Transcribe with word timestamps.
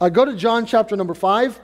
Uh, 0.00 0.08
go 0.08 0.24
to 0.24 0.34
John 0.34 0.66
chapter 0.66 0.96
number 0.96 1.14
5. 1.14 1.60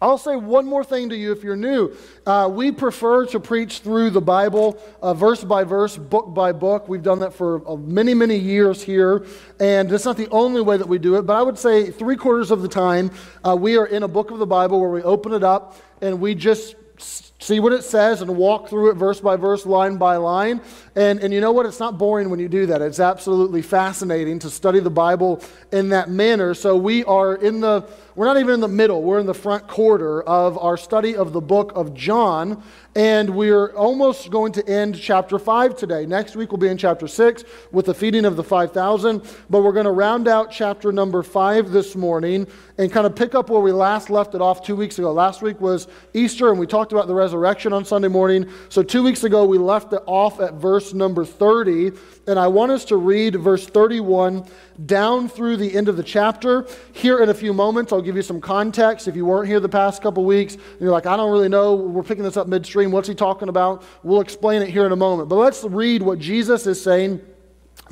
I'll 0.00 0.16
say 0.16 0.36
one 0.36 0.64
more 0.64 0.82
thing 0.82 1.10
to 1.10 1.16
you 1.16 1.32
if 1.32 1.44
you're 1.44 1.54
new. 1.54 1.94
Uh, 2.24 2.48
we 2.50 2.72
prefer 2.72 3.26
to 3.26 3.38
preach 3.38 3.80
through 3.80 4.08
the 4.08 4.22
Bible, 4.22 4.82
uh, 5.02 5.12
verse 5.12 5.44
by 5.44 5.62
verse, 5.62 5.98
book 5.98 6.32
by 6.32 6.52
book. 6.52 6.88
We've 6.88 7.02
done 7.02 7.18
that 7.18 7.34
for 7.34 7.60
uh, 7.68 7.76
many, 7.76 8.14
many 8.14 8.38
years 8.38 8.82
here, 8.82 9.26
and 9.60 9.92
it's 9.92 10.06
not 10.06 10.16
the 10.16 10.30
only 10.30 10.62
way 10.62 10.78
that 10.78 10.88
we 10.88 10.96
do 10.96 11.16
it, 11.16 11.26
but 11.26 11.36
I 11.36 11.42
would 11.42 11.58
say 11.58 11.90
three 11.90 12.16
quarters 12.16 12.50
of 12.50 12.62
the 12.62 12.68
time 12.68 13.10
uh, 13.46 13.54
we 13.54 13.76
are 13.76 13.86
in 13.86 14.02
a 14.02 14.08
book 14.08 14.30
of 14.30 14.38
the 14.38 14.46
Bible 14.46 14.80
where 14.80 14.88
we 14.88 15.02
open 15.02 15.34
it 15.34 15.44
up 15.44 15.76
and 16.00 16.18
we 16.18 16.34
just 16.34 16.74
see 16.98 17.60
what 17.60 17.72
it 17.72 17.84
says 17.84 18.22
and 18.22 18.36
walk 18.36 18.68
through 18.68 18.90
it 18.90 18.94
verse 18.94 19.20
by 19.20 19.36
verse, 19.36 19.66
line 19.66 19.96
by 19.96 20.16
line. 20.16 20.60
And, 20.94 21.20
and 21.20 21.32
you 21.32 21.40
know 21.40 21.52
what? 21.52 21.66
It's 21.66 21.80
not 21.80 21.98
boring 21.98 22.30
when 22.30 22.38
you 22.38 22.48
do 22.48 22.66
that. 22.66 22.82
It's 22.82 23.00
absolutely 23.00 23.62
fascinating 23.62 24.38
to 24.40 24.50
study 24.50 24.80
the 24.80 24.90
Bible 24.90 25.42
in 25.72 25.90
that 25.90 26.10
manner. 26.10 26.54
So 26.54 26.76
we 26.76 27.04
are 27.04 27.36
in 27.36 27.60
the, 27.60 27.88
we're 28.14 28.26
not 28.26 28.38
even 28.38 28.54
in 28.54 28.60
the 28.60 28.68
middle, 28.68 29.02
we're 29.02 29.18
in 29.18 29.26
the 29.26 29.34
front 29.34 29.68
quarter 29.68 30.22
of 30.22 30.58
our 30.58 30.76
study 30.76 31.16
of 31.16 31.32
the 31.32 31.40
book 31.40 31.72
of 31.74 31.94
John. 31.94 32.62
And 32.96 33.36
we're 33.36 33.74
almost 33.74 34.30
going 34.30 34.52
to 34.52 34.66
end 34.66 34.98
chapter 34.98 35.38
5 35.38 35.76
today. 35.76 36.06
Next 36.06 36.34
week 36.34 36.50
we'll 36.50 36.56
be 36.56 36.68
in 36.68 36.78
chapter 36.78 37.06
6 37.06 37.44
with 37.70 37.84
the 37.84 37.92
feeding 37.92 38.24
of 38.24 38.36
the 38.36 38.42
5,000. 38.42 39.22
But 39.50 39.60
we're 39.60 39.72
going 39.72 39.84
to 39.84 39.92
round 39.92 40.26
out 40.26 40.50
chapter 40.50 40.90
number 40.90 41.22
5 41.22 41.72
this 41.72 41.94
morning 41.94 42.46
and 42.78 42.90
kind 42.90 43.06
of 43.06 43.14
pick 43.14 43.34
up 43.34 43.50
where 43.50 43.60
we 43.60 43.70
last 43.70 44.08
left 44.08 44.34
it 44.34 44.40
off 44.40 44.64
two 44.64 44.74
weeks 44.74 44.98
ago. 44.98 45.12
Last 45.12 45.42
week 45.42 45.60
was 45.60 45.88
Easter, 46.14 46.48
and 46.50 46.58
we 46.58 46.66
talked 46.66 46.92
about 46.92 47.06
the 47.06 47.14
resurrection 47.14 47.74
on 47.74 47.84
Sunday 47.84 48.08
morning. 48.08 48.48
So 48.70 48.82
two 48.82 49.02
weeks 49.02 49.24
ago 49.24 49.44
we 49.44 49.58
left 49.58 49.92
it 49.92 50.02
off 50.06 50.40
at 50.40 50.54
verse 50.54 50.94
number 50.94 51.26
30. 51.26 51.92
And 52.26 52.38
I 52.38 52.46
want 52.46 52.72
us 52.72 52.86
to 52.86 52.96
read 52.96 53.36
verse 53.36 53.66
31 53.66 54.46
down 54.84 55.28
through 55.28 55.56
the 55.56 55.74
end 55.74 55.88
of 55.88 55.96
the 55.96 56.02
chapter. 56.02 56.66
Here 56.92 57.22
in 57.22 57.30
a 57.30 57.34
few 57.34 57.54
moments, 57.54 57.92
I'll 57.92 58.02
give 58.02 58.16
you 58.16 58.22
some 58.22 58.40
context. 58.40 59.08
If 59.08 59.16
you 59.16 59.24
weren't 59.24 59.48
here 59.48 59.60
the 59.60 59.68
past 59.68 60.02
couple 60.02 60.24
weeks, 60.24 60.54
and 60.54 60.80
you're 60.80 60.92
like, 60.92 61.06
I 61.06 61.16
don't 61.16 61.30
really 61.30 61.48
know, 61.48 61.74
we're 61.74 62.02
picking 62.02 62.24
this 62.24 62.36
up 62.36 62.46
midstream. 62.48 62.90
What's 62.90 63.08
he 63.08 63.14
talking 63.14 63.48
about? 63.48 63.82
We'll 64.02 64.20
explain 64.20 64.62
it 64.62 64.68
here 64.68 64.84
in 64.84 64.92
a 64.92 64.96
moment. 64.96 65.28
But 65.28 65.36
let's 65.36 65.64
read 65.64 66.02
what 66.02 66.18
Jesus 66.18 66.66
is 66.66 66.82
saying. 66.82 67.20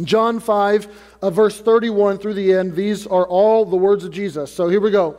John 0.02 0.40
5, 0.40 0.88
uh, 1.22 1.30
verse 1.30 1.60
31 1.60 2.18
through 2.18 2.34
the 2.34 2.52
end. 2.52 2.74
These 2.74 3.06
are 3.06 3.26
all 3.26 3.64
the 3.64 3.76
words 3.76 4.04
of 4.04 4.10
Jesus. 4.10 4.52
So 4.52 4.68
here 4.68 4.80
we 4.80 4.90
go. 4.90 5.18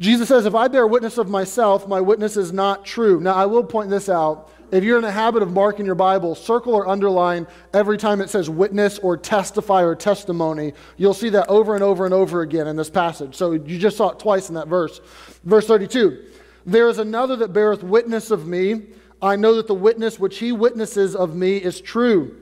Jesus 0.00 0.28
says, 0.28 0.46
If 0.46 0.54
I 0.54 0.68
bear 0.68 0.86
witness 0.86 1.18
of 1.18 1.28
myself, 1.28 1.86
my 1.86 2.00
witness 2.00 2.36
is 2.36 2.52
not 2.52 2.84
true. 2.84 3.20
Now, 3.20 3.34
I 3.34 3.46
will 3.46 3.62
point 3.62 3.90
this 3.90 4.08
out. 4.08 4.50
If 4.70 4.84
you're 4.84 4.96
in 4.96 5.02
the 5.02 5.10
habit 5.10 5.42
of 5.42 5.52
marking 5.52 5.86
your 5.86 5.94
Bible, 5.94 6.34
circle 6.34 6.74
or 6.74 6.88
underline 6.88 7.46
every 7.72 7.98
time 7.98 8.20
it 8.20 8.30
says 8.30 8.50
witness 8.50 8.98
or 8.98 9.16
testify 9.16 9.82
or 9.82 9.94
testimony. 9.94 10.72
You'll 10.96 11.14
see 11.14 11.28
that 11.30 11.48
over 11.48 11.74
and 11.74 11.84
over 11.84 12.04
and 12.04 12.14
over 12.14 12.42
again 12.42 12.66
in 12.66 12.76
this 12.76 12.90
passage. 12.90 13.34
So 13.34 13.52
you 13.52 13.78
just 13.78 13.96
saw 13.96 14.10
it 14.10 14.18
twice 14.18 14.48
in 14.48 14.54
that 14.54 14.68
verse. 14.68 15.00
Verse 15.44 15.66
32 15.66 16.24
There 16.66 16.88
is 16.88 16.98
another 16.98 17.36
that 17.36 17.52
beareth 17.52 17.82
witness 17.82 18.30
of 18.30 18.46
me. 18.46 18.86
I 19.22 19.36
know 19.36 19.54
that 19.56 19.66
the 19.66 19.74
witness 19.74 20.18
which 20.18 20.38
he 20.38 20.52
witnesses 20.52 21.14
of 21.14 21.34
me 21.34 21.56
is 21.56 21.80
true. 21.80 22.36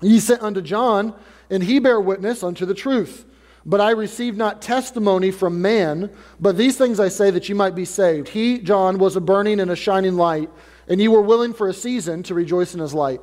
Ye 0.00 0.20
sent 0.20 0.42
unto 0.42 0.62
John, 0.62 1.14
and 1.50 1.62
he 1.62 1.78
bare 1.78 2.00
witness 2.00 2.42
unto 2.42 2.66
the 2.66 2.74
truth. 2.74 3.26
But 3.66 3.80
I 3.80 3.90
received 3.90 4.36
not 4.36 4.60
testimony 4.60 5.30
from 5.30 5.62
man, 5.62 6.10
but 6.38 6.56
these 6.56 6.76
things 6.76 7.00
I 7.00 7.08
say 7.08 7.30
that 7.30 7.48
ye 7.48 7.54
might 7.54 7.74
be 7.74 7.86
saved. 7.86 8.28
He, 8.28 8.58
John, 8.58 8.98
was 8.98 9.16
a 9.16 9.20
burning 9.20 9.60
and 9.60 9.70
a 9.70 9.76
shining 9.76 10.16
light 10.16 10.50
and 10.88 11.00
ye 11.00 11.08
were 11.08 11.22
willing 11.22 11.52
for 11.52 11.68
a 11.68 11.74
season 11.74 12.22
to 12.24 12.34
rejoice 12.34 12.74
in 12.74 12.80
his 12.80 12.94
light. 12.94 13.20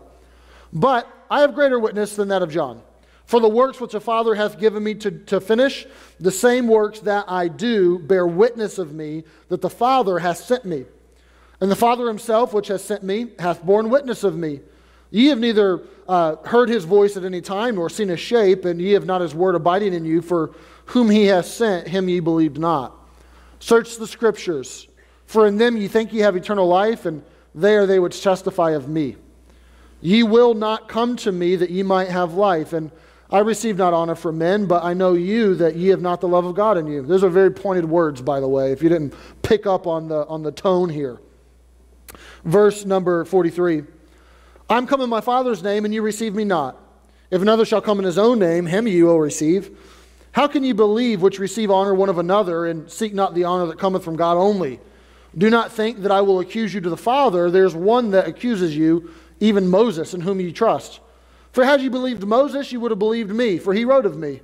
But 0.74 1.08
I 1.30 1.42
have 1.42 1.56
greater 1.56 1.80
witness 1.80 2.16
than 2.16 2.30
that 2.30 2.42
of 2.42 2.52
John. 2.52 2.82
For 3.26 3.40
the 3.40 3.48
works 3.48 3.80
which 3.80 3.94
the 3.94 4.02
Father 4.02 4.36
hath 4.36 4.60
given 4.60 4.84
me 4.84 4.94
to, 4.96 5.12
to 5.12 5.40
finish, 5.40 5.86
the 6.20 6.32
same 6.32 6.68
works 6.68 7.00
that 7.02 7.26
I 7.30 7.48
do 7.48 8.00
bear 8.00 8.28
witness 8.28 8.78
of 8.78 8.94
me 8.94 9.24
that 9.48 9.62
the 9.62 9.70
Father 9.70 10.20
hath 10.20 10.38
sent 10.38 10.66
me. 10.66 10.86
And 11.62 11.72
the 11.72 11.76
Father 11.76 12.08
himself, 12.08 12.54
which 12.54 12.68
hath 12.68 12.82
sent 12.82 13.04
me, 13.04 13.28
hath 13.40 13.64
borne 13.64 13.90
witness 13.90 14.24
of 14.24 14.36
me. 14.36 14.60
Ye 15.12 15.28
have 15.28 15.40
neither 15.40 15.84
uh, 16.08 16.38
heard 16.38 16.70
his 16.70 16.86
voice 16.86 17.16
at 17.16 17.24
any 17.24 17.40
time, 17.40 17.76
nor 17.76 17.90
seen 17.90 18.10
his 18.10 18.20
shape, 18.20 18.66
and 18.66 18.82
ye 18.82 18.92
have 18.92 19.06
not 19.06 19.22
his 19.22 19.36
word 19.36 19.56
abiding 19.56 19.94
in 19.94 20.04
you, 20.04 20.22
for 20.22 20.52
whom 20.86 21.10
he 21.10 21.26
hath 21.26 21.46
sent, 21.46 21.88
him 21.88 22.10
ye 22.10 22.20
believed 22.20 22.58
not. 22.58 22.94
Search 23.60 23.98
the 23.98 24.08
scriptures, 24.08 24.88
for 25.26 25.48
in 25.48 25.58
them 25.58 25.78
ye 25.78 25.88
think 25.88 26.12
ye 26.12 26.20
have 26.20 26.36
eternal 26.36 26.68
life, 26.68 27.06
and 27.06 27.24
there 27.54 27.86
they 27.86 28.00
would 28.00 28.12
testify 28.12 28.72
of 28.72 28.88
me. 28.88 29.18
Ye 30.02 30.24
will 30.24 30.54
not 30.54 30.88
come 30.88 31.16
to 31.18 31.32
me 31.32 31.56
that 31.56 31.70
ye 31.70 31.84
might 31.84 32.10
have 32.10 32.34
life. 32.34 32.74
And 32.74 32.92
I 33.30 33.40
receive 33.40 33.78
not 33.78 33.94
honor 33.94 34.16
from 34.16 34.38
men, 34.38 34.66
but 34.66 34.84
I 34.84 34.94
know 34.94 35.14
you 35.14 35.56
that 35.56 35.76
ye 35.76 35.90
have 35.90 36.02
not 36.02 36.22
the 36.22 36.28
love 36.28 36.46
of 36.46 36.56
God 36.56 36.78
in 36.78 36.88
you. 36.88 37.02
Those 37.02 37.24
are 37.24 37.30
very 37.30 37.52
pointed 37.52 37.86
words, 37.86 38.22
by 38.22 38.40
the 38.40 38.48
way, 38.48 38.72
if 38.72 38.82
you 38.82 38.90
didn't 38.90 39.14
pick 39.42 39.66
up 39.66 39.88
on 39.88 40.08
the, 40.08 40.26
on 40.28 40.44
the 40.44 40.52
tone 40.52 40.90
here. 40.90 41.20
Verse 42.44 42.86
number 42.86 43.24
43 43.24 43.84
I'm 44.70 44.88
come 44.88 45.02
in 45.02 45.10
my 45.10 45.22
Father's 45.22 45.62
name, 45.62 45.86
and 45.86 45.94
you 45.94 46.02
receive 46.02 46.34
me 46.34 46.46
not. 46.46 46.78
If 47.30 47.42
another 47.42 47.66
shall 47.66 47.82
come 47.82 48.00
in 48.00 48.06
his 48.06 48.18
own 48.18 48.40
name, 48.40 48.66
him 48.66 48.88
you 48.88 49.06
will 49.06 49.20
receive. 49.20 49.78
How 50.32 50.48
can 50.48 50.64
you 50.64 50.74
believe 50.74 51.22
which 51.22 51.40
receive 51.40 51.70
honor 51.70 51.94
one 51.94 52.08
of 52.08 52.18
another, 52.18 52.66
and 52.66 52.90
seek 52.90 53.14
not 53.14 53.36
the 53.36 53.44
honor 53.44 53.66
that 53.68 53.80
cometh 53.80 54.04
from 54.04 54.16
God 54.16 54.38
only? 54.38 54.80
Do 55.38 55.50
not 55.50 55.72
think 55.72 56.02
that 56.02 56.12
I 56.12 56.22
will 56.22 56.40
accuse 56.40 56.74
you 56.74 56.82
to 56.82 56.90
the 56.90 56.98
Father. 56.98 57.50
There's 57.50 57.76
one 57.76 58.12
that 58.12 58.28
accuses 58.28 58.76
you, 58.76 59.12
even 59.40 59.70
Moses, 59.70 60.14
in 60.14 60.22
whom 60.22 60.40
you 60.40 60.52
trust. 60.52 61.00
For 61.52 61.64
had 61.66 61.82
you 61.82 61.90
believed 61.90 62.26
Moses, 62.26 62.72
you 62.72 62.80
would 62.80 62.92
have 62.92 63.00
believed 63.00 63.32
me, 63.32 63.58
for 63.58 63.74
he 63.74 63.86
wrote 63.86 64.06
of 64.06 64.18
me. 64.18 64.42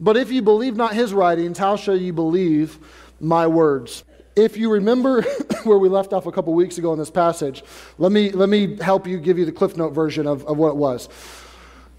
But 0.00 0.16
if 0.16 0.32
you 0.32 0.42
believe 0.42 0.76
not 0.76 0.94
his 0.94 1.14
writings, 1.14 1.58
how 1.58 1.76
shall 1.76 1.96
you 1.96 2.12
believe 2.12 2.78
my 3.20 3.46
words? 3.46 4.04
If 4.34 4.56
you 4.56 4.72
remember 4.72 5.22
where 5.64 5.78
we 5.78 5.88
left 5.88 6.12
off 6.12 6.26
a 6.26 6.32
couple 6.32 6.52
weeks 6.54 6.78
ago 6.78 6.92
in 6.92 6.98
this 6.98 7.10
passage, 7.10 7.62
let 7.98 8.10
me, 8.10 8.30
let 8.30 8.48
me 8.48 8.76
help 8.76 9.06
you 9.06 9.18
give 9.18 9.38
you 9.38 9.44
the 9.44 9.52
Cliff 9.52 9.76
Note 9.76 9.92
version 9.92 10.26
of, 10.26 10.44
of 10.46 10.56
what 10.56 10.70
it 10.70 10.76
was. 10.76 11.08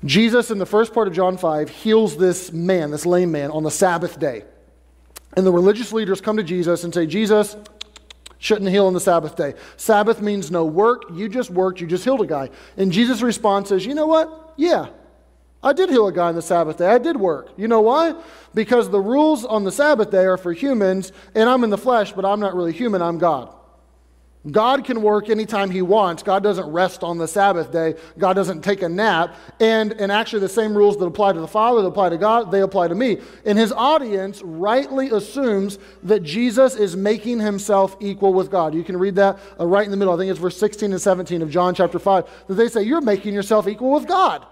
Jesus, 0.06 0.52
in 0.52 0.58
the 0.58 0.66
first 0.66 0.94
part 0.94 1.08
of 1.08 1.14
John 1.14 1.38
5, 1.38 1.70
heals 1.70 2.18
this 2.18 2.52
man, 2.52 2.92
this 2.92 3.06
lame 3.06 3.32
man, 3.32 3.52
on 3.52 3.64
the 3.64 3.72
Sabbath 3.72 4.20
day. 4.20 4.44
And 5.36 5.46
the 5.46 5.52
religious 5.52 5.94
leaders 5.94 6.22
come 6.22 6.38
to 6.38 6.44
Jesus 6.44 6.84
and 6.84 6.94
say, 6.94 7.06
Jesus, 7.08 7.56
shouldn't 8.44 8.70
heal 8.70 8.88
on 8.88 8.94
the 8.94 9.00
Sabbath 9.00 9.38
day. 9.38 9.54
Sabbath 9.78 10.22
means 10.22 10.52
no 10.52 10.66
work. 10.66 11.04
You 11.14 11.30
just 11.30 11.50
worked, 11.50 11.80
you 11.80 11.88
just 11.88 12.04
healed 12.04 12.20
a 12.20 12.26
guy. 12.26 12.50
And 12.76 12.92
Jesus' 12.92 13.22
response 13.22 13.72
is, 13.72 13.86
You 13.86 13.96
know 13.96 14.06
what? 14.06 14.54
Yeah, 14.58 14.88
I 15.64 15.72
did 15.72 15.90
heal 15.90 16.08
a 16.08 16.12
guy 16.12 16.28
on 16.28 16.36
the 16.36 16.42
Sabbath 16.42 16.78
day. 16.78 16.88
I 16.88 16.98
did 16.98 17.16
work. 17.16 17.52
You 17.56 17.70
know 17.70 17.80
why? 17.80 18.22
Because 18.54 18.90
the 18.90 19.00
rules 19.00 19.46
on 19.46 19.64
the 19.64 19.72
Sabbath 19.72 20.12
day 20.12 20.26
are 20.26 20.38
for 20.38 20.52
humans, 20.52 21.14
and 21.34 21.50
I'm 21.50 21.64
in 21.64 21.70
the 21.70 21.78
flesh, 21.78 22.12
but 22.12 22.26
I'm 22.26 22.42
not 22.42 22.54
really 22.54 22.74
human, 22.74 23.02
I'm 23.02 23.18
God. 23.18 23.56
God 24.52 24.84
can 24.84 25.02
work 25.02 25.30
anytime 25.30 25.72
He 25.72 25.82
wants. 25.82 26.22
God 26.22 26.44
doesn't 26.44 26.70
rest 26.70 27.02
on 27.02 27.18
the 27.18 27.28
Sabbath 27.28 27.72
day. 27.72 27.96
God 28.18 28.34
doesn't 28.34 28.62
take 28.62 28.82
a 28.82 28.90
nap. 28.90 29.36
And, 29.62 29.94
and 29.94 30.12
actually, 30.12 30.42
the 30.42 30.50
same 30.50 30.76
rules 30.76 30.98
that 30.98 31.06
apply 31.06 31.32
to 31.32 31.40
the 31.40 31.48
Father, 31.48 31.82
that 31.82 31.88
apply 31.88 32.10
to 32.10 32.18
God, 32.18 32.52
they 32.52 32.62
apply 32.62 32.90
to 32.90 32.96
me. 32.96 33.20
And 33.46 33.58
His 33.58 33.72
audience 33.72 34.42
rightly 34.42 35.10
assumes 35.12 35.80
that 36.04 36.24
Jesus 36.24 36.76
is 36.76 36.98
making 36.98 37.40
Himself 37.40 37.96
equal 38.02 38.34
with 38.34 38.52
God. 38.52 38.76
You 38.76 38.84
can 38.84 38.98
read 38.98 39.16
that 39.16 39.40
uh, 39.58 39.66
right 39.66 39.86
in 39.86 39.92
the 39.92 39.98
middle. 39.98 40.14
I 40.14 40.18
think 40.18 40.30
it's 40.30 40.40
verse 40.40 40.58
16 40.58 40.92
and 40.92 41.02
17 41.02 41.42
of 41.42 41.50
John 41.50 41.74
chapter 41.74 41.98
5. 41.98 42.48
That 42.48 42.56
they 42.56 42.68
say, 42.68 42.84
You're 42.84 43.02
making 43.02 43.34
yourself 43.34 43.68
equal 43.68 43.92
with 43.92 44.08
God. 44.08 44.46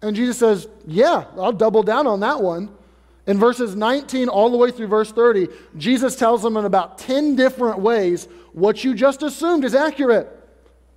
And 0.00 0.16
Jesus 0.16 0.38
says, 0.38 0.66
Yeah, 0.86 1.24
I'll 1.36 1.52
double 1.52 1.82
down 1.82 2.06
on 2.06 2.20
that 2.20 2.40
one. 2.40 2.70
In 3.26 3.38
verses 3.38 3.76
19 3.76 4.28
all 4.28 4.50
the 4.50 4.56
way 4.56 4.70
through 4.70 4.88
verse 4.88 5.12
30, 5.12 5.48
Jesus 5.76 6.16
tells 6.16 6.42
them 6.42 6.56
in 6.56 6.64
about 6.64 6.98
10 6.98 7.36
different 7.36 7.78
ways 7.78 8.26
what 8.52 8.84
you 8.84 8.94
just 8.94 9.22
assumed 9.22 9.64
is 9.64 9.74
accurate. 9.74 10.36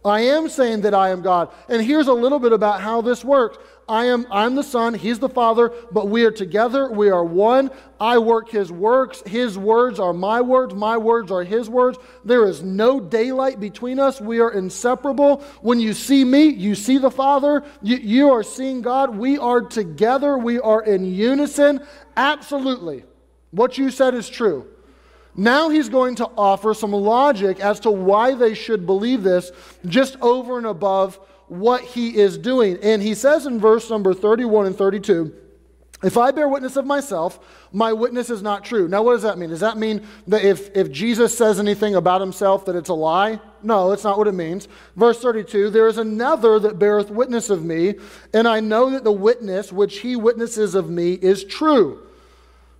I 0.06 0.22
am 0.22 0.50
saying 0.50 0.82
that 0.82 0.94
I 0.94 1.10
am 1.10 1.22
God. 1.22 1.50
And 1.70 1.82
here's 1.82 2.08
a 2.08 2.14
little 2.14 2.40
bit 2.40 2.52
about 2.52 2.82
how 2.82 3.02
this 3.02 3.24
works. 3.24 3.58
I 3.88 4.06
am 4.06 4.26
I'm 4.32 4.56
the 4.56 4.64
Son, 4.64 4.94
He's 4.94 5.20
the 5.20 5.30
Father, 5.30 5.72
but 5.92 6.08
we 6.08 6.24
are 6.26 6.32
together, 6.32 6.90
we 6.90 7.10
are 7.10 7.24
one. 7.24 7.70
I 8.00 8.18
work 8.18 8.50
His 8.50 8.72
works, 8.72 9.22
His 9.26 9.58
words 9.58 10.00
are 10.00 10.14
my 10.14 10.42
words, 10.42 10.74
my 10.74 10.98
words 10.98 11.32
are 11.32 11.44
His 11.44 11.70
words. 11.70 11.98
There 12.24 12.46
is 12.48 12.64
no 12.64 13.00
daylight 13.00 13.60
between 13.60 14.00
us. 14.00 14.22
We 14.22 14.40
are 14.40 14.52
inseparable. 14.52 15.44
When 15.62 15.80
you 15.80 15.94
see 15.94 16.24
me, 16.24 16.48
you 16.48 16.76
see 16.76 16.98
the 16.98 17.12
Father, 17.12 17.64
you, 17.82 17.98
you 17.98 18.30
are 18.32 18.44
seeing 18.44 18.82
God. 18.82 19.16
We 19.16 19.38
are 19.38 19.62
together, 19.62 20.38
we 20.38 20.60
are 20.60 20.84
in 20.84 21.06
unison. 21.06 21.86
Absolutely. 22.16 23.04
What 23.52 23.78
you 23.78 23.92
said 23.92 24.16
is 24.16 24.30
true. 24.30 24.68
Now 25.36 25.70
he's 25.70 25.90
going 25.90 26.16
to 26.16 26.30
offer 26.38 26.74
some 26.74 26.92
logic 26.92 27.60
as 27.60 27.80
to 27.82 27.92
why 27.92 28.36
they 28.36 28.54
should 28.54 28.86
believe 28.86 29.24
this, 29.24 29.52
just 29.86 30.16
over 30.22 30.58
and 30.58 30.68
above 30.68 31.20
what 31.48 31.82
he 31.84 32.16
is 32.16 32.38
doing. 32.38 32.78
And 32.82 33.02
he 33.02 33.16
says 33.16 33.46
in 33.46 33.60
verse 33.60 33.90
number 33.90 34.14
31 34.14 34.68
and 34.68 34.78
32, 34.78 35.34
if 36.04 36.18
I 36.18 36.32
bear 36.32 36.50
witness 36.50 36.76
of 36.76 36.86
myself, 36.86 37.40
my 37.72 37.94
witness 37.94 38.30
is 38.30 38.42
not 38.42 38.66
true. 38.66 38.90
Now, 38.90 39.04
what 39.04 39.14
does 39.14 39.22
that 39.22 39.38
mean? 39.38 39.50
Does 39.50 39.62
that 39.62 39.78
mean 39.78 40.06
that 40.28 40.44
if, 40.44 40.76
if 40.76 40.92
Jesus 40.92 41.36
says 41.36 41.60
anything 41.60 41.96
about 41.96 42.20
himself, 42.20 42.66
that 42.66 42.76
it's 42.76 42.90
a 42.90 42.94
lie? 42.94 43.40
No, 43.64 43.90
that's 43.90 44.04
not 44.04 44.18
what 44.18 44.28
it 44.28 44.34
means. 44.34 44.68
Verse 44.98 45.22
32 45.22 45.70
There 45.70 45.88
is 45.88 45.98
another 45.98 46.60
that 46.60 46.78
beareth 46.78 47.10
witness 47.10 47.50
of 47.50 47.64
me, 47.64 47.96
and 48.34 48.50
I 48.50 48.60
know 48.60 48.90
that 48.90 49.06
the 49.06 49.14
witness 49.14 49.72
which 49.72 50.00
he 50.00 50.18
witnesses 50.18 50.76
of 50.76 50.90
me 50.90 51.14
is 51.14 51.46
true. 51.46 52.03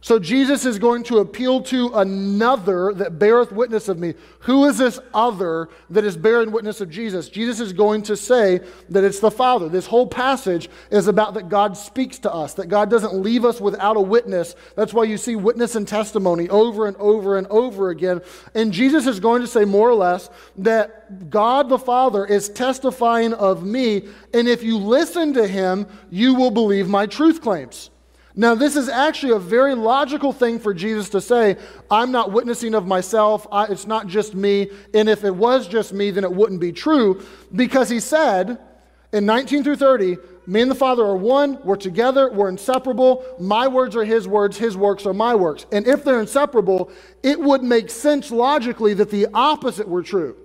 So 0.04 0.20
Jesus 0.20 0.66
is 0.66 0.80
going 0.80 1.04
to 1.04 1.20
appeal 1.20 1.62
to 1.62 1.88
another 1.94 2.94
that 2.96 3.20
beareth 3.20 3.54
witness 3.54 3.88
of 3.88 3.98
me. 3.98 4.16
Who 4.40 4.66
is 4.66 4.78
this 4.78 5.00
other 5.14 5.70
that 5.92 6.04
is 6.04 6.18
bearing 6.18 6.52
witness 6.52 6.82
of 6.82 6.90
Jesus? 6.90 7.30
Jesus 7.30 7.62
is 7.62 7.72
going 7.72 8.02
to 8.04 8.18
say 8.18 8.60
that 8.90 9.06
it's 9.06 9.22
the 9.22 9.32
Father. 9.32 9.70
This 9.70 9.88
whole 9.88 10.06
passage 10.06 10.70
is 10.92 11.08
about 11.08 11.36
that 11.36 11.48
God 11.48 11.78
speaks 11.78 12.20
to 12.20 12.34
us, 12.34 12.54
that 12.56 12.68
God 12.68 12.90
doesn't 12.90 13.14
leave 13.14 13.46
us 13.46 13.62
without 13.62 13.96
a 13.96 14.02
witness. 14.02 14.58
That's 14.76 14.94
why 14.94 15.06
you 15.06 15.18
see 15.18 15.38
witness 15.38 15.76
and 15.76 15.88
testimony 15.88 16.50
over 16.50 16.86
and 16.86 16.98
over 16.98 17.38
and 17.38 17.48
over 17.48 17.90
again. 17.90 18.20
And 18.56 18.74
Jesus 18.74 19.08
is 19.08 19.22
going 19.22 19.42
to 19.42 19.48
say 19.48 19.64
more 19.64 19.90
or 19.90 19.96
less 19.96 20.30
that 20.58 21.30
God 21.30 21.70
the 21.70 21.80
Father 21.80 22.26
is 22.26 22.50
testifying 22.50 23.34
of 23.34 23.64
me, 23.64 24.10
and 24.34 24.50
if 24.50 24.64
you 24.64 24.80
listen 24.80 25.34
to 25.36 25.48
him, 25.48 25.88
you 26.10 26.34
will 26.34 26.52
believe 26.52 26.90
my 26.90 27.06
truth 27.06 27.40
claims. 27.40 27.90
Now, 28.36 28.56
this 28.56 28.76
is 28.76 28.90
actually 28.90 29.34
a 29.34 29.40
very 29.40 29.76
logical 29.76 30.34
thing 30.34 30.58
for 30.60 30.74
Jesus 30.74 31.10
to 31.10 31.22
say. 31.22 31.58
I'm 31.92 32.12
not 32.12 32.32
witnessing 32.32 32.74
of 32.74 32.88
myself. 32.88 33.46
I, 33.52 33.66
it's 33.66 33.86
not 33.86 34.08
just 34.08 34.34
me. 34.34 34.72
And 34.94 35.08
if 35.08 35.24
it 35.24 35.36
was 35.36 35.68
just 35.68 35.94
me, 35.94 36.10
then 36.10 36.24
it 36.24 36.32
wouldn't 36.32 36.60
be 36.60 36.72
true. 36.72 37.24
Because 37.54 37.90
he 37.90 38.00
said 38.00 38.58
in 39.12 39.28
19 39.28 39.64
through 39.64 39.76
30, 39.76 40.18
me 40.48 40.62
and 40.62 40.72
the 40.72 40.76
Father 40.76 41.04
are 41.04 41.16
one. 41.16 41.60
We're 41.64 41.76
together. 41.76 42.32
We're 42.32 42.50
inseparable. 42.50 43.24
My 43.40 43.68
words 43.68 43.96
are 43.96 44.04
his 44.04 44.28
words. 44.28 44.58
His 44.58 44.76
works 44.76 45.06
are 45.06 45.14
my 45.14 45.36
works. 45.36 45.68
And 45.72 45.88
if 45.88 46.04
they're 46.04 46.20
inseparable, 46.20 46.92
it 47.22 47.40
would 47.40 47.62
make 47.64 47.92
sense 47.92 48.32
logically 48.32 48.96
that 48.96 49.12
the 49.12 49.28
opposite 49.34 49.88
were 49.88 50.04
true. 50.04 50.36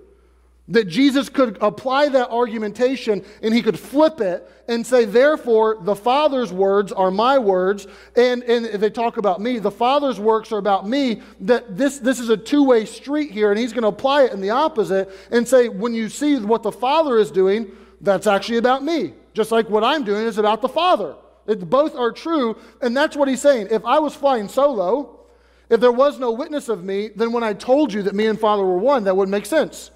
That 0.69 0.87
Jesus 0.87 1.29
could 1.29 1.57
apply 1.61 2.09
that 2.09 2.29
argumentation 2.29 3.25
and 3.41 3.53
he 3.53 3.61
could 3.61 3.77
flip 3.77 4.21
it 4.21 4.47
and 4.67 4.85
say, 4.85 5.03
therefore, 5.03 5.79
the 5.81 5.95
Father's 5.95 6.53
words 6.53 6.91
are 6.91 7.09
my 7.09 7.39
words. 7.39 7.87
And, 8.15 8.43
and 8.43 8.67
if 8.67 8.79
they 8.79 8.91
talk 8.91 9.17
about 9.17 9.41
me, 9.41 9.57
the 9.57 9.71
Father's 9.71 10.19
works 10.19 10.51
are 10.51 10.59
about 10.59 10.87
me. 10.87 11.21
That 11.41 11.75
this, 11.75 11.97
this 11.97 12.19
is 12.19 12.29
a 12.29 12.37
two 12.37 12.63
way 12.63 12.85
street 12.85 13.31
here. 13.31 13.49
And 13.49 13.59
he's 13.59 13.73
going 13.73 13.81
to 13.81 13.87
apply 13.87 14.25
it 14.25 14.31
in 14.31 14.41
the 14.41 14.51
opposite 14.51 15.09
and 15.31 15.47
say, 15.47 15.69
when 15.69 15.95
you 15.95 16.07
see 16.07 16.37
what 16.37 16.61
the 16.61 16.71
Father 16.71 17.17
is 17.17 17.31
doing, 17.31 17.71
that's 18.01 18.27
actually 18.27 18.59
about 18.59 18.83
me. 18.83 19.13
Just 19.33 19.51
like 19.51 19.69
what 19.69 19.83
I'm 19.83 20.03
doing 20.03 20.25
is 20.25 20.37
about 20.37 20.61
the 20.61 20.69
Father. 20.69 21.15
It, 21.47 21.67
both 21.67 21.95
are 21.95 22.11
true. 22.11 22.57
And 22.79 22.95
that's 22.95 23.17
what 23.17 23.27
he's 23.27 23.41
saying. 23.41 23.69
If 23.71 23.83
I 23.85 23.97
was 23.97 24.13
flying 24.13 24.47
solo, 24.47 25.19
if 25.69 25.79
there 25.79 25.91
was 25.91 26.19
no 26.19 26.31
witness 26.31 26.69
of 26.69 26.83
me, 26.83 27.09
then 27.15 27.31
when 27.31 27.43
I 27.43 27.53
told 27.53 27.91
you 27.91 28.03
that 28.03 28.13
me 28.13 28.27
and 28.27 28.39
Father 28.39 28.63
were 28.63 28.77
one, 28.77 29.03
that 29.05 29.17
wouldn't 29.17 29.31
make 29.31 29.47
sense. 29.47 29.89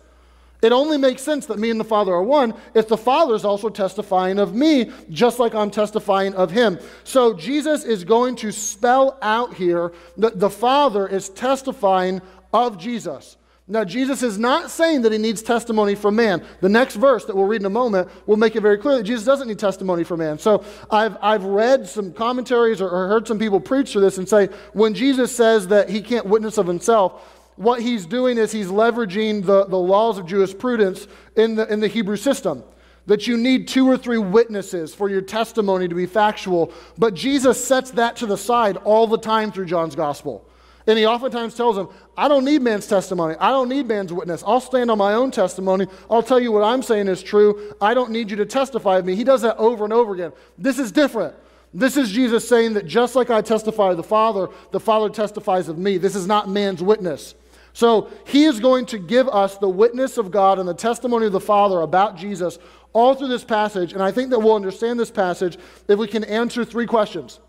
It 0.63 0.71
only 0.71 0.97
makes 0.97 1.21
sense 1.21 1.45
that 1.47 1.59
me 1.59 1.69
and 1.69 1.79
the 1.79 1.83
Father 1.83 2.13
are 2.13 2.23
one 2.23 2.53
if 2.73 2.87
the 2.87 2.97
Father 2.97 3.35
is 3.35 3.43
also 3.43 3.69
testifying 3.69 4.39
of 4.39 4.55
me, 4.55 4.91
just 5.09 5.37
like 5.37 5.53
I'm 5.53 5.69
testifying 5.69 6.33
of 6.35 6.51
him. 6.51 6.79
So 7.03 7.33
Jesus 7.33 7.83
is 7.83 8.03
going 8.03 8.37
to 8.37 8.51
spell 8.51 9.17
out 9.21 9.53
here 9.53 9.91
that 10.17 10.39
the 10.39 10.49
Father 10.49 11.07
is 11.07 11.29
testifying 11.29 12.21
of 12.53 12.77
Jesus. 12.77 13.35
Now, 13.65 13.85
Jesus 13.85 14.23
is 14.23 14.37
not 14.37 14.69
saying 14.69 15.03
that 15.03 15.13
he 15.13 15.17
needs 15.17 15.41
testimony 15.41 15.95
from 15.95 16.17
man. 16.17 16.45
The 16.59 16.67
next 16.67 16.95
verse 16.95 17.23
that 17.25 17.35
we'll 17.35 17.45
read 17.45 17.61
in 17.61 17.65
a 17.65 17.69
moment 17.69 18.09
will 18.27 18.35
make 18.35 18.57
it 18.57 18.61
very 18.61 18.77
clear 18.77 18.97
that 18.97 19.03
Jesus 19.03 19.23
doesn't 19.23 19.47
need 19.47 19.57
testimony 19.57 20.03
from 20.03 20.19
man. 20.19 20.37
So, 20.37 20.65
I've, 20.91 21.17
I've 21.21 21.45
read 21.45 21.87
some 21.87 22.11
commentaries 22.11 22.81
or, 22.81 22.89
or 22.89 23.07
heard 23.07 23.25
some 23.25 23.39
people 23.39 23.61
preach 23.61 23.93
to 23.93 24.01
this 24.01 24.17
and 24.17 24.27
say 24.27 24.49
when 24.73 24.93
Jesus 24.93 25.33
says 25.33 25.69
that 25.69 25.89
he 25.89 26.01
can't 26.01 26.25
witness 26.25 26.57
of 26.57 26.67
himself, 26.67 27.42
what 27.55 27.81
he's 27.81 28.05
doing 28.05 28.37
is 28.37 28.51
he's 28.51 28.67
leveraging 28.67 29.45
the, 29.45 29.65
the 29.65 29.77
laws 29.77 30.17
of 30.17 30.25
jurisprudence 30.25 31.07
in 31.35 31.55
the, 31.55 31.71
in 31.71 31.79
the 31.79 31.87
Hebrew 31.87 32.17
system. 32.17 32.63
That 33.05 33.27
you 33.27 33.35
need 33.35 33.67
two 33.67 33.85
or 33.87 33.97
three 33.97 34.17
witnesses 34.17 34.95
for 34.95 35.09
your 35.09 35.21
testimony 35.21 35.89
to 35.89 35.95
be 35.95 36.05
factual. 36.05 36.71
But 36.97 37.13
Jesus 37.13 37.63
sets 37.63 37.91
that 37.91 38.15
to 38.17 38.25
the 38.25 38.37
side 38.37 38.77
all 38.77 39.07
the 39.07 39.17
time 39.17 39.51
through 39.51 39.65
John's 39.65 39.95
gospel. 39.95 40.47
And 40.87 40.97
he 40.97 41.05
oftentimes 41.05 41.55
tells 41.55 41.75
them, 41.75 41.89
I 42.17 42.27
don't 42.27 42.43
need 42.45 42.61
man's 42.61 42.87
testimony. 42.87 43.35
I 43.39 43.49
don't 43.49 43.69
need 43.69 43.87
man's 43.87 44.11
witness. 44.11 44.43
I'll 44.45 44.59
stand 44.59 44.91
on 44.91 44.97
my 44.97 45.13
own 45.13 45.31
testimony. 45.31 45.87
I'll 46.09 46.23
tell 46.23 46.39
you 46.39 46.51
what 46.51 46.63
I'm 46.63 46.81
saying 46.83 47.07
is 47.07 47.23
true. 47.23 47.73
I 47.81 47.93
don't 47.93 48.11
need 48.11 48.29
you 48.29 48.37
to 48.37 48.45
testify 48.45 48.99
of 48.99 49.05
me. 49.05 49.15
He 49.15 49.23
does 49.23 49.41
that 49.41 49.57
over 49.57 49.83
and 49.83 49.93
over 49.93 50.13
again. 50.13 50.33
This 50.57 50.79
is 50.79 50.91
different. 50.91 51.35
This 51.73 51.97
is 51.97 52.11
Jesus 52.11 52.47
saying 52.47 52.73
that 52.73 52.85
just 52.85 53.15
like 53.15 53.29
I 53.29 53.41
testify 53.41 53.91
of 53.91 53.97
the 53.97 54.03
Father, 54.03 54.49
the 54.71 54.79
Father 54.79 55.09
testifies 55.09 55.69
of 55.69 55.77
me. 55.77 55.97
This 55.97 56.15
is 56.15 56.27
not 56.27 56.49
man's 56.49 56.83
witness. 56.83 57.33
So 57.73 58.11
he 58.25 58.45
is 58.45 58.59
going 58.59 58.85
to 58.87 58.99
give 58.99 59.27
us 59.27 59.57
the 59.57 59.67
witness 59.67 60.17
of 60.17 60.31
God 60.31 60.59
and 60.59 60.69
the 60.69 60.75
testimony 60.75 61.25
of 61.25 61.31
the 61.31 61.39
Father 61.39 61.81
about 61.81 62.15
Jesus 62.15 62.59
all 62.93 63.15
through 63.15 63.29
this 63.29 63.43
passage. 63.43 63.93
And 63.93 64.01
I 64.01 64.11
think 64.11 64.29
that 64.29 64.39
we'll 64.39 64.55
understand 64.55 64.99
this 64.99 65.11
passage 65.11 65.57
if 65.87 65.97
we 65.97 66.07
can 66.07 66.23
answer 66.23 66.63
three 66.63 66.85
questions. 66.85 67.39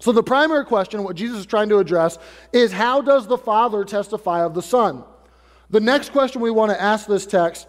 So, 0.00 0.10
the 0.10 0.24
primary 0.24 0.64
question, 0.64 1.04
what 1.04 1.16
Jesus 1.16 1.38
is 1.38 1.46
trying 1.46 1.68
to 1.68 1.78
address, 1.78 2.18
is 2.52 2.72
how 2.72 3.00
does 3.00 3.28
the 3.28 3.38
Father 3.38 3.84
testify 3.84 4.44
of 4.44 4.52
the 4.52 4.60
Son? 4.60 5.04
The 5.70 5.80
next 5.80 6.10
question 6.10 6.42
we 6.42 6.50
want 6.50 6.72
to 6.72 6.80
ask 6.80 7.06
this 7.06 7.24
text 7.24 7.68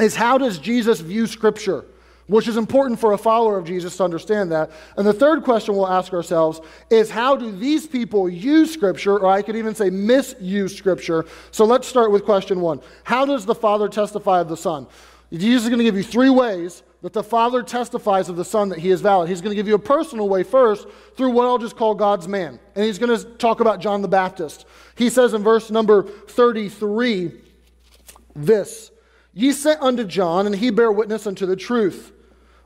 is 0.00 0.16
how 0.16 0.36
does 0.36 0.58
Jesus 0.58 1.00
view 1.00 1.26
Scripture? 1.26 1.84
Which 2.26 2.48
is 2.48 2.56
important 2.56 2.98
for 2.98 3.12
a 3.12 3.18
follower 3.18 3.58
of 3.58 3.64
Jesus 3.64 3.96
to 3.98 4.04
understand 4.04 4.50
that. 4.52 4.70
And 4.96 5.06
the 5.06 5.12
third 5.12 5.44
question 5.44 5.74
we'll 5.74 5.88
ask 5.88 6.12
ourselves 6.12 6.60
is 6.90 7.10
how 7.10 7.36
do 7.36 7.50
these 7.52 7.86
people 7.86 8.28
use 8.28 8.72
Scripture, 8.72 9.18
or 9.18 9.26
I 9.26 9.42
could 9.42 9.56
even 9.56 9.74
say 9.74 9.90
misuse 9.90 10.76
Scripture? 10.76 11.26
So 11.50 11.64
let's 11.64 11.86
start 11.86 12.10
with 12.10 12.24
question 12.24 12.60
one 12.60 12.80
How 13.04 13.24
does 13.24 13.44
the 13.44 13.54
Father 13.54 13.88
testify 13.88 14.40
of 14.40 14.48
the 14.48 14.56
Son? 14.56 14.86
Jesus 15.32 15.64
is 15.64 15.68
going 15.68 15.78
to 15.78 15.84
give 15.84 15.96
you 15.96 16.02
three 16.02 16.30
ways 16.30 16.82
that 17.02 17.12
the 17.12 17.22
Father 17.22 17.62
testifies 17.62 18.28
of 18.28 18.36
the 18.36 18.44
Son 18.44 18.70
that 18.70 18.78
he 18.78 18.90
is 18.90 19.02
valid. 19.02 19.28
He's 19.28 19.42
going 19.42 19.50
to 19.50 19.56
give 19.56 19.68
you 19.68 19.74
a 19.74 19.78
personal 19.78 20.28
way 20.28 20.42
first 20.42 20.86
through 21.16 21.30
what 21.30 21.44
I'll 21.46 21.58
just 21.58 21.76
call 21.76 21.94
God's 21.94 22.26
man. 22.26 22.58
And 22.74 22.84
he's 22.84 22.98
going 22.98 23.14
to 23.14 23.24
talk 23.24 23.60
about 23.60 23.80
John 23.80 24.00
the 24.00 24.08
Baptist. 24.08 24.64
He 24.96 25.10
says 25.10 25.34
in 25.34 25.42
verse 25.42 25.70
number 25.70 26.04
33 26.04 27.32
this 28.34 28.90
Ye 29.34 29.52
sent 29.52 29.82
unto 29.82 30.04
John, 30.04 30.46
and 30.46 30.54
he 30.54 30.70
bare 30.70 30.92
witness 30.92 31.26
unto 31.26 31.44
the 31.44 31.56
truth. 31.56 32.12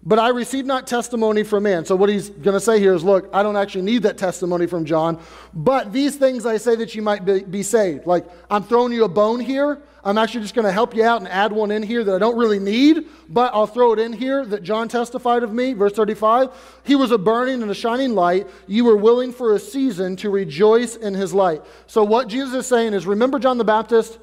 But 0.04 0.18
I 0.18 0.28
received 0.28 0.66
not 0.66 0.86
testimony 0.86 1.42
from 1.42 1.64
man. 1.64 1.84
So, 1.84 1.96
what 1.96 2.08
he's 2.08 2.30
going 2.30 2.54
to 2.54 2.60
say 2.60 2.78
here 2.78 2.94
is 2.94 3.02
look, 3.02 3.28
I 3.32 3.42
don't 3.42 3.56
actually 3.56 3.82
need 3.82 4.04
that 4.04 4.16
testimony 4.16 4.66
from 4.66 4.84
John, 4.84 5.20
but 5.52 5.92
these 5.92 6.16
things 6.16 6.46
I 6.46 6.56
say 6.56 6.76
that 6.76 6.94
you 6.94 7.02
might 7.02 7.24
be, 7.24 7.42
be 7.42 7.62
saved. 7.62 8.06
Like, 8.06 8.24
I'm 8.48 8.62
throwing 8.62 8.92
you 8.92 9.04
a 9.04 9.08
bone 9.08 9.40
here. 9.40 9.80
I'm 10.04 10.16
actually 10.16 10.42
just 10.42 10.54
going 10.54 10.64
to 10.64 10.72
help 10.72 10.94
you 10.94 11.04
out 11.04 11.20
and 11.20 11.28
add 11.28 11.52
one 11.52 11.72
in 11.72 11.82
here 11.82 12.04
that 12.04 12.14
I 12.14 12.18
don't 12.18 12.38
really 12.38 12.60
need, 12.60 13.06
but 13.28 13.52
I'll 13.52 13.66
throw 13.66 13.92
it 13.92 13.98
in 13.98 14.12
here 14.12 14.46
that 14.46 14.62
John 14.62 14.88
testified 14.88 15.42
of 15.42 15.52
me. 15.52 15.72
Verse 15.72 15.92
35 15.92 16.50
He 16.84 16.94
was 16.94 17.10
a 17.10 17.18
burning 17.18 17.60
and 17.60 17.70
a 17.70 17.74
shining 17.74 18.14
light. 18.14 18.46
You 18.68 18.84
were 18.84 18.96
willing 18.96 19.32
for 19.32 19.54
a 19.54 19.58
season 19.58 20.14
to 20.16 20.30
rejoice 20.30 20.94
in 20.94 21.14
his 21.14 21.34
light. 21.34 21.62
So, 21.88 22.04
what 22.04 22.28
Jesus 22.28 22.54
is 22.54 22.66
saying 22.68 22.94
is 22.94 23.04
remember 23.04 23.40
John 23.40 23.58
the 23.58 23.64
Baptist? 23.64 24.18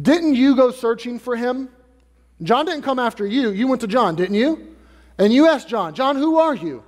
Didn't 0.00 0.36
you 0.36 0.56
go 0.56 0.70
searching 0.70 1.18
for 1.18 1.36
him? 1.36 1.68
John 2.42 2.64
didn't 2.64 2.82
come 2.82 2.98
after 2.98 3.26
you. 3.26 3.50
You 3.50 3.68
went 3.68 3.82
to 3.82 3.86
John, 3.86 4.16
didn't 4.16 4.36
you? 4.36 4.69
And 5.20 5.34
you 5.34 5.46
ask 5.46 5.68
John, 5.68 5.94
John, 5.94 6.16
who 6.16 6.38
are 6.38 6.54
you? 6.54 6.82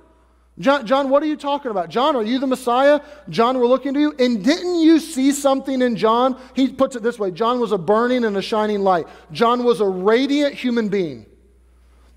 John, 0.57 0.87
John, 0.87 1.09
what 1.09 1.21
are 1.21 1.27
you 1.27 1.37
talking 1.37 1.69
about? 1.69 1.89
John, 1.89 2.15
are 2.15 2.23
you 2.23 2.39
the 2.39 2.47
Messiah? 2.47 2.99
John, 3.29 3.59
we're 3.59 3.67
looking 3.67 3.93
to 3.93 3.99
you. 3.99 4.15
And 4.17 4.43
didn't 4.43 4.79
you 4.79 4.99
see 4.99 5.31
something 5.31 5.83
in 5.83 5.95
John? 5.95 6.39
He 6.55 6.67
puts 6.67 6.95
it 6.95 7.03
this 7.03 7.19
way 7.19 7.29
John 7.29 7.59
was 7.59 7.71
a 7.71 7.77
burning 7.77 8.25
and 8.25 8.35
a 8.35 8.41
shining 8.41 8.81
light. 8.81 9.05
John 9.31 9.63
was 9.63 9.81
a 9.81 9.87
radiant 9.87 10.55
human 10.55 10.89
being. 10.89 11.27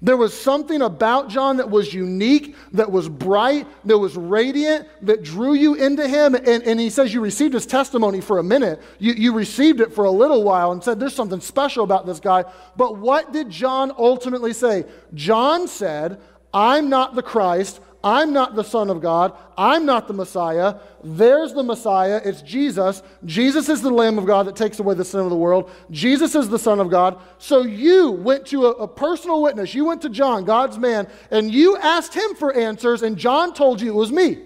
There 0.02 0.16
was 0.16 0.38
something 0.38 0.82
about 0.82 1.30
John 1.30 1.56
that 1.56 1.70
was 1.70 1.94
unique, 1.94 2.54
that 2.72 2.90
was 2.90 3.08
bright, 3.08 3.66
that 3.86 3.96
was 3.96 4.14
radiant, 4.14 4.86
that 5.02 5.22
drew 5.22 5.54
you 5.54 5.74
into 5.74 6.06
him. 6.06 6.34
And, 6.34 6.62
and 6.64 6.78
he 6.78 6.90
says 6.90 7.14
you 7.14 7.22
received 7.22 7.54
his 7.54 7.64
testimony 7.64 8.20
for 8.20 8.38
a 8.38 8.42
minute. 8.42 8.82
You, 8.98 9.14
you 9.14 9.32
received 9.32 9.80
it 9.80 9.94
for 9.94 10.04
a 10.04 10.10
little 10.10 10.44
while 10.44 10.72
and 10.72 10.84
said, 10.84 11.00
There's 11.00 11.14
something 11.14 11.40
special 11.40 11.82
about 11.82 12.04
this 12.04 12.20
guy. 12.20 12.44
But 12.76 12.98
what 12.98 13.32
did 13.32 13.48
John 13.48 13.90
ultimately 13.96 14.52
say? 14.52 14.84
John 15.14 15.66
said, 15.66 16.20
I'm 16.52 16.90
not 16.90 17.14
the 17.14 17.22
Christ. 17.22 17.80
I'm 18.06 18.32
not 18.32 18.54
the 18.54 18.62
Son 18.62 18.88
of 18.88 19.00
God. 19.00 19.36
I'm 19.58 19.84
not 19.84 20.06
the 20.06 20.14
Messiah. 20.14 20.76
There's 21.02 21.52
the 21.54 21.64
Messiah. 21.64 22.20
It's 22.24 22.40
Jesus. 22.40 23.02
Jesus 23.24 23.68
is 23.68 23.82
the 23.82 23.90
Lamb 23.90 24.16
of 24.16 24.26
God 24.26 24.46
that 24.46 24.54
takes 24.54 24.78
away 24.78 24.94
the 24.94 25.04
sin 25.04 25.18
of 25.18 25.30
the 25.30 25.36
world. 25.36 25.72
Jesus 25.90 26.36
is 26.36 26.48
the 26.48 26.58
Son 26.58 26.78
of 26.78 26.88
God. 26.88 27.20
So 27.38 27.62
you 27.62 28.12
went 28.12 28.46
to 28.46 28.66
a, 28.66 28.70
a, 28.74 28.86
personal 28.86 29.42
witness. 29.42 29.74
You 29.74 29.84
went 29.84 30.02
to 30.02 30.08
John, 30.08 30.44
God's 30.44 30.78
man, 30.78 31.08
and 31.32 31.52
you 31.52 31.78
asked 31.78 32.14
him 32.14 32.36
for 32.36 32.54
answers, 32.54 33.02
and 33.02 33.16
John 33.16 33.52
told 33.52 33.80
you 33.80 33.90
it 33.90 33.96
was 33.96 34.12
me. 34.12 34.38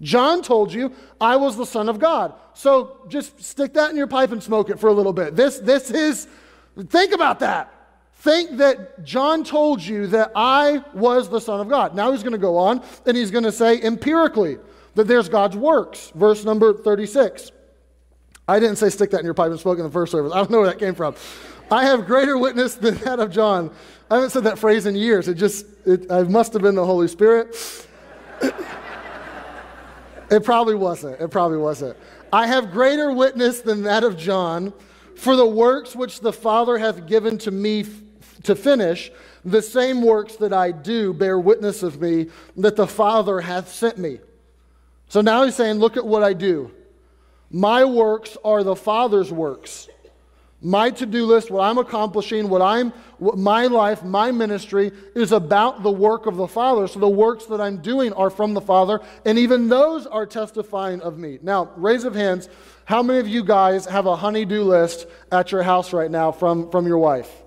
John 0.00 0.40
told 0.40 0.72
you 0.72 0.92
I 1.20 1.34
was 1.34 1.56
the 1.56 1.66
Son 1.66 1.88
of 1.88 1.98
God. 1.98 2.34
So 2.52 2.98
just 3.08 3.42
stick 3.42 3.74
that 3.74 3.90
in 3.90 3.96
your 3.96 4.06
pipe 4.06 4.30
and 4.30 4.40
smoke 4.40 4.70
it 4.70 4.78
for 4.78 4.86
a 4.86 4.92
little 4.92 5.12
bit. 5.12 5.34
This, 5.34 5.58
this 5.58 5.90
is, 5.90 6.28
think 6.90 7.12
about 7.12 7.40
that 7.40 7.73
think 8.24 8.56
that 8.56 9.04
John 9.04 9.44
told 9.44 9.82
you 9.82 10.06
that 10.06 10.32
I 10.34 10.82
was 10.94 11.28
the 11.28 11.40
Son 11.40 11.60
of 11.60 11.68
God. 11.68 11.94
Now 11.94 12.10
he's 12.10 12.22
going 12.22 12.32
to 12.32 12.38
go 12.38 12.56
on 12.56 12.82
and 13.04 13.14
he's 13.14 13.30
going 13.30 13.44
to 13.44 13.52
say 13.52 13.82
empirically 13.82 14.56
that 14.94 15.06
there's 15.06 15.28
God's 15.28 15.58
works. 15.58 16.10
Verse 16.14 16.42
number 16.42 16.72
36. 16.72 17.52
I 18.48 18.58
didn't 18.58 18.76
say 18.76 18.88
stick 18.88 19.10
that 19.10 19.20
in 19.20 19.26
your 19.26 19.34
pipe 19.34 19.50
and 19.50 19.60
smoke 19.60 19.76
in 19.76 19.84
the 19.84 19.90
first 19.90 20.10
service. 20.10 20.32
I 20.32 20.36
don't 20.36 20.50
know 20.50 20.60
where 20.60 20.68
that 20.68 20.78
came 20.78 20.94
from. 20.94 21.14
I 21.70 21.84
have 21.84 22.06
greater 22.06 22.38
witness 22.38 22.76
than 22.76 22.94
that 22.98 23.20
of 23.20 23.30
John. 23.30 23.70
I 24.10 24.14
haven't 24.14 24.30
said 24.30 24.44
that 24.44 24.58
phrase 24.58 24.86
in 24.86 24.96
years. 24.96 25.28
It 25.28 25.34
just, 25.34 25.66
it, 25.84 26.10
I 26.10 26.22
must 26.22 26.54
have 26.54 26.62
been 26.62 26.74
the 26.74 26.84
Holy 26.84 27.08
Spirit. 27.08 27.54
It 30.30 30.42
probably 30.44 30.74
wasn't. 30.74 31.20
It 31.20 31.30
probably 31.30 31.58
wasn't. 31.58 31.96
I 32.32 32.46
have 32.46 32.72
greater 32.72 33.12
witness 33.12 33.60
than 33.60 33.82
that 33.82 34.02
of 34.02 34.16
John, 34.16 34.72
for 35.14 35.36
the 35.36 35.46
works 35.46 35.94
which 35.94 36.20
the 36.20 36.32
Father 36.32 36.78
hath 36.78 37.06
given 37.06 37.36
to 37.38 37.50
me 37.50 37.84
to 38.44 38.54
finish, 38.54 39.10
the 39.44 39.62
same 39.62 40.02
works 40.02 40.36
that 40.36 40.52
I 40.52 40.70
do 40.70 41.12
bear 41.12 41.38
witness 41.38 41.82
of 41.82 42.00
me 42.00 42.28
that 42.56 42.76
the 42.76 42.86
Father 42.86 43.40
hath 43.40 43.72
sent 43.72 43.98
me. 43.98 44.20
So 45.08 45.20
now 45.20 45.44
he's 45.44 45.54
saying, 45.54 45.78
Look 45.78 45.96
at 45.96 46.06
what 46.06 46.22
I 46.22 46.32
do. 46.32 46.70
My 47.50 47.84
works 47.84 48.36
are 48.44 48.62
the 48.62 48.76
Father's 48.76 49.30
works. 49.30 49.88
My 50.60 50.88
to 50.90 51.04
do 51.04 51.26
list, 51.26 51.50
what 51.50 51.62
I'm 51.62 51.76
accomplishing, 51.76 52.48
what 52.48 52.62
I'm, 52.62 52.90
what 53.18 53.36
my 53.36 53.66
life, 53.66 54.02
my 54.02 54.32
ministry 54.32 54.92
is 55.14 55.30
about 55.30 55.82
the 55.82 55.90
work 55.90 56.24
of 56.24 56.36
the 56.36 56.48
Father. 56.48 56.88
So 56.88 57.00
the 57.00 57.08
works 57.08 57.44
that 57.46 57.60
I'm 57.60 57.82
doing 57.82 58.14
are 58.14 58.30
from 58.30 58.54
the 58.54 58.62
Father, 58.62 59.00
and 59.26 59.38
even 59.38 59.68
those 59.68 60.06
are 60.06 60.24
testifying 60.24 61.02
of 61.02 61.18
me. 61.18 61.38
Now, 61.42 61.70
raise 61.76 62.04
of 62.04 62.14
hands, 62.14 62.48
how 62.86 63.02
many 63.02 63.18
of 63.18 63.28
you 63.28 63.44
guys 63.44 63.84
have 63.84 64.06
a 64.06 64.16
honey-do 64.16 64.62
list 64.62 65.06
at 65.30 65.52
your 65.52 65.62
house 65.62 65.92
right 65.92 66.10
now 66.10 66.32
from, 66.32 66.70
from 66.70 66.86
your 66.86 66.98
wife? 66.98 67.43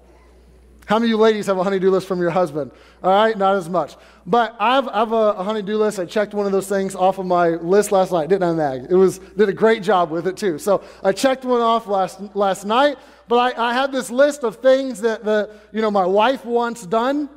How 0.87 0.97
many 0.97 1.07
of 1.07 1.09
you 1.09 1.17
ladies 1.17 1.47
have 1.47 1.57
a 1.57 1.63
honey-do 1.63 1.91
list 1.91 2.07
from 2.07 2.21
your 2.21 2.29
husband? 2.29 2.71
All 3.03 3.11
right, 3.11 3.37
not 3.37 3.55
as 3.55 3.67
much. 3.67 3.97
But 4.25 4.55
I've, 4.57 4.87
I've 4.87 5.11
a, 5.11 5.33
a 5.33 5.43
honey-do 5.43 5.77
list. 5.77 5.99
I 5.99 6.05
checked 6.05 6.33
one 6.33 6.45
of 6.45 6.53
those 6.53 6.69
things 6.69 6.95
off 6.95 7.17
of 7.17 7.25
my 7.25 7.49
list 7.49 7.91
last 7.91 8.13
night. 8.13 8.29
Didn't 8.29 8.43
I, 8.43 8.53
Mag? 8.53 8.87
It 8.89 8.95
was 8.95 9.19
did 9.19 9.49
a 9.49 9.53
great 9.53 9.83
job 9.83 10.11
with 10.11 10.27
it 10.27 10.37
too. 10.37 10.57
So 10.57 10.81
I 11.03 11.11
checked 11.11 11.43
one 11.43 11.59
off 11.59 11.87
last 11.87 12.21
last 12.35 12.63
night. 12.63 12.97
But 13.27 13.57
I, 13.57 13.71
I 13.71 13.73
had 13.73 13.91
this 13.91 14.09
list 14.09 14.45
of 14.45 14.57
things 14.57 15.01
that 15.01 15.25
the 15.25 15.53
you 15.73 15.81
know 15.81 15.91
my 15.91 16.05
wife 16.05 16.45
wants 16.45 16.85
done 16.85 17.29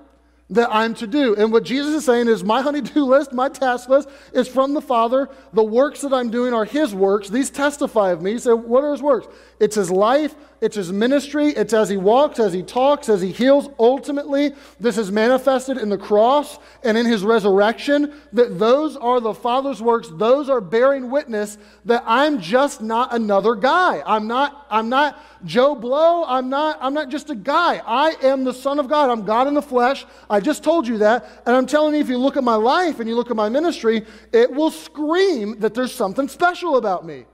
that 0.51 0.69
I'm 0.71 0.95
to 0.95 1.07
do. 1.07 1.35
And 1.37 1.53
what 1.53 1.65
Jesus 1.65 1.95
is 1.95 2.05
saying 2.05 2.29
is 2.29 2.45
my 2.45 2.61
honey-do 2.61 3.05
list, 3.05 3.33
my 3.33 3.49
task 3.49 3.89
list 3.89 4.09
is 4.33 4.47
from 4.49 4.75
the 4.75 4.81
Father. 4.81 5.29
The 5.53 5.63
works 5.63 6.03
that 6.03 6.13
I'm 6.13 6.31
doing 6.31 6.53
are 6.53 6.65
his 6.65 6.95
works. 6.95 7.29
These 7.29 7.51
testify 7.51 8.11
of 8.11 8.21
me. 8.21 8.37
Say, 8.39 8.53
what 8.53 8.85
are 8.85 8.93
his 8.93 9.03
works? 9.03 9.29
It's 9.61 9.77
his 9.77 9.91
life, 9.91 10.35
it's 10.61 10.77
his 10.77 10.93
ministry, 10.93 11.49
it's 11.49 11.73
as 11.73 11.89
he 11.89 11.97
walks, 11.97 12.39
as 12.39 12.53
he 12.53 12.63
talks, 12.63 13.09
as 13.09 13.23
he 13.23 13.33
heals. 13.33 13.71
Ultimately, 13.79 14.53
this 14.79 14.99
is 14.99 15.11
manifested 15.11 15.79
in 15.79 15.89
the 15.89 15.97
cross 15.97 16.59
and 16.85 16.99
in 16.99 17.07
his 17.07 17.25
resurrection. 17.25 18.13
That 18.35 18.59
those 18.59 18.95
are 18.97 19.21
the 19.21 19.33
Father's 19.33 19.81
works. 19.81 20.11
Those 20.13 20.51
are 20.51 20.61
bearing 20.61 21.11
witness 21.11 21.57
that 21.87 22.05
I'm 22.07 22.41
just 22.41 22.83
not 22.83 23.15
another 23.15 23.55
guy. 23.55 24.03
I'm 24.05 24.27
not, 24.27 24.67
I'm 24.71 24.91
not 24.91 25.19
Joe 25.47 25.75
Blow. 25.75 26.25
I'm 26.25 26.51
not, 26.51 26.79
I'm 26.83 26.93
not 26.93 27.09
just 27.09 27.31
a 27.31 27.35
guy. 27.35 27.81
I 27.87 28.17
am 28.23 28.45
the 28.45 28.53
Son 28.53 28.79
of 28.79 28.87
God. 28.87 29.09
I'm 29.09 29.25
God 29.25 29.49
in 29.49 29.55
the 29.55 29.63
flesh. 29.63 30.05
I 30.29 30.41
just 30.41 30.63
told 30.63 30.87
you 30.87 30.99
that. 30.99 31.43
And 31.47 31.57
I'm 31.57 31.67
telling 31.67 31.95
you, 31.95 32.01
if 32.03 32.11
you 32.11 32.19
look 32.19 32.37
at 32.37 32.45
my 32.45 32.57
life 32.57 33.01
and 33.01 33.09
you 33.09 33.17
look 33.17 33.31
at 33.31 33.37
my 33.37 33.49
ministry, 33.49 34.05
it 34.31 34.51
will 34.53 34.71
scream 34.71 35.59
that 35.61 35.73
there's 35.73 35.95
something 35.95 36.29
special 36.29 36.77
about 36.77 37.07
me. 37.07 37.25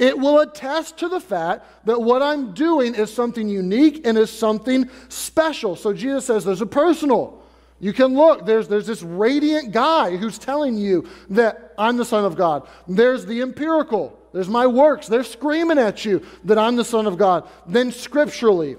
It 0.00 0.18
will 0.18 0.40
attest 0.40 0.96
to 1.00 1.08
the 1.08 1.20
fact 1.20 1.66
that 1.84 2.00
what 2.00 2.22
I'm 2.22 2.54
doing 2.54 2.94
is 2.94 3.12
something 3.12 3.46
unique 3.46 4.06
and 4.06 4.16
is 4.16 4.30
something 4.30 4.88
special. 5.10 5.76
So 5.76 5.92
Jesus 5.92 6.24
says 6.24 6.42
there's 6.42 6.62
a 6.62 6.66
personal. 6.66 7.42
You 7.80 7.92
can 7.92 8.14
look, 8.14 8.46
there's, 8.46 8.66
there's 8.66 8.86
this 8.86 9.02
radiant 9.02 9.72
guy 9.72 10.16
who's 10.16 10.38
telling 10.38 10.78
you 10.78 11.06
that 11.28 11.74
I'm 11.76 11.98
the 11.98 12.06
Son 12.06 12.24
of 12.24 12.34
God. 12.34 12.66
There's 12.88 13.26
the 13.26 13.42
empirical, 13.42 14.18
there's 14.32 14.48
my 14.48 14.66
works. 14.66 15.06
They're 15.06 15.22
screaming 15.22 15.78
at 15.78 16.02
you 16.06 16.24
that 16.44 16.56
I'm 16.56 16.76
the 16.76 16.84
Son 16.84 17.06
of 17.06 17.18
God. 17.18 17.46
Then 17.66 17.92
scripturally, 17.92 18.76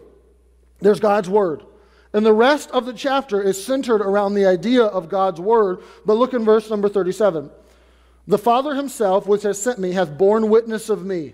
there's 0.80 1.00
God's 1.00 1.30
Word. 1.30 1.64
And 2.14 2.26
the 2.26 2.34
rest 2.34 2.72
of 2.72 2.88
the 2.88 2.94
chapter 2.94 3.44
is 3.44 3.64
centered 3.64 4.02
around 4.02 4.34
the 4.34 4.48
idea 4.48 4.84
of 4.84 5.08
God's 5.08 5.40
Word. 5.40 5.84
But 6.04 6.16
look 6.16 6.34
in 6.34 6.44
verse 6.44 6.68
number 6.70 6.90
37. 6.90 7.52
The 8.28 8.38
Father 8.38 8.76
himself, 8.76 9.28
which 9.28 9.44
has 9.44 9.62
sent 9.62 9.80
me, 9.80 9.92
hath 9.92 10.18
borne 10.18 10.50
witness 10.50 10.90
of 10.90 11.06
me. 11.06 11.34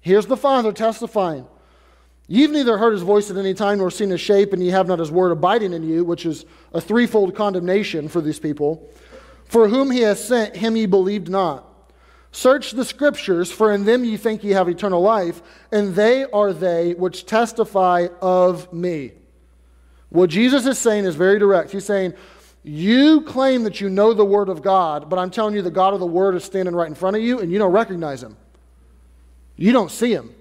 Here's 0.00 0.26
the 0.26 0.36
Father 0.36 0.72
testifying. 0.72 1.46
You've 2.26 2.52
neither 2.52 2.78
heard 2.78 2.92
his 2.92 3.02
voice 3.02 3.28
at 3.30 3.36
any 3.36 3.54
time 3.54 3.78
nor 3.78 3.90
seen 3.90 4.10
his 4.10 4.20
shape, 4.20 4.52
and 4.52 4.62
ye 4.62 4.70
have 4.70 4.86
not 4.86 5.00
his 5.00 5.10
word 5.10 5.32
abiding 5.32 5.72
in 5.72 5.82
you, 5.82 6.04
which 6.04 6.24
is 6.24 6.44
a 6.72 6.80
threefold 6.80 7.34
condemnation 7.34 8.08
for 8.08 8.20
these 8.20 8.38
people. 8.38 8.88
For 9.46 9.68
whom 9.68 9.90
he 9.90 10.00
has 10.02 10.24
sent, 10.24 10.54
him 10.54 10.76
ye 10.76 10.86
believed 10.86 11.28
not. 11.28 11.66
Search 12.30 12.70
the 12.70 12.84
scriptures, 12.84 13.50
for 13.50 13.72
in 13.72 13.84
them 13.84 14.04
ye 14.04 14.16
think 14.16 14.44
ye 14.44 14.52
have 14.52 14.68
eternal 14.68 15.02
life, 15.02 15.42
and 15.72 15.96
they 15.96 16.24
are 16.26 16.52
they 16.52 16.94
which 16.94 17.26
testify 17.26 18.06
of 18.22 18.72
me. 18.72 19.10
What 20.10 20.30
Jesus 20.30 20.66
is 20.66 20.78
saying 20.78 21.06
is 21.06 21.16
very 21.16 21.40
direct. 21.40 21.72
He's 21.72 21.84
saying, 21.84 22.14
you 22.62 23.22
claim 23.22 23.64
that 23.64 23.80
you 23.80 23.88
know 23.88 24.12
the 24.12 24.24
Word 24.24 24.48
of 24.48 24.62
God, 24.62 25.08
but 25.08 25.18
I'm 25.18 25.30
telling 25.30 25.54
you 25.54 25.62
the 25.62 25.70
God 25.70 25.94
of 25.94 26.00
the 26.00 26.06
Word 26.06 26.34
is 26.34 26.44
standing 26.44 26.74
right 26.74 26.88
in 26.88 26.94
front 26.94 27.16
of 27.16 27.22
you 27.22 27.40
and 27.40 27.50
you 27.50 27.58
don't 27.58 27.72
recognize 27.72 28.22
Him. 28.22 28.36
You 29.56 29.72
don't 29.72 29.90
see 29.90 30.12
Him. 30.12 30.34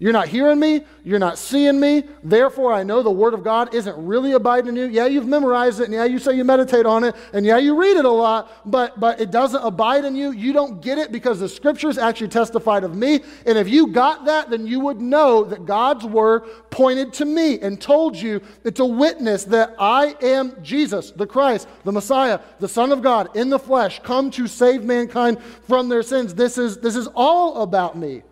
You're 0.00 0.12
not 0.12 0.28
hearing 0.28 0.60
me. 0.60 0.84
You're 1.02 1.18
not 1.18 1.38
seeing 1.38 1.80
me. 1.80 2.04
Therefore, 2.22 2.72
I 2.72 2.84
know 2.84 3.02
the 3.02 3.10
Word 3.10 3.34
of 3.34 3.42
God 3.42 3.74
isn't 3.74 3.96
really 3.96 4.32
abiding 4.32 4.68
in 4.68 4.76
you. 4.76 4.84
Yeah, 4.84 5.06
you've 5.06 5.26
memorized 5.26 5.80
it, 5.80 5.84
and 5.84 5.92
yeah, 5.92 6.04
you 6.04 6.20
say 6.20 6.36
you 6.36 6.44
meditate 6.44 6.86
on 6.86 7.02
it, 7.02 7.16
and 7.32 7.44
yeah, 7.44 7.58
you 7.58 7.76
read 7.76 7.96
it 7.96 8.04
a 8.04 8.10
lot, 8.10 8.48
but, 8.64 9.00
but 9.00 9.20
it 9.20 9.32
doesn't 9.32 9.60
abide 9.60 10.04
in 10.04 10.14
you. 10.14 10.30
You 10.30 10.52
don't 10.52 10.80
get 10.80 10.98
it 10.98 11.10
because 11.10 11.40
the 11.40 11.48
Scriptures 11.48 11.98
actually 11.98 12.28
testified 12.28 12.84
of 12.84 12.94
me. 12.94 13.20
And 13.44 13.58
if 13.58 13.68
you 13.68 13.88
got 13.88 14.24
that, 14.26 14.50
then 14.50 14.68
you 14.68 14.78
would 14.80 15.00
know 15.00 15.42
that 15.42 15.66
God's 15.66 16.04
Word 16.04 16.44
pointed 16.70 17.12
to 17.14 17.24
me 17.24 17.58
and 17.58 17.80
told 17.80 18.14
you 18.14 18.40
it's 18.62 18.78
a 18.78 18.86
witness 18.86 19.44
that 19.44 19.74
I 19.80 20.14
am 20.22 20.62
Jesus, 20.62 21.10
the 21.10 21.26
Christ, 21.26 21.66
the 21.82 21.92
Messiah, 21.92 22.38
the 22.60 22.68
Son 22.68 22.92
of 22.92 23.02
God 23.02 23.36
in 23.36 23.50
the 23.50 23.58
flesh, 23.58 24.00
come 24.04 24.30
to 24.32 24.46
save 24.46 24.84
mankind 24.84 25.42
from 25.66 25.88
their 25.88 26.04
sins. 26.04 26.34
This 26.34 26.56
is, 26.56 26.78
this 26.78 26.94
is 26.94 27.08
all 27.16 27.62
about 27.62 27.96
me. 27.96 28.22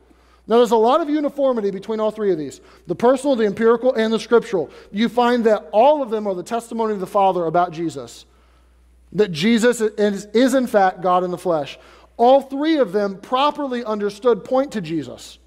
Now, 0.48 0.58
there's 0.58 0.70
a 0.70 0.76
lot 0.76 1.00
of 1.00 1.10
uniformity 1.10 1.72
between 1.72 1.98
all 1.98 2.12
three 2.12 2.30
of 2.30 2.38
these 2.38 2.60
the 2.86 2.94
personal, 2.94 3.34
the 3.36 3.46
empirical, 3.46 3.94
and 3.94 4.12
the 4.12 4.20
scriptural. 4.20 4.70
You 4.92 5.08
find 5.08 5.44
that 5.44 5.68
all 5.72 6.02
of 6.02 6.10
them 6.10 6.26
are 6.26 6.34
the 6.34 6.42
testimony 6.42 6.92
of 6.92 7.00
the 7.00 7.06
Father 7.06 7.46
about 7.46 7.72
Jesus. 7.72 8.26
That 9.12 9.32
Jesus 9.32 9.80
is, 9.80 10.26
is, 10.26 10.54
in 10.54 10.66
fact, 10.66 11.00
God 11.00 11.24
in 11.24 11.30
the 11.30 11.38
flesh. 11.38 11.78
All 12.16 12.42
three 12.42 12.78
of 12.78 12.92
them, 12.92 13.18
properly 13.18 13.84
understood, 13.84 14.44
point 14.44 14.72
to 14.72 14.80
Jesus. 14.80 15.38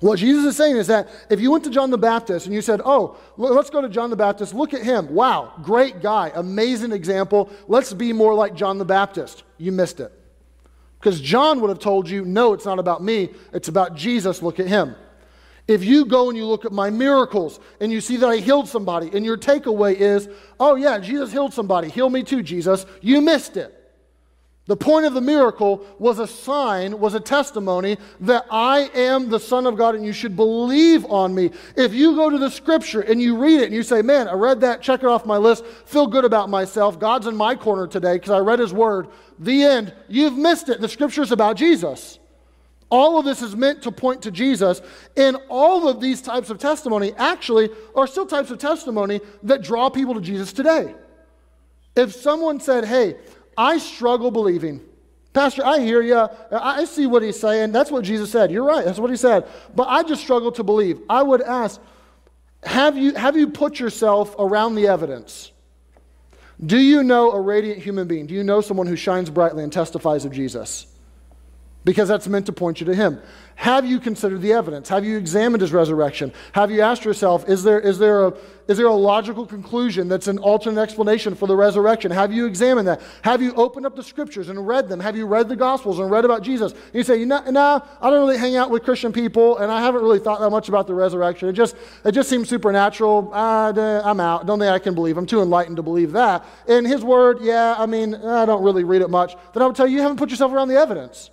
What 0.00 0.18
Jesus 0.18 0.44
is 0.44 0.56
saying 0.56 0.76
is 0.76 0.88
that 0.88 1.08
if 1.30 1.40
you 1.40 1.50
went 1.50 1.64
to 1.64 1.70
John 1.70 1.90
the 1.90 1.98
Baptist 1.98 2.46
and 2.46 2.54
you 2.54 2.60
said, 2.60 2.82
Oh, 2.84 3.16
let's 3.36 3.70
go 3.70 3.80
to 3.80 3.88
John 3.88 4.10
the 4.10 4.16
Baptist, 4.16 4.52
look 4.54 4.74
at 4.74 4.82
him. 4.82 5.14
Wow, 5.14 5.52
great 5.62 6.02
guy, 6.02 6.30
amazing 6.34 6.92
example. 6.92 7.48
Let's 7.68 7.92
be 7.92 8.12
more 8.12 8.34
like 8.34 8.54
John 8.54 8.78
the 8.78 8.84
Baptist. 8.84 9.44
You 9.56 9.72
missed 9.72 10.00
it. 10.00 10.12
Because 11.04 11.20
John 11.20 11.60
would 11.60 11.68
have 11.68 11.80
told 11.80 12.08
you, 12.08 12.24
no, 12.24 12.54
it's 12.54 12.64
not 12.64 12.78
about 12.78 13.04
me, 13.04 13.28
it's 13.52 13.68
about 13.68 13.94
Jesus. 13.94 14.40
Look 14.40 14.58
at 14.58 14.66
him. 14.66 14.96
If 15.68 15.84
you 15.84 16.06
go 16.06 16.30
and 16.30 16.38
you 16.38 16.46
look 16.46 16.64
at 16.64 16.72
my 16.72 16.88
miracles 16.88 17.60
and 17.78 17.92
you 17.92 18.00
see 18.00 18.16
that 18.16 18.26
I 18.26 18.36
healed 18.38 18.68
somebody, 18.68 19.10
and 19.12 19.22
your 19.22 19.36
takeaway 19.36 19.96
is, 19.96 20.30
oh, 20.58 20.76
yeah, 20.76 20.98
Jesus 20.98 21.30
healed 21.30 21.52
somebody, 21.52 21.90
heal 21.90 22.08
me 22.08 22.22
too, 22.22 22.42
Jesus, 22.42 22.86
you 23.02 23.20
missed 23.20 23.58
it. 23.58 23.83
The 24.66 24.76
point 24.76 25.04
of 25.04 25.12
the 25.12 25.20
miracle 25.20 25.84
was 25.98 26.18
a 26.18 26.26
sign, 26.26 26.98
was 26.98 27.12
a 27.12 27.20
testimony 27.20 27.98
that 28.20 28.46
I 28.50 28.88
am 28.94 29.28
the 29.28 29.38
Son 29.38 29.66
of 29.66 29.76
God 29.76 29.94
and 29.94 30.06
you 30.06 30.12
should 30.12 30.36
believe 30.36 31.04
on 31.06 31.34
me. 31.34 31.50
If 31.76 31.92
you 31.92 32.16
go 32.16 32.30
to 32.30 32.38
the 32.38 32.50
scripture 32.50 33.02
and 33.02 33.20
you 33.20 33.36
read 33.36 33.60
it 33.60 33.66
and 33.66 33.74
you 33.74 33.82
say, 33.82 34.00
Man, 34.00 34.26
I 34.26 34.32
read 34.32 34.62
that, 34.62 34.80
check 34.80 35.02
it 35.02 35.06
off 35.06 35.26
my 35.26 35.36
list, 35.36 35.66
feel 35.66 36.06
good 36.06 36.24
about 36.24 36.48
myself, 36.48 36.98
God's 36.98 37.26
in 37.26 37.36
my 37.36 37.54
corner 37.54 37.86
today 37.86 38.14
because 38.14 38.30
I 38.30 38.38
read 38.38 38.58
his 38.58 38.72
word, 38.72 39.08
the 39.38 39.62
end, 39.62 39.92
you've 40.08 40.36
missed 40.36 40.70
it. 40.70 40.80
The 40.80 40.88
scripture 40.88 41.22
is 41.22 41.32
about 41.32 41.56
Jesus. 41.56 42.18
All 42.90 43.18
of 43.18 43.26
this 43.26 43.42
is 43.42 43.54
meant 43.54 43.82
to 43.82 43.92
point 43.92 44.22
to 44.22 44.30
Jesus. 44.30 44.80
And 45.16 45.36
all 45.50 45.88
of 45.88 46.00
these 46.00 46.22
types 46.22 46.48
of 46.48 46.58
testimony 46.58 47.12
actually 47.18 47.68
are 47.94 48.06
still 48.06 48.24
types 48.24 48.50
of 48.50 48.58
testimony 48.58 49.20
that 49.42 49.62
draw 49.62 49.90
people 49.90 50.14
to 50.14 50.20
Jesus 50.22 50.54
today. 50.54 50.94
If 51.96 52.14
someone 52.14 52.60
said, 52.60 52.84
Hey, 52.84 53.16
I 53.56 53.78
struggle 53.78 54.30
believing. 54.30 54.80
Pastor, 55.32 55.64
I 55.64 55.80
hear 55.80 56.00
you. 56.00 56.28
I 56.52 56.84
see 56.84 57.06
what 57.06 57.22
he's 57.22 57.38
saying. 57.38 57.72
That's 57.72 57.90
what 57.90 58.04
Jesus 58.04 58.30
said. 58.30 58.50
You're 58.52 58.64
right. 58.64 58.84
That's 58.84 58.98
what 58.98 59.10
he 59.10 59.16
said. 59.16 59.46
But 59.74 59.88
I 59.88 60.02
just 60.04 60.22
struggle 60.22 60.52
to 60.52 60.62
believe. 60.62 61.00
I 61.08 61.22
would 61.22 61.42
ask, 61.42 61.80
have 62.62 62.96
you, 62.96 63.14
have 63.14 63.36
you 63.36 63.48
put 63.48 63.80
yourself 63.80 64.34
around 64.38 64.76
the 64.76 64.86
evidence? 64.86 65.50
Do 66.64 66.78
you 66.78 67.02
know 67.02 67.32
a 67.32 67.40
radiant 67.40 67.80
human 67.80 68.06
being? 68.06 68.26
Do 68.26 68.34
you 68.34 68.44
know 68.44 68.60
someone 68.60 68.86
who 68.86 68.96
shines 68.96 69.28
brightly 69.28 69.64
and 69.64 69.72
testifies 69.72 70.24
of 70.24 70.32
Jesus? 70.32 70.86
because 71.84 72.08
that's 72.08 72.26
meant 72.26 72.46
to 72.46 72.52
point 72.52 72.80
you 72.80 72.86
to 72.86 72.94
him. 72.94 73.20
Have 73.56 73.86
you 73.86 74.00
considered 74.00 74.42
the 74.42 74.52
evidence? 74.52 74.88
Have 74.88 75.04
you 75.04 75.16
examined 75.16 75.60
his 75.60 75.72
resurrection? 75.72 76.32
Have 76.52 76.70
you 76.70 76.80
asked 76.80 77.04
yourself, 77.04 77.48
is 77.48 77.62
there, 77.62 77.78
is 77.78 77.98
there, 77.98 78.26
a, 78.26 78.34
is 78.66 78.78
there 78.78 78.86
a 78.86 78.94
logical 78.94 79.46
conclusion 79.46 80.08
that's 80.08 80.26
an 80.26 80.38
alternate 80.38 80.80
explanation 80.80 81.34
for 81.34 81.46
the 81.46 81.54
resurrection? 81.54 82.10
Have 82.10 82.32
you 82.32 82.46
examined 82.46 82.88
that? 82.88 83.00
Have 83.22 83.40
you 83.40 83.54
opened 83.54 83.86
up 83.86 83.94
the 83.94 84.02
scriptures 84.02 84.48
and 84.48 84.66
read 84.66 84.88
them? 84.88 84.98
Have 84.98 85.16
you 85.16 85.26
read 85.26 85.48
the 85.48 85.56
gospels 85.56 86.00
and 86.00 86.10
read 86.10 86.24
about 86.24 86.42
Jesus? 86.42 86.72
And 86.72 86.94
you 86.94 87.04
say, 87.04 87.18
you 87.18 87.26
no, 87.26 87.42
nah, 87.50 87.80
I 88.00 88.10
don't 88.10 88.26
really 88.26 88.38
hang 88.38 88.56
out 88.56 88.70
with 88.70 88.82
Christian 88.82 89.12
people 89.12 89.58
and 89.58 89.70
I 89.70 89.80
haven't 89.80 90.02
really 90.02 90.18
thought 90.18 90.40
that 90.40 90.50
much 90.50 90.68
about 90.68 90.86
the 90.86 90.94
resurrection. 90.94 91.48
It 91.48 91.52
just, 91.52 91.76
it 92.04 92.12
just 92.12 92.28
seems 92.28 92.48
supernatural. 92.48 93.30
Uh, 93.32 94.02
I'm 94.04 94.18
out. 94.18 94.46
Don't 94.46 94.58
think 94.58 94.72
I 94.72 94.78
can 94.80 94.94
believe. 94.94 95.16
I'm 95.16 95.26
too 95.26 95.42
enlightened 95.42 95.76
to 95.76 95.82
believe 95.82 96.12
that. 96.12 96.44
In 96.66 96.84
his 96.84 97.04
word, 97.04 97.38
yeah, 97.40 97.76
I 97.78 97.86
mean, 97.86 98.14
I 98.14 98.46
don't 98.46 98.64
really 98.64 98.84
read 98.84 99.02
it 99.02 99.10
much. 99.10 99.36
Then 99.52 99.62
I 99.62 99.66
would 99.66 99.76
tell 99.76 99.86
you, 99.86 99.96
you 99.96 100.02
haven't 100.02 100.16
put 100.16 100.30
yourself 100.30 100.52
around 100.52 100.68
the 100.68 100.76
evidence. 100.76 101.30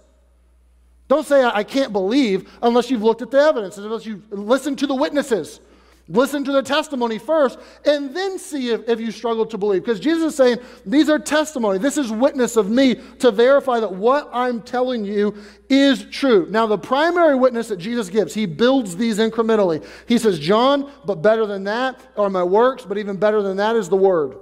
Don't 1.12 1.28
say, 1.28 1.44
I 1.44 1.66
can't 1.66 1.92
believe 1.92 2.50
unless 2.64 2.90
you've 2.90 3.04
looked 3.04 3.22
at 3.22 3.32
the 3.32 3.38
evidence, 3.38 3.78
unless 3.78 4.06
you've 4.06 4.32
listened 4.32 4.80
to 4.80 4.88
the 4.88 4.96
witnesses. 4.96 5.60
Listen 6.08 6.46
to 6.46 6.54
the 6.54 6.64
testimony 6.64 7.18
first, 7.18 7.60
and 7.86 8.16
then 8.16 8.40
see 8.40 8.70
if, 8.70 8.88
if 8.88 9.02
you 9.02 9.12
struggle 9.12 9.46
to 9.48 9.58
believe. 9.58 9.84
Because 9.84 10.00
Jesus 10.00 10.32
is 10.32 10.38
saying, 10.38 10.60
These 10.86 11.10
are 11.10 11.20
testimony. 11.20 11.80
This 11.80 11.98
is 11.98 12.14
witness 12.14 12.56
of 12.56 12.70
me 12.70 12.96
to 13.20 13.30
verify 13.30 13.82
that 13.82 13.92
what 13.92 14.30
I'm 14.32 14.62
telling 14.62 15.04
you 15.04 15.36
is 15.68 16.06
true. 16.06 16.48
Now, 16.50 16.66
the 16.66 16.78
primary 16.78 17.36
witness 17.36 17.68
that 17.68 17.78
Jesus 17.78 18.08
gives, 18.08 18.34
he 18.34 18.46
builds 18.46 18.96
these 18.96 19.18
incrementally. 19.18 19.86
He 20.08 20.18
says, 20.18 20.40
John, 20.40 20.90
but 21.04 21.22
better 21.22 21.46
than 21.46 21.66
that 21.66 22.00
are 22.16 22.30
my 22.30 22.44
works, 22.46 22.86
but 22.86 22.98
even 22.98 23.18
better 23.18 23.42
than 23.42 23.58
that 23.58 23.76
is 23.76 23.90
the 23.90 23.98
word. 23.98 24.38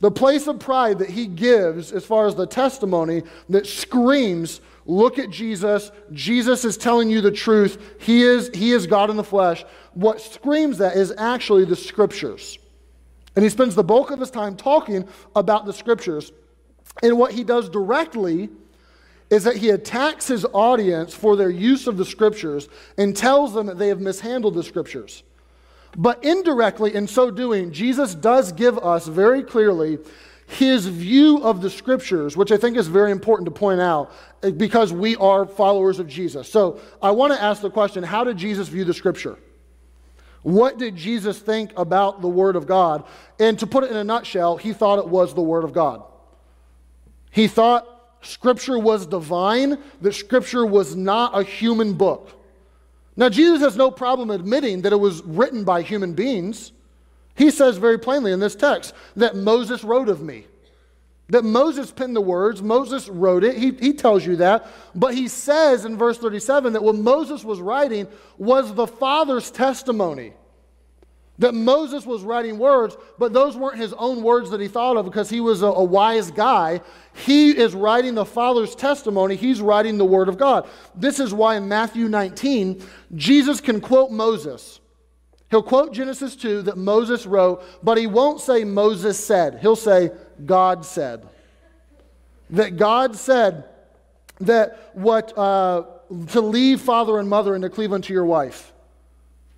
The 0.00 0.10
place 0.10 0.46
of 0.46 0.58
pride 0.58 0.98
that 0.98 1.10
he 1.10 1.26
gives, 1.26 1.90
as 1.92 2.04
far 2.04 2.26
as 2.26 2.34
the 2.34 2.46
testimony 2.46 3.22
that 3.48 3.66
screams, 3.66 4.60
Look 4.86 5.18
at 5.18 5.30
Jesus. 5.30 5.90
Jesus 6.12 6.64
is 6.64 6.76
telling 6.76 7.10
you 7.10 7.20
the 7.20 7.32
truth. 7.32 7.96
He 7.98 8.22
is, 8.22 8.50
he 8.54 8.70
is 8.70 8.86
God 8.86 9.10
in 9.10 9.16
the 9.16 9.24
flesh. 9.24 9.64
What 9.94 10.20
screams 10.20 10.78
that 10.78 10.96
is 10.96 11.12
actually 11.18 11.64
the 11.64 11.76
scriptures. 11.76 12.58
And 13.34 13.42
he 13.42 13.48
spends 13.50 13.74
the 13.74 13.84
bulk 13.84 14.10
of 14.10 14.20
his 14.20 14.30
time 14.30 14.56
talking 14.56 15.06
about 15.34 15.66
the 15.66 15.72
scriptures. 15.72 16.32
And 17.02 17.18
what 17.18 17.32
he 17.32 17.42
does 17.42 17.68
directly 17.68 18.48
is 19.28 19.42
that 19.42 19.56
he 19.56 19.70
attacks 19.70 20.28
his 20.28 20.46
audience 20.52 21.12
for 21.12 21.34
their 21.34 21.50
use 21.50 21.88
of 21.88 21.96
the 21.96 22.04
scriptures 22.04 22.68
and 22.96 23.16
tells 23.16 23.52
them 23.54 23.66
that 23.66 23.78
they 23.78 23.88
have 23.88 24.00
mishandled 24.00 24.54
the 24.54 24.62
scriptures. 24.62 25.24
But 25.96 26.22
indirectly, 26.22 26.94
in 26.94 27.08
so 27.08 27.30
doing, 27.30 27.72
Jesus 27.72 28.14
does 28.14 28.52
give 28.52 28.78
us 28.78 29.06
very 29.08 29.42
clearly 29.42 29.98
his 30.46 30.86
view 30.86 31.42
of 31.42 31.62
the 31.62 31.70
scriptures, 31.70 32.36
which 32.36 32.52
I 32.52 32.56
think 32.56 32.76
is 32.76 32.86
very 32.86 33.10
important 33.10 33.46
to 33.46 33.50
point 33.50 33.80
out 33.80 34.12
eh, 34.42 34.50
because 34.50 34.92
we 34.92 35.16
are 35.16 35.46
followers 35.46 35.98
of 35.98 36.06
Jesus. 36.06 36.48
So 36.48 36.80
I 37.02 37.10
want 37.10 37.32
to 37.32 37.42
ask 37.42 37.62
the 37.62 37.70
question 37.70 38.04
how 38.04 38.22
did 38.22 38.36
Jesus 38.36 38.68
view 38.68 38.84
the 38.84 38.94
scripture? 38.94 39.38
What 40.42 40.78
did 40.78 40.94
Jesus 40.94 41.40
think 41.40 41.72
about 41.76 42.22
the 42.22 42.28
Word 42.28 42.54
of 42.54 42.68
God? 42.68 43.02
And 43.40 43.58
to 43.58 43.66
put 43.66 43.82
it 43.82 43.90
in 43.90 43.96
a 43.96 44.04
nutshell, 44.04 44.56
he 44.56 44.72
thought 44.72 45.00
it 45.00 45.08
was 45.08 45.34
the 45.34 45.42
Word 45.42 45.64
of 45.64 45.72
God. 45.72 46.04
He 47.32 47.48
thought 47.48 47.96
Scripture 48.22 48.78
was 48.78 49.06
divine, 49.06 49.78
that 50.00 50.12
Scripture 50.12 50.64
was 50.64 50.94
not 50.94 51.38
a 51.38 51.42
human 51.42 51.94
book. 51.94 52.30
Now, 53.16 53.28
Jesus 53.28 53.60
has 53.62 53.76
no 53.76 53.90
problem 53.90 54.30
admitting 54.30 54.82
that 54.82 54.92
it 54.92 55.00
was 55.00 55.22
written 55.22 55.64
by 55.64 55.82
human 55.82 56.12
beings. 56.12 56.72
He 57.34 57.50
says 57.50 57.78
very 57.78 57.98
plainly 57.98 58.32
in 58.32 58.40
this 58.40 58.54
text 58.54 58.94
that 59.16 59.36
Moses 59.36 59.84
wrote 59.84 60.08
of 60.08 60.20
me. 60.20 60.46
That 61.28 61.44
Moses 61.44 61.90
penned 61.90 62.14
the 62.14 62.20
words, 62.20 62.62
Moses 62.62 63.08
wrote 63.08 63.42
it. 63.42 63.56
He, 63.56 63.72
he 63.72 63.92
tells 63.94 64.24
you 64.24 64.36
that. 64.36 64.66
But 64.94 65.14
he 65.14 65.28
says 65.28 65.84
in 65.84 65.96
verse 65.96 66.18
37 66.18 66.74
that 66.74 66.82
what 66.82 66.94
Moses 66.94 67.42
was 67.42 67.60
writing 67.60 68.06
was 68.38 68.72
the 68.74 68.86
Father's 68.86 69.50
testimony. 69.50 70.34
That 71.38 71.54
Moses 71.54 72.06
was 72.06 72.22
writing 72.22 72.58
words, 72.58 72.96
but 73.18 73.32
those 73.34 73.56
weren't 73.56 73.78
his 73.78 73.92
own 73.94 74.22
words 74.22 74.50
that 74.50 74.60
he 74.60 74.68
thought 74.68 74.96
of 74.96 75.04
because 75.04 75.28
he 75.28 75.40
was 75.40 75.62
a, 75.62 75.66
a 75.66 75.84
wise 75.84 76.30
guy. 76.30 76.80
He 77.12 77.50
is 77.50 77.74
writing 77.74 78.14
the 78.14 78.24
Father's 78.24 78.74
testimony, 78.74 79.36
he's 79.36 79.60
writing 79.60 79.98
the 79.98 80.04
Word 80.04 80.28
of 80.28 80.38
God. 80.38 80.66
This 80.94 81.20
is 81.20 81.34
why 81.34 81.56
in 81.56 81.68
Matthew 81.68 82.08
19, 82.08 82.82
Jesus 83.14 83.60
can 83.60 83.80
quote 83.80 84.10
Moses. 84.10 84.80
He'll 85.50 85.62
quote 85.62 85.92
Genesis 85.92 86.34
2 86.36 86.62
that 86.62 86.76
Moses 86.76 87.26
wrote, 87.26 87.62
but 87.82 87.98
he 87.98 88.06
won't 88.06 88.40
say 88.40 88.64
Moses 88.64 89.22
said. 89.22 89.58
He'll 89.60 89.76
say 89.76 90.10
God 90.44 90.84
said. 90.84 91.28
That 92.50 92.76
God 92.76 93.14
said 93.14 93.64
that 94.40 94.90
what 94.94 95.36
uh, 95.36 95.84
to 96.28 96.40
leave 96.40 96.80
father 96.80 97.18
and 97.18 97.28
mother 97.28 97.54
and 97.54 97.62
to 97.62 97.70
cleave 97.70 97.92
unto 97.92 98.12
your 98.12 98.24
wife. 98.24 98.72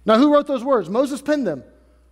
Now, 0.04 0.16
who 0.18 0.32
wrote 0.32 0.46
those 0.46 0.64
words? 0.64 0.88
Moses 0.88 1.20
penned 1.20 1.46
them. 1.46 1.62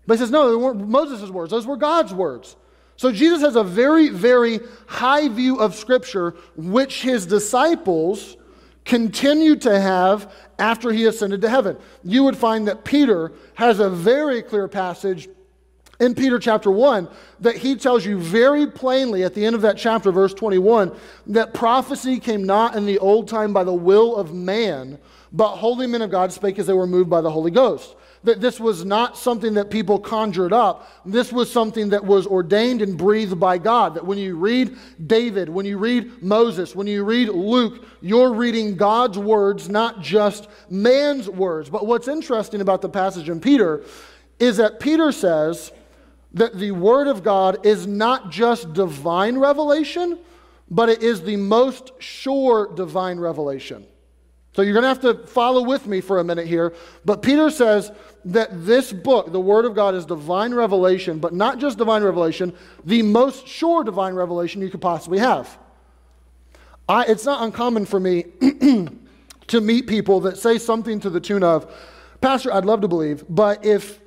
But 0.06 0.14
he 0.14 0.18
says, 0.18 0.30
no, 0.30 0.50
they 0.50 0.56
weren't 0.56 0.88
Moses' 0.88 1.30
words, 1.30 1.50
those 1.50 1.66
were 1.66 1.76
God's 1.76 2.14
words. 2.14 2.56
So 2.96 3.12
Jesus 3.12 3.42
has 3.42 3.56
a 3.56 3.64
very, 3.64 4.08
very 4.08 4.60
high 4.86 5.28
view 5.28 5.58
of 5.58 5.74
Scripture, 5.74 6.34
which 6.56 7.02
his 7.02 7.26
disciples 7.26 8.36
continued 8.84 9.62
to 9.62 9.78
have 9.78 10.32
after 10.58 10.92
he 10.92 11.04
ascended 11.04 11.42
to 11.42 11.48
heaven. 11.48 11.76
You 12.04 12.24
would 12.24 12.36
find 12.36 12.68
that 12.68 12.84
Peter 12.84 13.32
has 13.54 13.80
a 13.80 13.90
very 13.90 14.42
clear 14.42 14.68
passage 14.68 15.28
in 15.98 16.14
Peter 16.14 16.38
chapter 16.38 16.70
1 16.70 17.08
that 17.40 17.56
he 17.56 17.74
tells 17.74 18.04
you 18.04 18.18
very 18.18 18.66
plainly 18.66 19.24
at 19.24 19.34
the 19.34 19.44
end 19.44 19.56
of 19.56 19.62
that 19.62 19.76
chapter, 19.76 20.12
verse 20.12 20.32
21, 20.32 20.94
that 21.26 21.52
prophecy 21.52 22.20
came 22.20 22.44
not 22.44 22.76
in 22.76 22.86
the 22.86 22.98
old 22.98 23.28
time 23.28 23.52
by 23.52 23.64
the 23.64 23.74
will 23.74 24.14
of 24.16 24.32
man, 24.32 24.98
but 25.32 25.56
holy 25.56 25.86
men 25.86 26.02
of 26.02 26.10
God 26.10 26.32
spake 26.32 26.58
as 26.58 26.66
they 26.66 26.72
were 26.72 26.86
moved 26.86 27.10
by 27.10 27.20
the 27.20 27.30
Holy 27.30 27.50
Ghost 27.50 27.96
that 28.24 28.40
this 28.40 28.58
was 28.58 28.84
not 28.84 29.16
something 29.16 29.54
that 29.54 29.70
people 29.70 29.98
conjured 29.98 30.52
up. 30.52 30.90
This 31.04 31.32
was 31.32 31.50
something 31.50 31.90
that 31.90 32.04
was 32.04 32.26
ordained 32.26 32.82
and 32.82 32.96
breathed 32.96 33.38
by 33.38 33.58
God. 33.58 33.94
That 33.94 34.06
when 34.06 34.18
you 34.18 34.36
read 34.36 34.76
David, 35.06 35.48
when 35.48 35.66
you 35.66 35.78
read 35.78 36.22
Moses, 36.22 36.74
when 36.74 36.86
you 36.86 37.04
read 37.04 37.28
Luke, 37.28 37.84
you're 38.00 38.32
reading 38.32 38.76
God's 38.76 39.18
words, 39.18 39.68
not 39.68 40.00
just 40.00 40.48
man's 40.70 41.28
words. 41.28 41.70
But 41.70 41.86
what's 41.86 42.08
interesting 42.08 42.60
about 42.60 42.82
the 42.82 42.88
passage 42.88 43.28
in 43.28 43.40
Peter 43.40 43.84
is 44.38 44.56
that 44.58 44.80
Peter 44.80 45.12
says 45.12 45.72
that 46.32 46.58
the 46.58 46.72
Word 46.72 47.06
of 47.06 47.22
God 47.22 47.64
is 47.64 47.86
not 47.86 48.30
just 48.30 48.74
divine 48.74 49.38
revelation, 49.38 50.18
but 50.70 50.88
it 50.88 51.02
is 51.02 51.22
the 51.22 51.36
most 51.36 51.92
sure 51.98 52.72
divine 52.74 53.18
revelation. 53.18 53.86
So 54.56 54.62
you're 54.62 54.72
going 54.72 54.84
to 54.84 54.88
have 54.88 55.00
to 55.00 55.26
follow 55.26 55.60
with 55.60 55.86
me 55.86 56.00
for 56.00 56.18
a 56.18 56.24
minute 56.24 56.46
here. 56.46 56.72
But 57.04 57.20
Peter 57.20 57.50
says 57.50 57.92
that 58.24 58.64
this 58.64 58.90
book, 58.90 59.30
the 59.30 59.38
Word 59.38 59.66
of 59.66 59.74
God, 59.74 59.94
is 59.94 60.06
divine 60.06 60.54
revelation, 60.54 61.18
but 61.18 61.34
not 61.34 61.58
just 61.58 61.76
divine 61.76 62.02
revelation, 62.02 62.54
the 62.82 63.02
most 63.02 63.46
sure 63.46 63.84
divine 63.84 64.14
revelation 64.14 64.62
you 64.62 64.70
could 64.70 64.80
possibly 64.80 65.18
have. 65.18 65.58
I, 66.88 67.04
it's 67.04 67.26
not 67.26 67.42
uncommon 67.42 67.84
for 67.84 68.00
me 68.00 68.24
to 69.48 69.60
meet 69.60 69.86
people 69.88 70.20
that 70.20 70.38
say 70.38 70.56
something 70.56 71.00
to 71.00 71.10
the 71.10 71.20
tune 71.20 71.42
of, 71.42 71.70
Pastor, 72.22 72.50
I'd 72.50 72.64
love 72.64 72.80
to 72.80 72.88
believe, 72.88 73.24
but 73.28 73.62
if 73.62 74.00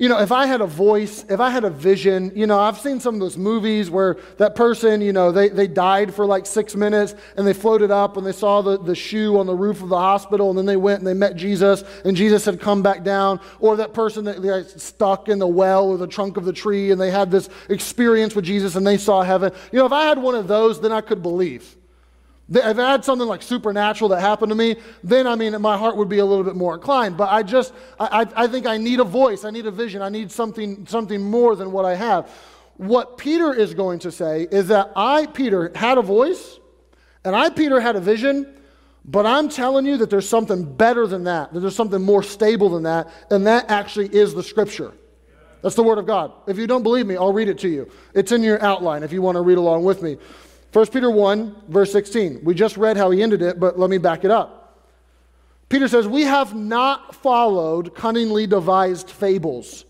you 0.00 0.08
know, 0.08 0.18
if 0.18 0.32
I 0.32 0.46
had 0.46 0.62
a 0.62 0.66
voice, 0.66 1.26
if 1.28 1.40
I 1.40 1.50
had 1.50 1.62
a 1.62 1.68
vision, 1.68 2.32
you 2.34 2.46
know, 2.46 2.58
I've 2.58 2.78
seen 2.78 3.00
some 3.00 3.16
of 3.16 3.20
those 3.20 3.36
movies 3.36 3.90
where 3.90 4.16
that 4.38 4.54
person, 4.54 5.02
you 5.02 5.12
know, 5.12 5.30
they, 5.30 5.50
they 5.50 5.66
died 5.66 6.14
for 6.14 6.24
like 6.24 6.46
six 6.46 6.74
minutes 6.74 7.14
and 7.36 7.46
they 7.46 7.52
floated 7.52 7.90
up 7.90 8.16
and 8.16 8.26
they 8.26 8.32
saw 8.32 8.62
the, 8.62 8.78
the 8.82 8.94
shoe 8.94 9.38
on 9.38 9.44
the 9.44 9.54
roof 9.54 9.82
of 9.82 9.90
the 9.90 9.98
hospital 9.98 10.48
and 10.48 10.58
then 10.58 10.64
they 10.64 10.78
went 10.78 11.00
and 11.00 11.06
they 11.06 11.12
met 11.12 11.36
Jesus 11.36 11.84
and 12.06 12.16
Jesus 12.16 12.46
had 12.46 12.58
come 12.58 12.82
back 12.82 13.04
down. 13.04 13.40
Or 13.58 13.76
that 13.76 13.92
person 13.92 14.24
that 14.24 14.42
got 14.42 14.70
stuck 14.80 15.28
in 15.28 15.38
the 15.38 15.46
well 15.46 15.90
or 15.90 15.98
the 15.98 16.06
trunk 16.06 16.38
of 16.38 16.46
the 16.46 16.52
tree 16.54 16.92
and 16.92 16.98
they 16.98 17.10
had 17.10 17.30
this 17.30 17.50
experience 17.68 18.34
with 18.34 18.46
Jesus 18.46 18.76
and 18.76 18.86
they 18.86 18.96
saw 18.96 19.20
heaven. 19.20 19.52
You 19.70 19.80
know, 19.80 19.84
if 19.84 19.92
I 19.92 20.04
had 20.04 20.16
one 20.16 20.34
of 20.34 20.48
those, 20.48 20.80
then 20.80 20.92
I 20.92 21.02
could 21.02 21.20
believe. 21.20 21.76
If 22.52 22.78
I 22.78 22.90
had 22.90 23.04
something 23.04 23.28
like 23.28 23.42
supernatural 23.42 24.08
that 24.10 24.20
happened 24.20 24.50
to 24.50 24.56
me, 24.56 24.76
then 25.04 25.26
I 25.28 25.36
mean, 25.36 25.60
my 25.62 25.78
heart 25.78 25.96
would 25.96 26.08
be 26.08 26.18
a 26.18 26.24
little 26.24 26.42
bit 26.42 26.56
more 26.56 26.74
inclined. 26.74 27.16
But 27.16 27.30
I 27.30 27.44
just, 27.44 27.72
I, 27.98 28.26
I 28.34 28.46
think 28.48 28.66
I 28.66 28.76
need 28.76 28.98
a 28.98 29.04
voice, 29.04 29.44
I 29.44 29.50
need 29.50 29.66
a 29.66 29.70
vision, 29.70 30.02
I 30.02 30.08
need 30.08 30.32
something, 30.32 30.84
something 30.86 31.22
more 31.22 31.54
than 31.54 31.70
what 31.70 31.84
I 31.84 31.94
have. 31.94 32.28
What 32.76 33.18
Peter 33.18 33.54
is 33.54 33.72
going 33.74 34.00
to 34.00 34.10
say 34.10 34.48
is 34.50 34.68
that 34.68 34.90
I, 34.96 35.26
Peter, 35.26 35.70
had 35.74 35.96
a 35.98 36.02
voice, 36.02 36.58
and 37.24 37.36
I, 37.36 37.50
Peter, 37.50 37.78
had 37.78 37.94
a 37.94 38.00
vision, 38.00 38.52
but 39.04 39.26
I'm 39.26 39.48
telling 39.48 39.86
you 39.86 39.98
that 39.98 40.10
there's 40.10 40.28
something 40.28 40.64
better 40.64 41.06
than 41.06 41.24
that, 41.24 41.52
that 41.52 41.60
there's 41.60 41.76
something 41.76 42.02
more 42.02 42.22
stable 42.22 42.70
than 42.70 42.82
that, 42.82 43.08
and 43.30 43.46
that 43.46 43.70
actually 43.70 44.08
is 44.08 44.34
the 44.34 44.42
scripture. 44.42 44.92
That's 45.62 45.74
the 45.74 45.82
word 45.82 45.98
of 45.98 46.06
God. 46.06 46.32
If 46.48 46.58
you 46.58 46.66
don't 46.66 46.82
believe 46.82 47.06
me, 47.06 47.16
I'll 47.16 47.32
read 47.32 47.48
it 47.48 47.58
to 47.58 47.68
you. 47.68 47.90
It's 48.14 48.32
in 48.32 48.42
your 48.42 48.60
outline 48.62 49.02
if 49.02 49.12
you 49.12 49.22
want 49.22 49.36
to 49.36 49.42
read 49.42 49.58
along 49.58 49.84
with 49.84 50.02
me. 50.02 50.16
1 50.72 50.86
Peter 50.88 51.10
1, 51.10 51.62
verse 51.68 51.90
16. 51.92 52.40
We 52.44 52.54
just 52.54 52.76
read 52.76 52.96
how 52.96 53.10
he 53.10 53.22
ended 53.22 53.42
it, 53.42 53.58
but 53.58 53.78
let 53.78 53.90
me 53.90 53.98
back 53.98 54.24
it 54.24 54.30
up. 54.30 54.60
Peter 55.68 55.88
says, 55.88 56.06
We 56.06 56.22
have 56.22 56.54
not 56.54 57.14
followed 57.14 57.94
cunningly 57.94 58.46
devised 58.46 59.10
fables 59.10 59.84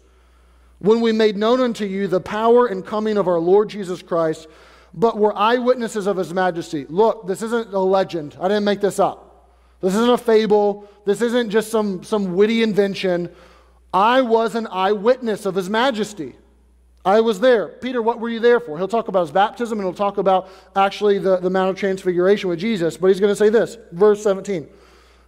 when 0.79 1.01
we 1.01 1.13
made 1.13 1.37
known 1.37 1.61
unto 1.61 1.85
you 1.85 2.07
the 2.07 2.21
power 2.21 2.67
and 2.67 2.85
coming 2.85 3.19
of 3.19 3.29
our 3.29 3.39
Lord 3.39 3.69
Jesus 3.69 4.03
Christ, 4.03 4.49
but 4.95 5.19
were 5.19 5.37
eyewitnesses 5.37 6.07
of 6.07 6.17
his 6.17 6.33
majesty. 6.33 6.87
Look, 6.89 7.27
this 7.27 7.43
isn't 7.43 7.73
a 7.73 7.79
legend. 7.79 8.37
I 8.41 8.49
didn't 8.49 8.65
make 8.65 8.81
this 8.81 8.99
up. 8.99 9.49
This 9.81 9.95
isn't 9.95 10.11
a 10.11 10.19
fable. 10.19 10.89
This 11.05 11.23
isn't 11.23 11.51
just 11.51 11.71
some, 11.71 12.03
some 12.03 12.35
witty 12.35 12.63
invention. 12.63 13.31
I 13.93 14.23
was 14.23 14.55
an 14.55 14.67
eyewitness 14.67 15.47
of 15.47 15.55
his 15.55 15.71
majesty. 15.71 16.35
I 17.05 17.21
was 17.21 17.41
there. 17.41 17.69
Peter, 17.69 18.03
what 18.03 18.21
were 18.21 18.29
you 18.29 18.41
there 18.41 18.61
for? 18.61 18.77
He'll 18.77 18.89
talk 18.89 19.09
about 19.09 19.23
his 19.23 19.31
baptism 19.31 19.79
and 19.79 19.87
he'll 19.87 19.95
talk 19.95 20.19
about 20.19 20.49
actually 20.77 21.19
the, 21.19 21.39
the 21.39 21.49
Mount 21.49 21.71
of 21.71 21.77
Transfiguration 21.77 22.51
with 22.51 22.59
Jesus. 22.59 22.97
But 22.97 23.09
he's 23.09 23.21
going 23.21 23.33
to 23.33 23.37
say 23.37 23.49
this, 23.49 23.79
verse 23.93 24.23
17. 24.23 24.69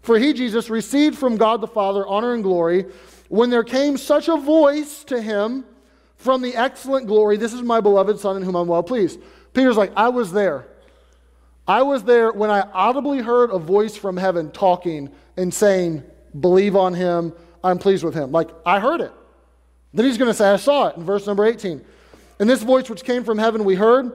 For 0.02 0.18
he, 0.18 0.32
Jesus, 0.32 0.68
received 0.68 1.16
from 1.16 1.36
God 1.36 1.60
the 1.60 1.68
Father 1.68 2.06
honor 2.06 2.34
and 2.34 2.42
glory 2.42 2.86
when 3.28 3.48
there 3.48 3.64
came 3.64 3.96
such 3.96 4.28
a 4.28 4.36
voice 4.36 5.04
to 5.04 5.22
him 5.22 5.64
from 6.16 6.42
the 6.42 6.54
excellent 6.54 7.06
glory, 7.06 7.38
This 7.38 7.54
is 7.54 7.62
my 7.62 7.80
beloved 7.80 8.18
Son 8.18 8.36
in 8.36 8.42
whom 8.42 8.54
I'm 8.54 8.68
well 8.68 8.82
pleased. 8.82 9.20
Peter's 9.54 9.78
like, 9.78 9.90
I 9.96 10.10
was 10.10 10.32
there. 10.32 10.66
I 11.66 11.80
was 11.80 12.04
there 12.04 12.30
when 12.32 12.50
I 12.50 12.60
audibly 12.60 13.20
heard 13.20 13.50
a 13.50 13.58
voice 13.58 13.96
from 13.96 14.18
heaven 14.18 14.50
talking 14.50 15.10
and 15.38 15.52
saying, 15.52 16.02
Believe 16.38 16.76
on 16.76 16.92
him. 16.92 17.32
I'm 17.64 17.78
pleased 17.78 18.04
with 18.04 18.14
him. 18.14 18.32
Like, 18.32 18.50
I 18.66 18.80
heard 18.80 19.00
it. 19.00 19.12
Then 19.94 20.06
he's 20.06 20.18
going 20.18 20.30
to 20.30 20.34
say, 20.34 20.50
I 20.50 20.56
saw 20.56 20.88
it 20.88 20.96
in 20.96 21.04
verse 21.04 21.26
number 21.26 21.44
18. 21.44 21.84
And 22.38 22.48
this 22.48 22.62
voice 22.62 22.88
which 22.88 23.04
came 23.04 23.24
from 23.24 23.38
heaven 23.38 23.64
we 23.64 23.74
heard 23.74 24.12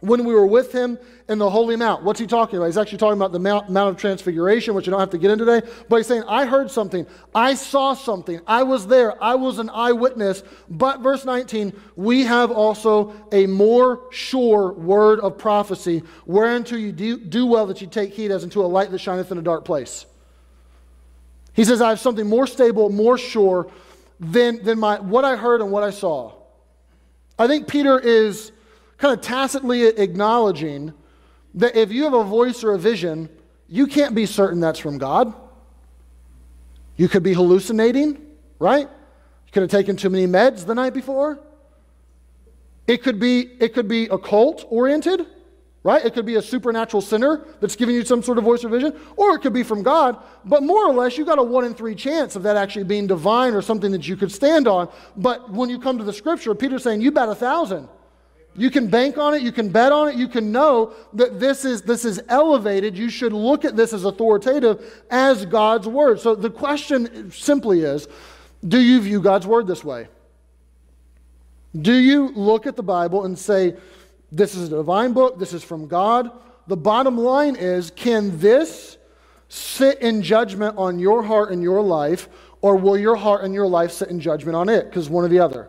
when 0.00 0.24
we 0.24 0.32
were 0.32 0.46
with 0.46 0.70
him 0.70 0.96
in 1.28 1.38
the 1.38 1.50
Holy 1.50 1.74
Mount. 1.74 2.04
What's 2.04 2.20
he 2.20 2.26
talking 2.26 2.56
about? 2.56 2.66
He's 2.66 2.78
actually 2.78 2.98
talking 2.98 3.18
about 3.18 3.32
the 3.32 3.40
Mount, 3.40 3.68
Mount 3.68 3.90
of 3.90 3.96
Transfiguration, 4.00 4.74
which 4.74 4.86
I 4.86 4.92
don't 4.92 5.00
have 5.00 5.10
to 5.10 5.18
get 5.18 5.30
into 5.30 5.44
today. 5.44 5.66
But 5.88 5.96
he's 5.96 6.06
saying, 6.06 6.22
I 6.28 6.46
heard 6.46 6.70
something. 6.70 7.06
I 7.34 7.54
saw 7.54 7.94
something. 7.94 8.40
I 8.46 8.62
was 8.62 8.86
there. 8.86 9.22
I 9.22 9.34
was 9.34 9.58
an 9.58 9.70
eyewitness. 9.70 10.44
But, 10.68 11.00
verse 11.00 11.24
19, 11.24 11.72
we 11.96 12.24
have 12.24 12.52
also 12.52 13.12
a 13.32 13.46
more 13.46 14.02
sure 14.10 14.72
word 14.72 15.18
of 15.20 15.36
prophecy, 15.36 16.04
whereunto 16.26 16.76
you 16.76 16.92
do, 16.92 17.18
do 17.18 17.46
well 17.46 17.66
that 17.66 17.80
you 17.80 17.88
take 17.88 18.12
heed 18.12 18.30
as 18.30 18.44
unto 18.44 18.62
a 18.64 18.66
light 18.66 18.92
that 18.92 19.00
shineth 19.00 19.32
in 19.32 19.38
a 19.38 19.42
dark 19.42 19.64
place. 19.64 20.06
He 21.54 21.64
says, 21.64 21.80
I 21.80 21.88
have 21.88 21.98
something 21.98 22.28
more 22.28 22.46
stable, 22.46 22.88
more 22.88 23.18
sure 23.18 23.68
than, 24.20 24.62
than 24.64 24.78
my, 24.78 25.00
what 25.00 25.24
I 25.24 25.36
heard 25.36 25.60
and 25.60 25.70
what 25.70 25.82
I 25.82 25.90
saw. 25.90 26.32
I 27.38 27.46
think 27.46 27.68
Peter 27.68 27.98
is 27.98 28.52
kind 28.96 29.14
of 29.16 29.20
tacitly 29.20 29.84
acknowledging 29.84 30.92
that 31.54 31.76
if 31.76 31.92
you 31.92 32.04
have 32.04 32.14
a 32.14 32.24
voice 32.24 32.64
or 32.64 32.72
a 32.72 32.78
vision, 32.78 33.28
you 33.68 33.86
can't 33.86 34.14
be 34.14 34.26
certain 34.26 34.60
that's 34.60 34.78
from 34.78 34.98
God. 34.98 35.32
You 36.96 37.08
could 37.08 37.22
be 37.22 37.32
hallucinating, 37.32 38.20
right? 38.58 38.88
You 38.88 39.52
could 39.52 39.62
have 39.62 39.70
taken 39.70 39.96
too 39.96 40.10
many 40.10 40.26
meds 40.26 40.66
the 40.66 40.74
night 40.74 40.94
before. 40.94 41.38
It 42.86 43.02
could 43.02 43.20
be, 43.20 43.50
it 43.60 43.74
could 43.74 43.86
be 43.86 44.06
occult 44.06 44.66
oriented, 44.68 45.26
right? 45.82 46.04
It 46.04 46.14
could 46.14 46.26
be 46.26 46.36
a 46.36 46.42
supernatural 46.42 47.00
sinner 47.00 47.46
that's 47.60 47.76
giving 47.76 47.94
you 47.94 48.04
some 48.04 48.22
sort 48.22 48.38
of 48.38 48.44
voice 48.44 48.64
or 48.64 48.68
vision, 48.68 48.98
or 49.16 49.34
it 49.34 49.40
could 49.40 49.52
be 49.52 49.62
from 49.62 49.82
God. 49.82 50.16
But 50.44 50.62
more 50.62 50.86
or 50.86 50.92
less, 50.92 51.16
you've 51.16 51.28
got 51.28 51.38
a 51.38 51.42
one 51.42 51.64
in 51.64 51.74
three 51.74 51.94
chance 51.94 52.36
of 52.36 52.42
that 52.42 52.56
actually 52.56 52.84
being 52.84 53.06
divine 53.06 53.54
or 53.54 53.62
something 53.62 53.92
that 53.92 54.06
you 54.06 54.16
could 54.16 54.32
stand 54.32 54.66
on. 54.66 54.88
But 55.16 55.50
when 55.50 55.70
you 55.70 55.78
come 55.78 55.98
to 55.98 56.04
the 56.04 56.12
scripture, 56.12 56.54
Peter's 56.54 56.82
saying, 56.82 57.00
you 57.00 57.10
bet 57.10 57.28
a 57.28 57.34
thousand. 57.34 57.88
You 58.56 58.70
can 58.70 58.88
bank 58.88 59.18
on 59.18 59.34
it, 59.34 59.42
you 59.42 59.52
can 59.52 59.68
bet 59.68 59.92
on 59.92 60.08
it, 60.08 60.16
you 60.16 60.26
can 60.26 60.50
know 60.50 60.92
that 61.12 61.38
this 61.38 61.64
is, 61.64 61.82
this 61.82 62.04
is 62.04 62.20
elevated. 62.28 62.98
You 62.98 63.08
should 63.08 63.32
look 63.32 63.64
at 63.64 63.76
this 63.76 63.92
as 63.92 64.04
authoritative 64.04 65.04
as 65.10 65.46
God's 65.46 65.86
word. 65.86 66.18
So 66.18 66.34
the 66.34 66.50
question 66.50 67.30
simply 67.30 67.82
is 67.82 68.08
do 68.66 68.80
you 68.80 69.00
view 69.00 69.20
God's 69.20 69.46
word 69.46 69.68
this 69.68 69.84
way? 69.84 70.08
Do 71.80 71.94
you 71.94 72.30
look 72.30 72.66
at 72.66 72.74
the 72.74 72.82
Bible 72.82 73.26
and 73.26 73.38
say, 73.38 73.76
this 74.30 74.54
is 74.54 74.72
a 74.72 74.76
divine 74.76 75.12
book, 75.12 75.38
this 75.38 75.52
is 75.52 75.64
from 75.64 75.86
God? 75.86 76.30
The 76.66 76.76
bottom 76.76 77.16
line 77.16 77.56
is 77.56 77.90
can 77.90 78.38
this 78.38 78.98
sit 79.48 80.00
in 80.00 80.22
judgment 80.22 80.76
on 80.76 80.98
your 80.98 81.22
heart 81.22 81.50
and 81.50 81.62
your 81.62 81.80
life, 81.82 82.28
or 82.60 82.76
will 82.76 82.98
your 82.98 83.16
heart 83.16 83.44
and 83.44 83.54
your 83.54 83.66
life 83.66 83.92
sit 83.92 84.08
in 84.08 84.20
judgment 84.20 84.54
on 84.54 84.68
it? 84.68 84.84
Because 84.84 85.08
one 85.08 85.24
or 85.24 85.28
the 85.28 85.38
other. 85.40 85.68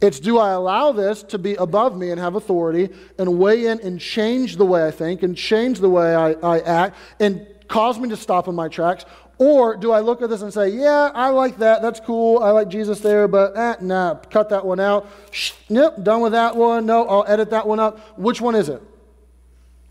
It's 0.00 0.18
do 0.18 0.38
I 0.38 0.50
allow 0.50 0.90
this 0.92 1.22
to 1.24 1.38
be 1.38 1.54
above 1.54 1.96
me 1.96 2.10
and 2.10 2.20
have 2.20 2.34
authority 2.34 2.90
and 3.18 3.38
weigh 3.38 3.66
in 3.66 3.80
and 3.80 4.00
change 4.00 4.56
the 4.56 4.66
way 4.66 4.86
I 4.86 4.90
think 4.90 5.22
and 5.22 5.36
change 5.36 5.78
the 5.78 5.88
way 5.88 6.14
I, 6.14 6.32
I 6.32 6.60
act 6.60 6.96
and 7.20 7.46
cause 7.68 8.00
me 8.00 8.08
to 8.08 8.16
stop 8.16 8.48
in 8.48 8.54
my 8.54 8.68
tracks? 8.68 9.04
Or 9.42 9.76
do 9.76 9.90
I 9.90 9.98
look 9.98 10.22
at 10.22 10.30
this 10.30 10.42
and 10.42 10.54
say, 10.54 10.68
yeah, 10.68 11.10
I 11.16 11.30
like 11.30 11.58
that. 11.58 11.82
That's 11.82 11.98
cool. 11.98 12.38
I 12.38 12.50
like 12.50 12.68
Jesus 12.68 13.00
there, 13.00 13.26
but 13.26 13.56
eh, 13.56 13.74
nah, 13.80 14.14
cut 14.30 14.48
that 14.50 14.64
one 14.64 14.78
out. 14.78 15.10
Shh, 15.32 15.54
nope, 15.68 16.04
done 16.04 16.20
with 16.20 16.30
that 16.30 16.54
one. 16.54 16.86
No, 16.86 17.08
I'll 17.08 17.24
edit 17.26 17.50
that 17.50 17.66
one 17.66 17.80
up. 17.80 17.98
Which 18.16 18.40
one 18.40 18.54
is 18.54 18.68
it? 18.68 18.80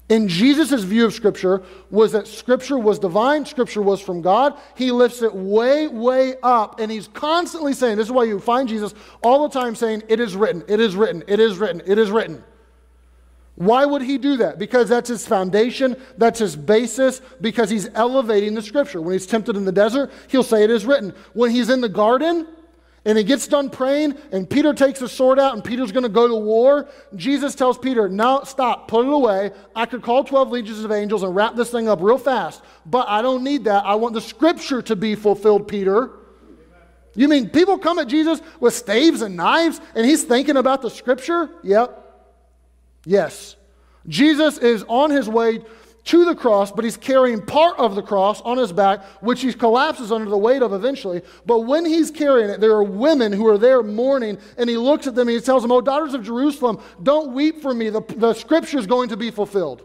in 0.07 0.27
Jesus' 0.27 0.83
view 0.83 1.05
of 1.05 1.13
Scripture 1.13 1.63
was 1.89 2.11
that 2.11 2.27
Scripture 2.27 2.77
was 2.77 2.99
divine, 2.99 3.45
Scripture 3.45 3.81
was 3.81 4.01
from 4.01 4.21
God. 4.21 4.57
He 4.75 4.91
lifts 4.91 5.21
it 5.21 5.33
way, 5.33 5.87
way 5.87 6.35
up, 6.43 6.81
and 6.81 6.91
he's 6.91 7.07
constantly 7.07 7.73
saying, 7.73 7.95
This 7.95 8.07
is 8.07 8.11
why 8.11 8.25
you 8.25 8.39
find 8.39 8.67
Jesus 8.67 8.93
all 9.23 9.47
the 9.47 9.59
time 9.59 9.73
saying, 9.73 10.03
It 10.09 10.19
is 10.19 10.35
written, 10.35 10.63
it 10.67 10.81
is 10.81 10.97
written, 10.97 11.23
it 11.27 11.39
is 11.39 11.57
written, 11.57 11.81
it 11.85 11.97
is 11.97 12.11
written. 12.11 12.43
Why 13.61 13.85
would 13.85 14.01
he 14.01 14.17
do 14.17 14.37
that? 14.37 14.57
Because 14.57 14.89
that's 14.89 15.07
his 15.07 15.27
foundation, 15.27 15.95
that's 16.17 16.39
his 16.39 16.55
basis, 16.55 17.21
because 17.41 17.69
he's 17.69 17.87
elevating 17.93 18.55
the 18.55 18.61
Scripture. 18.63 18.99
When 18.99 19.13
he's 19.13 19.27
tempted 19.27 19.55
in 19.55 19.65
the 19.65 19.71
desert, 19.71 20.11
he'll 20.29 20.41
say, 20.41 20.63
It 20.63 20.71
is 20.71 20.83
written. 20.83 21.13
When 21.33 21.51
he's 21.51 21.69
in 21.69 21.79
the 21.79 21.87
garden, 21.87 22.47
and 23.05 23.19
he 23.19 23.23
gets 23.23 23.47
done 23.47 23.69
praying, 23.69 24.17
and 24.31 24.49
Peter 24.49 24.73
takes 24.73 24.99
the 24.99 25.07
sword 25.07 25.37
out, 25.37 25.53
and 25.53 25.63
Peter's 25.63 25.91
going 25.91 26.01
to 26.01 26.09
go 26.09 26.27
to 26.27 26.35
war. 26.35 26.89
Jesus 27.15 27.53
tells 27.53 27.77
Peter, 27.77 28.09
Now 28.09 28.41
stop, 28.41 28.87
put 28.87 29.05
it 29.05 29.13
away. 29.13 29.51
I 29.75 29.85
could 29.85 30.01
call 30.01 30.23
12 30.23 30.49
legions 30.49 30.83
of 30.83 30.91
angels 30.91 31.21
and 31.21 31.35
wrap 31.35 31.55
this 31.55 31.69
thing 31.69 31.87
up 31.87 32.01
real 32.01 32.17
fast, 32.17 32.63
but 32.87 33.07
I 33.09 33.21
don't 33.21 33.43
need 33.43 33.65
that. 33.65 33.85
I 33.85 33.93
want 33.93 34.15
the 34.15 34.21
scripture 34.21 34.81
to 34.81 34.95
be 34.95 35.13
fulfilled, 35.13 35.67
Peter. 35.67 36.09
You 37.13 37.27
mean 37.27 37.51
people 37.51 37.77
come 37.77 37.99
at 37.99 38.07
Jesus 38.07 38.41
with 38.59 38.73
staves 38.73 39.21
and 39.21 39.35
knives, 39.35 39.79
and 39.93 40.03
he's 40.03 40.23
thinking 40.23 40.57
about 40.57 40.81
the 40.81 40.89
scripture? 40.89 41.47
Yep. 41.61 42.00
Yes. 43.05 43.55
Jesus 44.07 44.57
is 44.57 44.83
on 44.87 45.11
his 45.11 45.29
way 45.29 45.61
to 46.03 46.25
the 46.25 46.35
cross, 46.35 46.71
but 46.71 46.83
he's 46.83 46.97
carrying 46.97 47.45
part 47.45 47.77
of 47.77 47.95
the 47.95 48.01
cross 48.01 48.41
on 48.41 48.57
his 48.57 48.71
back, 48.73 49.03
which 49.21 49.41
he 49.41 49.53
collapses 49.53 50.11
under 50.11 50.29
the 50.29 50.37
weight 50.37 50.63
of 50.63 50.73
eventually. 50.73 51.21
But 51.45 51.59
when 51.59 51.85
he's 51.85 52.09
carrying 52.09 52.49
it, 52.49 52.59
there 52.59 52.71
are 52.71 52.83
women 52.83 53.31
who 53.31 53.47
are 53.47 53.57
there 53.57 53.83
mourning, 53.83 54.39
and 54.57 54.69
he 54.69 54.77
looks 54.77 55.05
at 55.05 55.13
them 55.13 55.27
and 55.27 55.35
he 55.35 55.41
tells 55.41 55.61
them, 55.61 55.71
Oh, 55.71 55.81
daughters 55.81 56.13
of 56.13 56.23
Jerusalem, 56.23 56.81
don't 57.03 57.33
weep 57.33 57.61
for 57.61 57.73
me. 57.73 57.89
The, 57.89 58.01
the 58.17 58.33
scripture 58.33 58.79
is 58.79 58.87
going 58.87 59.09
to 59.09 59.17
be 59.17 59.29
fulfilled. 59.29 59.83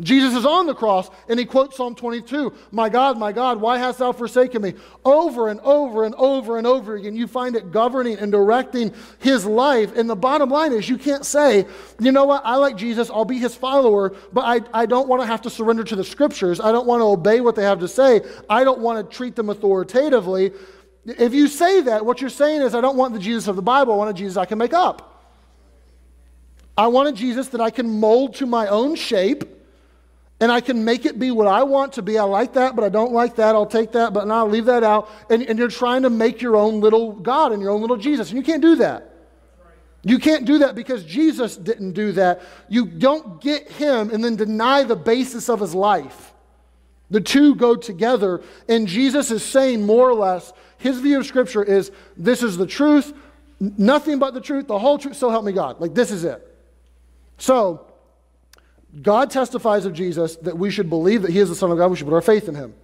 Jesus 0.00 0.34
is 0.34 0.46
on 0.46 0.66
the 0.66 0.74
cross 0.74 1.10
and 1.28 1.38
he 1.38 1.44
quotes 1.44 1.76
Psalm 1.76 1.94
22 1.94 2.52
My 2.72 2.88
God, 2.88 3.18
my 3.18 3.32
God, 3.32 3.60
why 3.60 3.78
hast 3.78 3.98
thou 3.98 4.12
forsaken 4.12 4.62
me? 4.62 4.74
Over 5.04 5.48
and 5.48 5.60
over 5.60 6.04
and 6.04 6.14
over 6.14 6.56
and 6.56 6.66
over 6.66 6.96
again. 6.96 7.14
You 7.14 7.26
find 7.26 7.54
it 7.54 7.70
governing 7.70 8.18
and 8.18 8.32
directing 8.32 8.94
his 9.18 9.44
life. 9.44 9.96
And 9.96 10.08
the 10.08 10.16
bottom 10.16 10.48
line 10.48 10.72
is, 10.72 10.88
you 10.88 10.96
can't 10.96 11.24
say, 11.24 11.66
you 12.00 12.12
know 12.12 12.24
what, 12.24 12.42
I 12.44 12.56
like 12.56 12.76
Jesus, 12.76 13.10
I'll 13.10 13.24
be 13.24 13.38
his 13.38 13.54
follower, 13.54 14.14
but 14.32 14.42
I, 14.42 14.82
I 14.82 14.86
don't 14.86 15.08
want 15.08 15.22
to 15.22 15.26
have 15.26 15.42
to 15.42 15.50
surrender 15.50 15.84
to 15.84 15.96
the 15.96 16.04
scriptures. 16.04 16.60
I 16.60 16.72
don't 16.72 16.86
want 16.86 17.00
to 17.00 17.06
obey 17.06 17.40
what 17.40 17.54
they 17.54 17.64
have 17.64 17.80
to 17.80 17.88
say. 17.88 18.22
I 18.48 18.64
don't 18.64 18.80
want 18.80 19.10
to 19.10 19.16
treat 19.16 19.36
them 19.36 19.50
authoritatively. 19.50 20.52
If 21.04 21.34
you 21.34 21.48
say 21.48 21.82
that, 21.82 22.06
what 22.06 22.20
you're 22.20 22.30
saying 22.30 22.62
is, 22.62 22.74
I 22.74 22.80
don't 22.80 22.96
want 22.96 23.12
the 23.12 23.20
Jesus 23.20 23.48
of 23.48 23.56
the 23.56 23.62
Bible, 23.62 23.94
I 23.94 23.96
want 23.96 24.10
a 24.10 24.14
Jesus 24.14 24.36
I 24.36 24.46
can 24.46 24.58
make 24.58 24.72
up. 24.72 25.06
I 26.76 26.86
want 26.86 27.08
a 27.08 27.12
Jesus 27.12 27.48
that 27.48 27.60
I 27.60 27.68
can 27.68 28.00
mold 28.00 28.36
to 28.36 28.46
my 28.46 28.66
own 28.68 28.94
shape 28.94 29.59
and 30.40 30.50
I 30.50 30.60
can 30.60 30.84
make 30.84 31.04
it 31.04 31.18
be 31.18 31.30
what 31.30 31.46
I 31.46 31.62
want 31.62 31.92
to 31.94 32.02
be. 32.02 32.18
I 32.18 32.24
like 32.24 32.54
that, 32.54 32.74
but 32.74 32.82
I 32.82 32.88
don't 32.88 33.12
like 33.12 33.36
that. 33.36 33.54
I'll 33.54 33.66
take 33.66 33.92
that, 33.92 34.14
but 34.14 34.28
I'll 34.30 34.48
leave 34.48 34.64
that 34.64 34.82
out. 34.82 35.10
And, 35.28 35.42
and 35.42 35.58
you're 35.58 35.68
trying 35.68 36.02
to 36.02 36.10
make 36.10 36.40
your 36.40 36.56
own 36.56 36.80
little 36.80 37.12
God 37.12 37.52
and 37.52 37.60
your 37.60 37.70
own 37.70 37.82
little 37.82 37.98
Jesus. 37.98 38.30
And 38.30 38.38
you 38.38 38.42
can't 38.42 38.62
do 38.62 38.76
that. 38.76 39.06
You 40.02 40.18
can't 40.18 40.46
do 40.46 40.58
that 40.58 40.74
because 40.74 41.04
Jesus 41.04 41.58
didn't 41.58 41.92
do 41.92 42.12
that. 42.12 42.40
You 42.70 42.86
don't 42.86 43.38
get 43.42 43.70
him 43.72 44.10
and 44.10 44.24
then 44.24 44.36
deny 44.36 44.82
the 44.82 44.96
basis 44.96 45.50
of 45.50 45.60
his 45.60 45.74
life. 45.74 46.32
The 47.10 47.20
two 47.20 47.54
go 47.54 47.76
together. 47.76 48.40
And 48.66 48.88
Jesus 48.88 49.30
is 49.30 49.44
saying 49.44 49.84
more 49.84 50.08
or 50.08 50.14
less, 50.14 50.54
his 50.78 51.00
view 51.00 51.20
of 51.20 51.26
Scripture 51.26 51.62
is 51.62 51.92
this 52.16 52.42
is 52.42 52.56
the 52.56 52.66
truth, 52.66 53.12
nothing 53.60 54.18
but 54.18 54.32
the 54.32 54.40
truth, 54.40 54.68
the 54.68 54.78
whole 54.78 54.96
truth, 54.96 55.16
so 55.16 55.28
help 55.28 55.44
me 55.44 55.52
God. 55.52 55.80
Like 55.80 55.92
this 55.92 56.10
is 56.10 56.24
it. 56.24 56.46
So, 57.36 57.89
God 59.02 59.30
testifies 59.30 59.84
of 59.84 59.92
Jesus 59.92 60.36
that 60.36 60.58
we 60.58 60.70
should 60.70 60.88
believe 60.88 61.22
that 61.22 61.30
he 61.30 61.38
is 61.38 61.48
the 61.48 61.54
Son 61.54 61.70
of 61.70 61.78
God. 61.78 61.88
We 61.90 61.96
should 61.96 62.06
put 62.06 62.14
our 62.14 62.20
faith 62.20 62.48
in 62.48 62.54
him. 62.54 62.74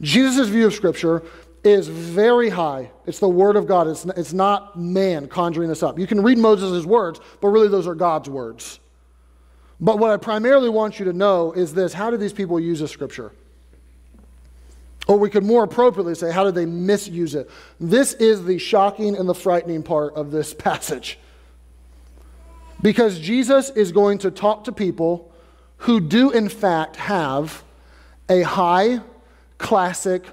Jesus' 0.00 0.48
view 0.48 0.66
of 0.66 0.74
Scripture 0.74 1.22
is 1.64 1.88
very 1.88 2.50
high. 2.50 2.90
It's 3.06 3.18
the 3.18 3.28
Word 3.28 3.56
of 3.56 3.66
God. 3.66 3.86
It's, 3.88 4.04
it's 4.04 4.32
not 4.32 4.78
man 4.78 5.28
conjuring 5.28 5.68
this 5.68 5.82
up. 5.82 5.98
You 5.98 6.06
can 6.06 6.22
read 6.22 6.38
Moses' 6.38 6.84
words, 6.84 7.20
but 7.40 7.48
really 7.48 7.68
those 7.68 7.86
are 7.86 7.94
God's 7.94 8.28
words. 8.28 8.80
But 9.80 9.98
what 9.98 10.10
I 10.10 10.16
primarily 10.16 10.68
want 10.68 10.98
you 10.98 11.06
to 11.06 11.12
know 11.12 11.52
is 11.52 11.72
this 11.74 11.92
how 11.92 12.10
did 12.10 12.20
these 12.20 12.32
people 12.32 12.58
use 12.60 12.80
this 12.80 12.90
Scripture? 12.90 13.32
Or 15.08 15.18
we 15.18 15.30
could 15.30 15.44
more 15.44 15.64
appropriately 15.64 16.14
say, 16.14 16.30
how 16.30 16.44
did 16.44 16.54
they 16.54 16.66
misuse 16.66 17.34
it? 17.34 17.50
This 17.80 18.12
is 18.14 18.44
the 18.44 18.58
shocking 18.58 19.16
and 19.16 19.28
the 19.28 19.34
frightening 19.34 19.82
part 19.82 20.14
of 20.14 20.30
this 20.30 20.54
passage. 20.58 21.18
Because 22.82 23.20
Jesus 23.20 23.70
is 23.70 23.92
going 23.92 24.18
to 24.18 24.30
talk 24.30 24.64
to 24.64 24.72
people 24.72 25.32
who 25.78 26.00
do, 26.00 26.30
in 26.30 26.48
fact, 26.48 26.96
have 26.96 27.62
a 28.28 28.42
high, 28.42 29.00
classic, 29.58 30.24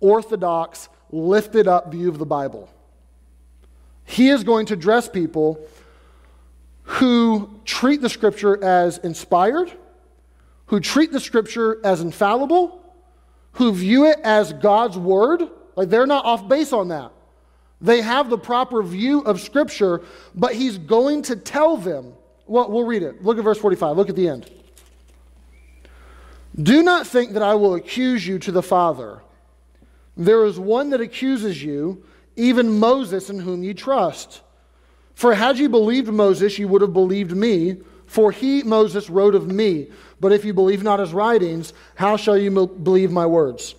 orthodox, 0.00 0.88
lifted 1.10 1.68
up 1.68 1.92
view 1.92 2.08
of 2.08 2.18
the 2.18 2.26
Bible. 2.26 2.68
He 4.04 4.28
is 4.28 4.42
going 4.42 4.66
to 4.66 4.74
address 4.74 5.08
people 5.08 5.64
who 6.82 7.60
treat 7.64 8.02
the 8.02 8.08
scripture 8.08 8.62
as 8.62 8.98
inspired, 8.98 9.72
who 10.66 10.80
treat 10.80 11.12
the 11.12 11.20
scripture 11.20 11.80
as 11.84 12.00
infallible, 12.00 12.82
who 13.52 13.72
view 13.72 14.06
it 14.06 14.18
as 14.24 14.52
God's 14.52 14.98
word. 14.98 15.48
Like 15.76 15.88
they're 15.88 16.06
not 16.06 16.24
off 16.24 16.48
base 16.48 16.72
on 16.72 16.88
that. 16.88 17.12
They 17.82 18.00
have 18.00 18.30
the 18.30 18.38
proper 18.38 18.82
view 18.82 19.20
of 19.22 19.40
scripture, 19.40 20.02
but 20.34 20.54
he's 20.54 20.78
going 20.78 21.22
to 21.22 21.36
tell 21.36 21.76
them. 21.76 22.14
Well, 22.46 22.70
we'll 22.70 22.84
read 22.84 23.02
it. 23.02 23.24
Look 23.24 23.38
at 23.38 23.44
verse 23.44 23.58
45. 23.58 23.96
Look 23.96 24.08
at 24.08 24.16
the 24.16 24.28
end. 24.28 24.48
Do 26.60 26.82
not 26.82 27.06
think 27.06 27.32
that 27.32 27.42
I 27.42 27.54
will 27.54 27.74
accuse 27.74 28.26
you 28.26 28.38
to 28.40 28.52
the 28.52 28.62
Father. 28.62 29.20
There 30.16 30.44
is 30.44 30.58
one 30.58 30.90
that 30.90 31.00
accuses 31.00 31.62
you, 31.62 32.04
even 32.36 32.78
Moses, 32.78 33.30
in 33.30 33.40
whom 33.40 33.64
you 33.64 33.74
trust. 33.74 34.42
For 35.14 35.34
had 35.34 35.58
you 35.58 35.68
believed 35.68 36.08
Moses, 36.08 36.58
you 36.58 36.68
would 36.68 36.82
have 36.82 36.92
believed 36.92 37.32
me, 37.32 37.78
for 38.06 38.30
he, 38.30 38.62
Moses, 38.62 39.10
wrote 39.10 39.34
of 39.34 39.48
me. 39.48 39.88
But 40.20 40.32
if 40.32 40.44
you 40.44 40.52
believe 40.54 40.82
not 40.82 41.00
his 41.00 41.12
writings, 41.12 41.72
how 41.96 42.16
shall 42.16 42.36
you 42.36 42.50
believe 42.66 43.10
my 43.10 43.26
words? 43.26 43.74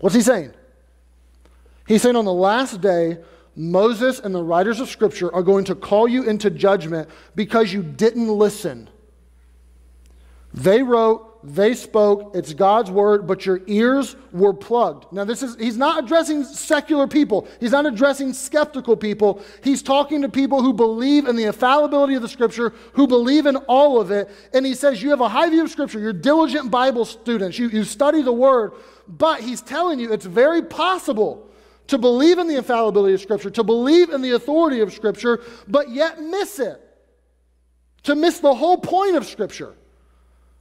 What's 0.00 0.14
he 0.14 0.22
saying? 0.22 0.52
He's 1.86 2.02
saying 2.02 2.16
on 2.16 2.24
the 2.24 2.32
last 2.32 2.80
day, 2.80 3.18
Moses 3.54 4.20
and 4.20 4.34
the 4.34 4.42
writers 4.42 4.80
of 4.80 4.88
Scripture 4.88 5.34
are 5.34 5.42
going 5.42 5.64
to 5.64 5.74
call 5.74 6.06
you 6.06 6.24
into 6.24 6.50
judgment 6.50 7.08
because 7.34 7.72
you 7.72 7.82
didn't 7.82 8.28
listen. 8.28 8.90
They 10.52 10.82
wrote, 10.82 11.36
they 11.42 11.74
spoke, 11.74 12.34
it's 12.34 12.52
God's 12.52 12.90
word, 12.90 13.26
but 13.26 13.46
your 13.46 13.60
ears 13.66 14.16
were 14.32 14.52
plugged. 14.52 15.12
Now, 15.12 15.24
this 15.24 15.42
is, 15.42 15.54
he's 15.56 15.76
not 15.76 16.02
addressing 16.02 16.42
secular 16.44 17.06
people, 17.06 17.46
he's 17.60 17.72
not 17.72 17.86
addressing 17.86 18.32
skeptical 18.32 18.96
people. 18.96 19.42
He's 19.62 19.82
talking 19.82 20.22
to 20.22 20.28
people 20.28 20.62
who 20.62 20.72
believe 20.72 21.28
in 21.28 21.36
the 21.36 21.44
infallibility 21.44 22.14
of 22.14 22.22
the 22.22 22.28
scripture, 22.28 22.72
who 22.94 23.06
believe 23.06 23.46
in 23.46 23.56
all 23.56 24.00
of 24.00 24.10
it. 24.10 24.28
And 24.52 24.66
he 24.66 24.74
says, 24.74 25.02
You 25.02 25.10
have 25.10 25.20
a 25.20 25.28
high 25.28 25.48
view 25.48 25.64
of 25.64 25.70
scripture, 25.70 26.00
you're 26.00 26.12
diligent 26.12 26.70
Bible 26.70 27.04
students, 27.04 27.58
you, 27.58 27.68
you 27.68 27.84
study 27.84 28.22
the 28.22 28.32
word, 28.32 28.72
but 29.06 29.40
he's 29.40 29.62
telling 29.62 30.00
you 30.00 30.12
it's 30.12 30.26
very 30.26 30.62
possible 30.62 31.45
to 31.88 31.98
believe 31.98 32.38
in 32.38 32.46
the 32.48 32.56
infallibility 32.56 33.14
of 33.14 33.20
scripture, 33.20 33.50
to 33.50 33.62
believe 33.62 34.10
in 34.10 34.20
the 34.22 34.32
authority 34.32 34.80
of 34.80 34.92
scripture, 34.92 35.40
but 35.68 35.90
yet 35.90 36.20
miss 36.20 36.58
it, 36.58 36.80
to 38.04 38.14
miss 38.14 38.40
the 38.40 38.54
whole 38.54 38.78
point 38.78 39.16
of 39.16 39.26
scripture 39.26 39.74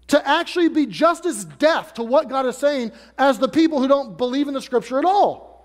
to 0.07 0.27
actually 0.27 0.69
be 0.69 0.85
just 0.85 1.25
as 1.25 1.45
deaf 1.45 1.95
to 1.95 2.03
what 2.03 2.29
God 2.29 2.45
is 2.45 2.57
saying 2.57 2.91
as 3.17 3.39
the 3.39 3.47
people 3.47 3.79
who 3.79 3.88
don't 3.88 4.17
believe 4.17 4.47
in 4.47 4.53
the 4.53 4.61
scripture 4.61 4.99
at 4.99 5.05
all. 5.05 5.55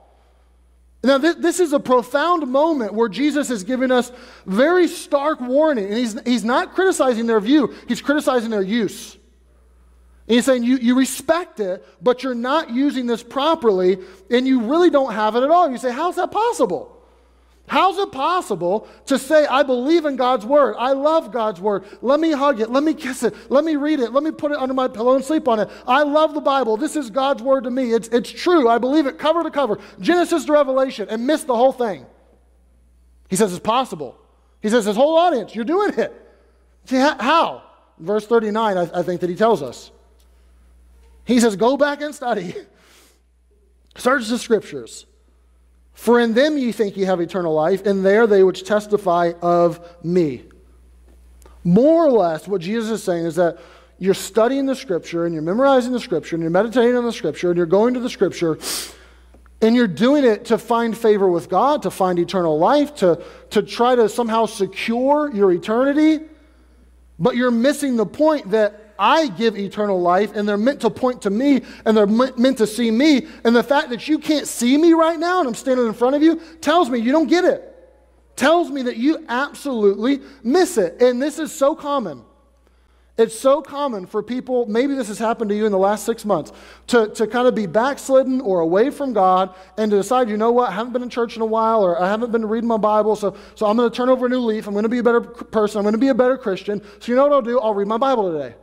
Now, 1.03 1.17
this, 1.17 1.61
is 1.61 1.73
a 1.73 1.81
profound 1.81 2.47
moment 2.47 2.93
where 2.93 3.09
Jesus 3.09 3.49
is 3.49 3.65
giving 3.65 3.91
us 3.91 4.13
very 4.45 4.87
stark 4.87 5.41
warning. 5.41 5.87
And 5.87 5.95
he's, 5.95 6.21
he's 6.27 6.45
not 6.45 6.75
criticizing 6.75 7.27
their 7.27 7.41
view, 7.41 7.75
he's 7.89 8.03
criticizing 8.03 8.51
their 8.51 8.63
use. 8.63 9.17
And 10.31 10.37
he's 10.37 10.45
saying 10.45 10.63
you, 10.63 10.77
you 10.77 10.97
respect 10.97 11.59
it, 11.59 11.85
but 12.01 12.23
you're 12.23 12.37
not 12.37 12.71
using 12.71 13.05
this 13.05 13.21
properly, 13.21 13.99
and 14.31 14.47
you 14.47 14.61
really 14.61 14.89
don't 14.89 15.13
have 15.13 15.35
it 15.35 15.43
at 15.43 15.51
all. 15.51 15.69
You 15.69 15.77
say, 15.77 15.91
How's 15.91 16.15
that 16.15 16.31
possible? 16.31 16.97
How's 17.67 17.99
it 17.99 18.13
possible 18.13 18.87
to 19.07 19.19
say, 19.19 19.45
I 19.45 19.65
believe 19.65 20.05
in 20.05 20.15
God's 20.15 20.47
word? 20.47 20.77
I 20.79 20.93
love 20.93 21.33
God's 21.33 21.61
word. 21.61 21.85
Let 22.01 22.21
me 22.21 22.31
hug 22.31 22.61
it. 22.61 22.71
Let 22.71 22.85
me 22.85 22.95
kiss 22.95 23.25
it. 23.25 23.35
Let 23.51 23.65
me 23.65 23.75
read 23.75 23.99
it. 23.99 24.13
Let 24.13 24.23
me 24.23 24.31
put 24.31 24.53
it 24.53 24.59
under 24.59 24.73
my 24.73 24.87
pillow 24.87 25.17
and 25.17 25.25
sleep 25.25 25.49
on 25.49 25.59
it. 25.59 25.69
I 25.85 26.05
love 26.05 26.35
the 26.35 26.41
Bible. 26.41 26.77
This 26.77 26.95
is 26.95 27.11
God's 27.11 27.43
word 27.43 27.65
to 27.65 27.71
me. 27.73 27.93
It's, 27.93 28.07
it's 28.07 28.31
true. 28.31 28.69
I 28.69 28.79
believe 28.79 29.07
it 29.07 29.19
cover 29.19 29.43
to 29.43 29.51
cover, 29.51 29.81
Genesis 29.99 30.45
to 30.45 30.53
Revelation, 30.53 31.09
and 31.11 31.27
miss 31.27 31.43
the 31.43 31.57
whole 31.57 31.73
thing. 31.73 32.07
He 33.29 33.35
says 33.35 33.51
it's 33.53 33.59
possible. 33.59 34.17
He 34.63 34.69
says, 34.69 34.85
his 34.85 34.95
whole 34.95 35.17
audience, 35.17 35.57
you're 35.57 35.65
doing 35.65 35.99
it. 35.99 36.13
See, 36.85 36.99
how? 36.99 37.65
Verse 37.99 38.29
39, 38.29 38.79
I, 38.79 38.83
I 38.95 39.03
think 39.03 39.23
that 39.23 39.31
he 39.31 39.35
tells 39.35 39.61
us. 39.61 39.91
He 41.25 41.41
says, 41.41 41.57
go 41.57 41.77
back 41.77 42.01
and 42.01 42.15
study. 42.15 42.55
Search 43.97 44.29
the 44.29 44.39
scriptures. 44.39 45.07
For 45.93 46.19
in 46.21 46.33
them 46.35 46.57
ye 46.57 46.73
think 46.73 46.97
ye 46.97 47.05
have 47.05 47.21
eternal 47.21 47.55
life, 47.55 47.85
and 47.85 48.05
there 48.05 48.27
they 48.27 48.43
which 48.43 48.65
testify 48.65 49.33
of 49.43 50.05
me. 50.05 50.45
More 51.63 52.07
or 52.07 52.11
less, 52.11 52.49
what 52.49 52.63
Jesus 52.63 52.91
is 52.91 53.03
saying 53.03 53.27
is 53.27 53.37
that 53.37 53.59
you're 53.99 54.15
studying 54.15 54.65
the 54.65 54.75
scripture 54.75 55.27
and 55.27 55.35
you're 55.35 55.43
memorizing 55.43 55.93
the 55.93 56.01
scripture 56.01 56.35
and 56.35 56.43
you're 56.43 56.51
meditating 56.51 56.97
on 56.97 57.05
the 57.05 57.13
scripture 57.13 57.51
and 57.51 57.57
you're 57.59 57.67
going 57.67 57.93
to 57.93 58.01
the 58.01 58.09
scripture 58.09 58.59
and 59.61 59.77
you're 59.77 59.87
doing 59.87 60.25
it 60.25 60.47
to 60.47 60.57
find 60.57 60.97
favor 60.97 61.29
with 61.29 61.51
God, 61.51 61.83
to 61.83 61.91
find 61.91 62.19
eternal 62.19 62.59
life, 62.59 62.95
to, 62.97 63.23
to 63.51 63.63
try 63.63 63.95
to 63.95 64.09
somehow 64.09 64.47
secure 64.47 65.31
your 65.35 65.53
eternity. 65.53 66.25
But 67.19 67.37
you're 67.37 67.51
missing 67.51 67.97
the 67.97 68.07
point 68.07 68.53
that 68.53 68.90
I 69.01 69.29
give 69.29 69.57
eternal 69.57 70.01
life, 70.01 70.37
and 70.37 70.47
they're 70.47 70.59
meant 70.59 70.83
to 70.83 70.91
point 70.91 71.23
to 71.23 71.31
me, 71.31 71.63
and 71.87 71.97
they're 71.97 72.07
meant 72.07 72.59
to 72.59 72.67
see 72.67 72.91
me. 72.91 73.27
And 73.45 73.57
the 73.57 73.63
fact 73.63 73.89
that 73.91 74.07
you 74.07 74.19
can't 74.19 74.47
see 74.47 74.77
me 74.77 74.93
right 74.93 75.19
now, 75.19 75.41
and 75.41 75.49
I'm 75.49 75.55
standing 75.55 75.87
in 75.87 75.95
front 75.95 76.17
of 76.17 76.23
you, 76.23 76.41
tells 76.61 76.91
me 76.91 76.99
you 76.99 77.11
don't 77.11 77.27
get 77.27 77.45
it. 77.45 77.67
Tells 78.37 78.71
me 78.71 78.83
that 78.83 78.99
you 78.99 79.25
absolutely 79.29 80.21
miss 80.43 80.77
it. 80.77 81.01
And 81.01 81.21
this 81.21 81.39
is 81.39 81.51
so 81.51 81.75
common. 81.75 82.25
It's 83.17 83.39
so 83.39 83.61
common 83.61 84.07
for 84.07 84.23
people, 84.23 84.65
maybe 84.67 84.95
this 84.95 85.09
has 85.09 85.19
happened 85.19 85.51
to 85.51 85.57
you 85.57 85.67
in 85.67 85.73
the 85.73 85.79
last 85.79 86.07
six 86.07 86.25
months, 86.25 86.53
to, 86.87 87.09
to 87.09 87.27
kind 87.27 87.47
of 87.47 87.55
be 87.55 87.67
backslidden 87.67 88.41
or 88.41 88.61
away 88.61 88.89
from 88.89 89.13
God 89.13 89.55
and 89.77 89.91
to 89.91 89.99
decide, 89.99 90.31
you 90.31 90.39
know 90.39 90.53
what, 90.53 90.71
I 90.71 90.73
haven't 90.73 90.95
been 90.95 91.03
in 91.03 91.11
church 91.11 91.37
in 91.37 91.43
a 91.43 91.47
while 91.47 91.83
or 91.83 92.01
I 92.01 92.09
haven't 92.09 92.33
been 92.33 92.47
reading 92.47 92.69
my 92.69 92.79
Bible, 92.79 93.17
so, 93.17 93.37
so 93.55 93.67
I'm 93.67 93.77
going 93.77 93.91
to 93.91 93.95
turn 93.95 94.09
over 94.09 94.25
a 94.25 94.29
new 94.29 94.41
leaf. 94.41 94.67
I'm 94.67 94.73
going 94.73 94.85
to 94.85 94.89
be 94.89 94.99
a 94.99 95.03
better 95.03 95.21
person. 95.21 95.79
I'm 95.79 95.85
going 95.85 95.93
to 95.93 95.99
be 95.99 96.09
a 96.09 96.15
better 96.15 96.39
Christian. 96.39 96.83
So 97.01 97.13
you 97.13 97.17
know 97.17 97.25
what 97.25 97.33
I'll 97.33 97.43
do? 97.43 97.61
I'll 97.61 97.75
read 97.75 97.89
my 97.89 97.99
Bible 97.99 98.33
today. 98.33 98.55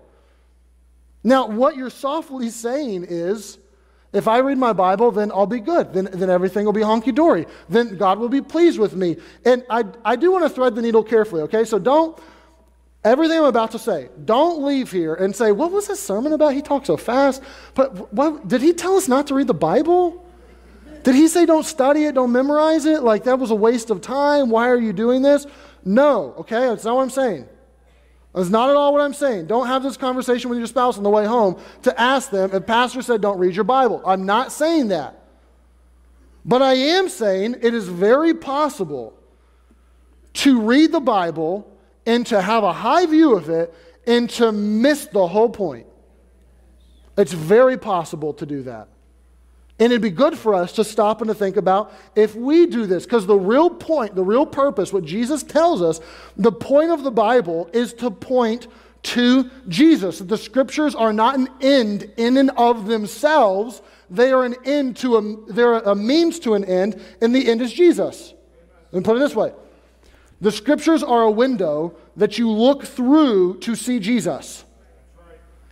Now, 1.24 1.48
what 1.48 1.76
you're 1.76 1.90
softly 1.90 2.50
saying 2.50 3.06
is, 3.10 3.58
if 4.14 4.28
I 4.28 4.40
read 4.40 4.58
my 4.58 4.74
Bible, 4.74 5.12
then 5.12 5.32
I'll 5.32 5.46
be 5.46 5.60
good. 5.60 5.94
Then, 5.94 6.10
then 6.12 6.30
everything 6.30 6.66
will 6.66 6.74
be 6.74 6.82
honky 6.82 7.14
dory. 7.14 7.46
Then 7.68 7.98
God 7.98 8.20
will 8.20 8.30
be 8.30 8.42
pleased 8.42 8.80
with 8.80 8.96
me. 8.96 9.18
And 9.44 9.66
I, 9.70 9.84
I 10.06 10.16
do 10.16 10.32
want 10.32 10.46
to 10.46 10.50
thread 10.50 10.76
the 10.76 10.82
needle 10.82 11.04
carefully, 11.04 11.42
okay? 11.44 11.66
So 11.66 11.78
don't, 11.78 12.18
everything 13.04 13.38
I'm 13.38 13.46
about 13.46 13.72
to 13.72 13.80
say, 13.80 14.10
don't 14.24 14.64
leave 14.64 14.92
here 14.92 15.14
and 15.14 15.36
say, 15.36 15.52
what 15.52 15.72
was 15.72 15.88
this 15.88 16.00
sermon 16.00 16.34
about? 16.34 16.54
He 16.54 16.62
talked 16.62 16.88
so 16.88 16.98
fast. 16.98 17.44
But 17.76 18.14
what, 18.14 18.48
did 18.48 18.62
he 18.62 18.74
tell 18.74 18.96
us 18.96 19.08
not 19.08 19.28
to 19.28 19.36
read 19.36 19.48
the 19.48 19.54
Bible? 19.54 20.26
Did 21.04 21.16
he 21.16 21.28
say 21.28 21.46
don't 21.46 21.66
study 21.66 22.06
it, 22.06 22.16
don't 22.16 22.32
memorize 22.32 22.86
it? 22.86 23.04
Like 23.04 23.26
that 23.26 23.40
was 23.40 23.52
a 23.52 23.56
waste 23.56 23.90
of 23.90 24.02
time. 24.02 24.50
Why 24.50 24.70
are 24.70 24.80
you 24.80 24.94
doing 24.94 25.22
this? 25.22 25.46
No, 25.84 26.34
okay? 26.40 26.62
That's 26.68 26.86
not 26.86 26.96
what 26.96 27.04
I'm 27.04 27.10
saying. 27.10 27.48
That's 28.34 28.50
not 28.50 28.70
at 28.70 28.76
all 28.76 28.94
what 28.94 29.02
I'm 29.02 29.14
saying. 29.14 29.48
Don't 29.48 29.68
have 29.68 29.84
this 29.84 29.98
conversation 29.98 30.50
with 30.50 30.60
your 30.60 30.68
spouse 30.68 30.98
on 30.98 31.04
the 31.04 31.10
way 31.10 31.26
home 31.26 31.60
to 31.84 32.00
ask 32.00 32.30
them 32.30 32.52
if 32.54 32.66
pastor 32.66 33.02
said 33.02 33.22
don't 33.22 33.40
read 33.40 33.56
your 33.56 33.64
Bible. 33.64 34.02
I'm 34.06 34.26
not 34.26 34.52
saying 34.52 34.90
that. 34.90 35.24
But 36.46 36.62
I 36.62 36.74
am 36.74 37.10
saying 37.10 37.58
it 37.62 37.74
is 37.74 37.88
very 37.88 38.34
possible 38.34 39.14
to 40.34 40.62
read 40.62 40.92
the 40.92 41.00
Bible 41.00 41.70
and 42.06 42.26
to 42.28 42.42
have 42.42 42.64
a 42.64 42.72
high 42.72 43.06
view 43.06 43.36
of 43.36 43.50
it 43.50 43.74
and 44.06 44.30
to 44.32 44.52
miss 44.52 45.08
the 45.08 45.28
whole 45.28 45.50
point. 45.50 45.88
It's 47.18 47.34
very 47.34 47.78
possible 47.78 48.34
to 48.36 48.46
do 48.46 48.64
that. 48.64 48.88
And 49.80 49.92
it'd 49.92 50.02
be 50.02 50.10
good 50.10 50.38
for 50.38 50.56
us 50.56 50.74
to 50.74 50.84
stop 50.84 51.22
and 51.22 51.28
to 51.28 51.36
think 51.36 51.56
about 51.56 51.94
if 52.16 52.36
we 52.36 52.66
do 52.66 52.88
this, 52.88 53.06
because 53.06 53.28
the 53.28 53.38
real 53.38 53.70
point, 53.70 54.16
the 54.16 54.24
real 54.24 54.46
purpose, 54.46 54.92
what 54.92 55.06
Jesus 55.06 55.44
tells 55.44 55.82
us, 55.82 56.00
the 56.36 56.52
point 56.52 56.90
of 56.90 57.04
the 57.04 57.12
Bible 57.12 57.70
is 57.74 57.94
to 57.96 58.10
point 58.10 58.68
to 59.04 59.50
Jesus. 59.68 60.20
The 60.20 60.38
scriptures 60.38 60.96
are 60.96 61.14
not 61.14 61.38
an 61.38 61.48
end 61.62 62.12
in 62.18 62.38
and 62.38 62.50
of 62.58 62.88
themselves, 62.88 63.82
they 64.10 64.32
are 64.32 64.46
an 64.46 64.56
end 64.66 64.98
to 64.98 65.18
a, 65.18 65.54
they're 65.54 65.76
a 65.76 65.96
means 65.96 66.40
to 66.40 66.56
an 66.56 66.66
end, 66.66 67.00
and 67.22 67.36
the 67.36 67.48
end 67.48 67.62
is 67.62 67.72
Jesus. 67.72 68.34
Let 68.92 69.00
me 69.00 69.04
put 69.04 69.18
it 69.18 69.20
this 69.20 69.36
way 69.36 69.54
the 70.40 70.52
scriptures 70.52 71.04
are 71.04 71.24
a 71.24 71.32
window 71.32 71.96
that 72.16 72.38
you 72.38 72.50
look 72.50 72.84
through 72.84 73.60
to 73.60 73.76
see 73.76 74.00
Jesus. 74.00 74.64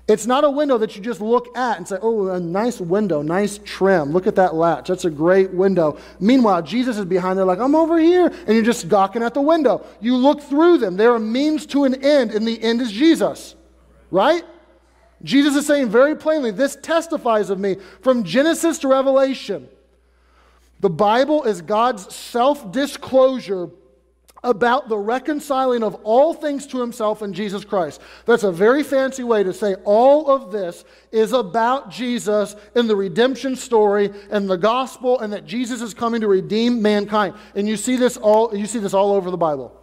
It's 0.08 0.28
not 0.28 0.44
a 0.44 0.50
window 0.52 0.78
that 0.78 0.96
you 0.96 1.02
just 1.02 1.20
look 1.20 1.58
at 1.58 1.78
and 1.78 1.88
say, 1.88 1.98
oh, 2.00 2.28
a 2.28 2.40
nice 2.40 2.80
window, 2.80 3.24
nice 3.24 3.60
trim. 3.66 4.12
Look 4.12 4.28
at 4.28 4.36
that 4.36 4.54
latch. 4.54 4.88
That's 4.88 5.06
a 5.06 5.10
great 5.10 5.52
window. 5.52 5.98
Meanwhile, 6.20 6.62
Jesus 6.62 7.00
is 7.00 7.06
behind 7.06 7.40
there 7.40 7.46
like, 7.46 7.58
I'm 7.58 7.74
over 7.74 7.98
here. 7.98 8.28
And 8.28 8.50
you're 8.50 8.64
just 8.64 8.88
gawking 8.88 9.24
at 9.24 9.34
the 9.34 9.42
window. 9.42 9.84
You 10.02 10.16
look 10.16 10.42
through 10.42 10.78
them. 10.78 10.96
They're 10.96 11.16
a 11.16 11.20
means 11.20 11.66
to 11.68 11.86
an 11.86 12.04
end, 12.04 12.32
and 12.32 12.48
the 12.48 12.62
end 12.62 12.82
is 12.82 12.92
Jesus. 12.92 13.56
Right? 14.12 14.44
Jesus 15.24 15.56
is 15.56 15.66
saying 15.66 15.90
very 15.90 16.16
plainly, 16.16 16.52
this 16.52 16.76
testifies 16.76 17.50
of 17.50 17.60
me 17.60 17.78
from 18.02 18.24
Genesis 18.24 18.78
to 18.80 18.88
Revelation. 18.88 19.68
The 20.82 20.90
Bible 20.90 21.46
is 21.46 21.64
God's 21.64 22.14
self 22.14 22.72
disclosure 22.72 23.70
about 24.46 24.88
the 24.88 24.98
reconciling 24.98 25.84
of 25.84 25.96
all 26.04 26.34
things 26.34 26.68
to 26.68 26.80
himself 26.80 27.22
in 27.24 27.34
Jesus 27.34 27.66
Christ. 27.66 28.00
That's 28.26 28.44
a 28.44 28.52
very 28.52 28.84
fancy 28.84 29.24
way 29.24 29.44
to 29.44 29.52
say 29.52 29.76
all 29.84 30.30
of 30.30 30.52
this 30.52 30.86
is 31.12 31.34
about 31.34 31.90
Jesus 31.90 32.56
and 32.76 32.88
the 32.88 32.96
redemption 32.96 33.56
story 33.56 34.12
and 34.30 34.48
the 34.48 34.56
gospel 34.56 35.20
and 35.20 35.34
that 35.34 35.46
Jesus 35.46 35.82
is 35.82 35.94
coming 35.94 36.22
to 36.22 36.28
redeem 36.28 36.82
mankind. 36.82 37.34
And 37.56 37.68
you 37.68 37.76
see 37.76 37.98
this 37.98 38.16
all 38.18 38.56
you 38.56 38.68
see 38.68 38.80
this 38.80 38.94
all 38.94 39.12
over 39.14 39.32
the 39.32 39.38
Bible. 39.38 39.82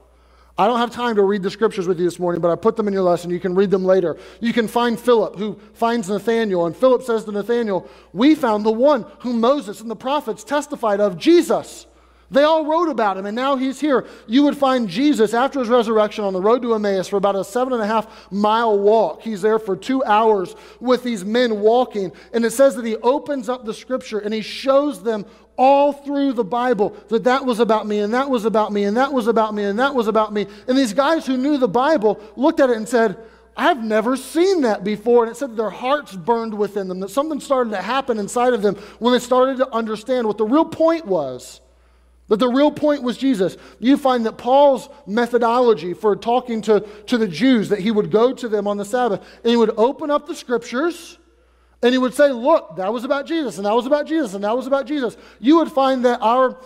I 0.56 0.66
don't 0.66 0.78
have 0.78 0.90
time 0.90 1.16
to 1.16 1.22
read 1.22 1.42
the 1.42 1.50
scriptures 1.50 1.88
with 1.88 1.98
you 1.98 2.04
this 2.04 2.18
morning, 2.18 2.40
but 2.40 2.50
I 2.50 2.56
put 2.56 2.76
them 2.76 2.86
in 2.86 2.94
your 2.94 3.02
lesson. 3.02 3.30
You 3.30 3.40
can 3.40 3.54
read 3.54 3.70
them 3.70 3.84
later. 3.84 4.18
You 4.40 4.52
can 4.52 4.68
find 4.68 5.00
Philip, 5.00 5.36
who 5.36 5.58
finds 5.72 6.08
Nathanael, 6.08 6.66
and 6.66 6.76
Philip 6.76 7.02
says 7.02 7.24
to 7.24 7.32
Nathanael, 7.32 7.88
We 8.12 8.34
found 8.34 8.64
the 8.64 8.70
one 8.70 9.06
whom 9.20 9.40
Moses 9.40 9.80
and 9.80 9.90
the 9.90 9.96
prophets 9.96 10.44
testified 10.44 11.00
of, 11.00 11.16
Jesus. 11.16 11.86
They 12.32 12.42
all 12.42 12.66
wrote 12.66 12.88
about 12.88 13.18
him, 13.18 13.26
and 13.26 13.36
now 13.36 13.56
he's 13.56 13.78
here. 13.78 14.06
You 14.26 14.42
would 14.44 14.56
find 14.56 14.88
Jesus 14.88 15.34
after 15.34 15.60
his 15.60 15.68
resurrection 15.68 16.24
on 16.24 16.32
the 16.32 16.40
road 16.40 16.62
to 16.62 16.74
Emmaus 16.74 17.06
for 17.06 17.16
about 17.16 17.36
a 17.36 17.44
seven 17.44 17.74
and 17.74 17.82
a 17.82 17.86
half 17.86 18.32
mile 18.32 18.78
walk. 18.78 19.22
He's 19.22 19.42
there 19.42 19.58
for 19.58 19.76
two 19.76 20.02
hours 20.04 20.56
with 20.80 21.04
these 21.04 21.24
men 21.24 21.60
walking. 21.60 22.10
And 22.32 22.44
it 22.44 22.52
says 22.52 22.74
that 22.76 22.86
he 22.86 22.96
opens 22.96 23.48
up 23.48 23.64
the 23.64 23.74
scripture 23.74 24.18
and 24.18 24.32
he 24.32 24.40
shows 24.40 25.02
them 25.02 25.26
all 25.56 25.92
through 25.92 26.32
the 26.32 26.44
Bible 26.44 26.96
that 27.08 27.24
that 27.24 27.44
was 27.44 27.60
about 27.60 27.86
me, 27.86 28.00
and 28.00 28.14
that 28.14 28.28
was 28.28 28.44
about 28.44 28.72
me, 28.72 28.84
and 28.84 28.96
that 28.96 29.12
was 29.12 29.26
about 29.26 29.54
me, 29.54 29.64
and 29.64 29.78
that 29.78 29.94
was 29.94 30.08
about 30.08 30.32
me. 30.32 30.46
And 30.66 30.76
these 30.76 30.94
guys 30.94 31.26
who 31.26 31.36
knew 31.36 31.58
the 31.58 31.68
Bible 31.68 32.18
looked 32.36 32.60
at 32.60 32.70
it 32.70 32.76
and 32.76 32.88
said, 32.88 33.18
I've 33.56 33.84
never 33.84 34.16
seen 34.16 34.62
that 34.62 34.82
before. 34.82 35.24
And 35.24 35.32
it 35.32 35.36
said 35.36 35.56
their 35.56 35.70
hearts 35.70 36.14
burned 36.14 36.54
within 36.54 36.88
them, 36.88 37.00
that 37.00 37.10
something 37.10 37.40
started 37.40 37.70
to 37.70 37.82
happen 37.82 38.18
inside 38.18 38.54
of 38.54 38.62
them 38.62 38.76
when 38.98 39.12
they 39.12 39.18
started 39.18 39.58
to 39.58 39.70
understand 39.74 40.26
what 40.26 40.38
the 40.38 40.46
real 40.46 40.64
point 40.64 41.06
was. 41.06 41.60
But 42.32 42.38
the 42.38 42.48
real 42.48 42.70
point 42.70 43.02
was 43.02 43.18
Jesus. 43.18 43.58
You 43.78 43.98
find 43.98 44.24
that 44.24 44.38
Paul's 44.38 44.88
methodology 45.06 45.92
for 45.92 46.16
talking 46.16 46.62
to, 46.62 46.80
to 47.08 47.18
the 47.18 47.28
Jews, 47.28 47.68
that 47.68 47.80
he 47.80 47.90
would 47.90 48.10
go 48.10 48.32
to 48.32 48.48
them 48.48 48.66
on 48.66 48.78
the 48.78 48.86
Sabbath 48.86 49.20
and 49.44 49.50
he 49.50 49.56
would 49.58 49.74
open 49.76 50.10
up 50.10 50.26
the 50.26 50.34
scriptures 50.34 51.18
and 51.82 51.92
he 51.92 51.98
would 51.98 52.14
say, 52.14 52.32
Look, 52.32 52.76
that 52.76 52.90
was 52.90 53.04
about 53.04 53.26
Jesus, 53.26 53.58
and 53.58 53.66
that 53.66 53.74
was 53.74 53.84
about 53.84 54.06
Jesus, 54.06 54.32
and 54.32 54.44
that 54.44 54.56
was 54.56 54.66
about 54.66 54.86
Jesus. 54.86 55.14
You 55.40 55.58
would 55.58 55.70
find 55.70 56.06
that 56.06 56.22
our 56.22 56.56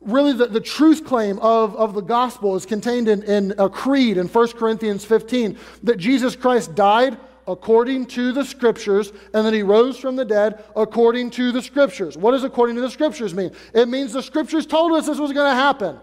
really 0.00 0.32
the, 0.32 0.46
the 0.46 0.58
truth 0.58 1.04
claim 1.04 1.38
of, 1.38 1.76
of 1.76 1.94
the 1.94 2.00
gospel 2.00 2.56
is 2.56 2.66
contained 2.66 3.06
in, 3.06 3.22
in 3.22 3.54
a 3.58 3.68
creed 3.68 4.16
in 4.16 4.26
1 4.26 4.48
Corinthians 4.54 5.04
15 5.04 5.56
that 5.84 5.98
Jesus 5.98 6.34
Christ 6.34 6.74
died 6.74 7.16
according 7.46 8.06
to 8.06 8.32
the 8.32 8.44
scriptures, 8.44 9.12
and 9.32 9.46
that 9.46 9.54
he 9.54 9.62
rose 9.62 9.98
from 9.98 10.16
the 10.16 10.24
dead 10.24 10.64
according 10.74 11.30
to 11.30 11.52
the 11.52 11.62
scriptures. 11.62 12.16
What 12.16 12.32
does 12.32 12.44
according 12.44 12.76
to 12.76 12.82
the 12.82 12.90
scriptures 12.90 13.34
mean? 13.34 13.52
It 13.74 13.88
means 13.88 14.12
the 14.12 14.22
scriptures 14.22 14.66
told 14.66 14.92
us 14.92 15.06
this 15.06 15.18
was 15.18 15.32
going 15.32 15.50
to 15.50 15.54
happen. 15.54 15.98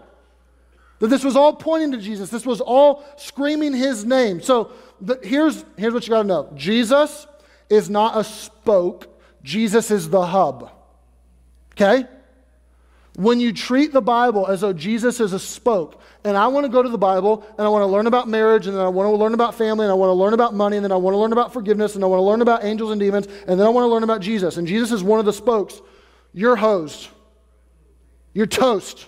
That 1.00 1.08
this 1.08 1.24
was 1.24 1.36
all 1.36 1.54
pointing 1.54 1.92
to 1.92 1.98
Jesus. 1.98 2.30
This 2.30 2.46
was 2.46 2.60
all 2.60 3.04
screaming 3.16 3.72
his 3.72 4.04
name. 4.04 4.40
So 4.40 4.72
the, 5.00 5.18
here's, 5.22 5.64
here's 5.76 5.92
what 5.92 6.06
you 6.06 6.10
got 6.10 6.22
to 6.22 6.28
know 6.28 6.50
Jesus 6.54 7.26
is 7.68 7.90
not 7.90 8.16
a 8.16 8.24
spoke, 8.24 9.08
Jesus 9.42 9.90
is 9.90 10.08
the 10.08 10.24
hub. 10.24 10.70
Okay? 11.72 12.06
When 13.16 13.38
you 13.38 13.52
treat 13.52 13.92
the 13.92 14.02
Bible 14.02 14.46
as 14.48 14.62
though 14.62 14.72
Jesus 14.72 15.20
is 15.20 15.32
a 15.32 15.38
spoke, 15.38 16.00
and 16.24 16.36
I 16.36 16.48
want 16.48 16.64
to 16.64 16.68
go 16.68 16.82
to 16.82 16.88
the 16.88 16.98
Bible 16.98 17.46
and 17.56 17.60
I 17.60 17.68
want 17.68 17.82
to 17.82 17.86
learn 17.86 18.08
about 18.08 18.28
marriage 18.28 18.66
and 18.66 18.76
then 18.76 18.84
I 18.84 18.88
want 18.88 19.06
to 19.06 19.14
learn 19.14 19.34
about 19.34 19.54
family 19.54 19.84
and 19.84 19.92
I 19.92 19.94
want 19.94 20.08
to 20.08 20.14
learn 20.14 20.32
about 20.32 20.54
money 20.54 20.76
and 20.76 20.84
then 20.84 20.90
I 20.90 20.96
want 20.96 21.14
to 21.14 21.18
learn 21.18 21.32
about 21.32 21.52
forgiveness 21.52 21.94
and 21.94 22.02
I 22.02 22.08
want 22.08 22.18
to 22.18 22.24
learn 22.24 22.40
about 22.40 22.64
angels 22.64 22.90
and 22.90 23.00
demons 23.00 23.28
and 23.46 23.60
then 23.60 23.66
I 23.66 23.70
want 23.70 23.84
to 23.84 23.88
learn 23.88 24.02
about 24.02 24.20
Jesus. 24.20 24.56
And 24.56 24.66
Jesus 24.66 24.90
is 24.90 25.04
one 25.04 25.20
of 25.20 25.26
the 25.26 25.32
spokes. 25.32 25.80
You're 26.32 26.56
hosed. 26.56 27.08
You're 28.32 28.46
toast. 28.46 29.06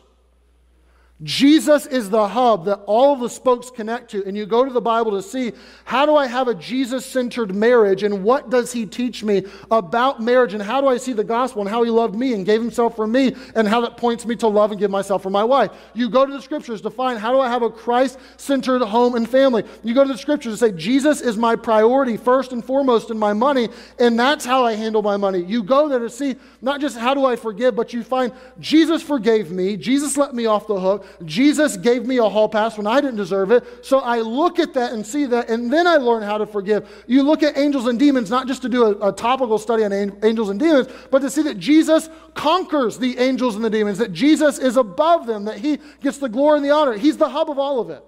Jesus 1.23 1.87
is 1.87 2.11
the 2.11 2.29
hub 2.29 2.67
that 2.67 2.81
all 2.85 3.15
of 3.15 3.21
the 3.21 3.31
spokes 3.31 3.71
connect 3.71 4.11
to. 4.11 4.23
And 4.27 4.37
you 4.37 4.45
go 4.45 4.67
to 4.67 4.73
the 4.73 4.83
Bible 4.83 5.13
to 5.13 5.23
see 5.23 5.53
how 5.87 6.05
do 6.05 6.15
I 6.15 6.27
have 6.27 6.47
a 6.47 6.55
Jesus 6.55 7.07
centered 7.07 7.55
marriage 7.55 8.03
and 8.03 8.23
what 8.23 8.51
does 8.51 8.71
he 8.71 8.85
teach 8.85 9.25
me 9.25 9.47
about 9.71 10.21
marriage 10.21 10.53
and 10.53 10.63
how 10.63 10.83
do 10.83 10.89
I 10.89 10.99
see 10.99 11.15
the 11.15 11.25
gospel 11.25 11.63
and 11.63 11.71
how 11.71 11.83
he 11.85 11.91
loved 11.91 12.15
me 12.15 12.35
and 12.35 12.45
gave 12.45 12.61
himself 12.61 12.97
for 12.97 13.07
me 13.07 13.35
and 13.55 13.67
how 13.67 13.81
that 13.81 13.97
points 13.97 14.27
me 14.27 14.37
to 14.37 14.47
love 14.47 14.73
and 14.73 14.79
give 14.79 14.91
myself 14.91 15.23
for 15.23 15.31
my 15.31 15.43
wife. 15.43 15.71
You 15.95 16.11
go 16.11 16.27
to 16.27 16.33
the 16.33 16.43
scriptures 16.43 16.83
to 16.83 16.91
find 16.91 17.19
how 17.19 17.33
do 17.33 17.41
I 17.41 17.49
have 17.49 17.63
a 17.63 17.71
Christ 17.71 18.19
centered 18.37 18.83
home 18.83 19.15
and 19.15 19.27
family. 19.27 19.65
You 19.83 19.95
go 19.95 20.05
to 20.05 20.13
the 20.13 20.19
scriptures 20.19 20.53
to 20.53 20.59
say 20.59 20.77
Jesus 20.77 21.23
is 21.23 21.39
my 21.39 21.57
priority 21.57 22.19
first 22.19 22.53
and 22.53 22.63
foremost 22.63 23.11
in 23.11 23.19
my 23.19 23.33
money 23.33 23.71
and 23.99 24.19
that's 24.19 24.45
how 24.45 24.67
I 24.67 24.75
handle 24.75 25.01
my 25.01 25.17
money. 25.17 25.43
You 25.43 25.63
go 25.63 25.89
there 25.89 25.99
to 26.01 26.11
see 26.11 26.37
not 26.61 26.83
just 26.83 26.99
how 26.99 27.15
do 27.15 27.25
I 27.25 27.37
forgive, 27.37 27.75
but 27.75 27.95
you 27.95 28.05
find 28.05 28.35
Jesus 28.61 29.03
forgave 29.03 29.51
me, 29.51 29.79
Jesus 29.79 30.19
let 30.19 30.35
me 30.35 30.45
off 30.45 30.67
the 30.67 30.79
hook. 30.79 31.06
Jesus 31.25 31.77
gave 31.77 32.07
me 32.07 32.19
a 32.19 32.29
hall 32.29 32.49
pass 32.49 32.77
when 32.77 32.87
I 32.87 33.01
didn't 33.01 33.17
deserve 33.17 33.51
it. 33.51 33.65
So 33.85 34.01
I 34.01 34.21
look 34.21 34.59
at 34.59 34.75
that 34.75 34.93
and 34.93 35.07
see 35.07 35.27
that, 35.27 35.49
and 35.49 35.73
then 35.73 35.87
I 35.87 35.97
learn 35.97 36.23
how 36.23 36.39
to 36.39 36.47
forgive. 36.47 37.05
You 37.07 37.23
look 37.23 37.43
at 37.43 37.57
angels 37.57 37.87
and 37.87 37.99
demons, 37.99 38.31
not 38.31 38.47
just 38.47 38.63
to 38.63 38.69
do 38.69 38.85
a, 38.85 39.09
a 39.09 39.13
topical 39.13 39.59
study 39.59 39.85
on 39.85 39.93
angels 39.93 40.49
and 40.49 40.59
demons, 40.59 40.89
but 41.11 41.21
to 41.21 41.31
see 41.31 41.43
that 41.43 41.59
Jesus 41.59 42.09
conquers 42.35 42.99
the 42.99 43.19
angels 43.19 43.57
and 43.57 43.65
the 43.65 43.71
demons, 43.71 43.99
that 43.99 44.13
Jesus 44.13 44.59
is 44.59 44.77
above 44.77 45.27
them, 45.27 45.45
that 45.45 45.59
he 45.59 45.79
gets 46.01 46.19
the 46.19 46.29
glory 46.29 46.59
and 46.59 46.65
the 46.65 46.71
honor. 46.71 46.97
He's 46.97 47.17
the 47.17 47.29
hub 47.29 47.51
of 47.51 47.59
all 47.59 47.81
of 47.81 47.91
it. 47.91 48.05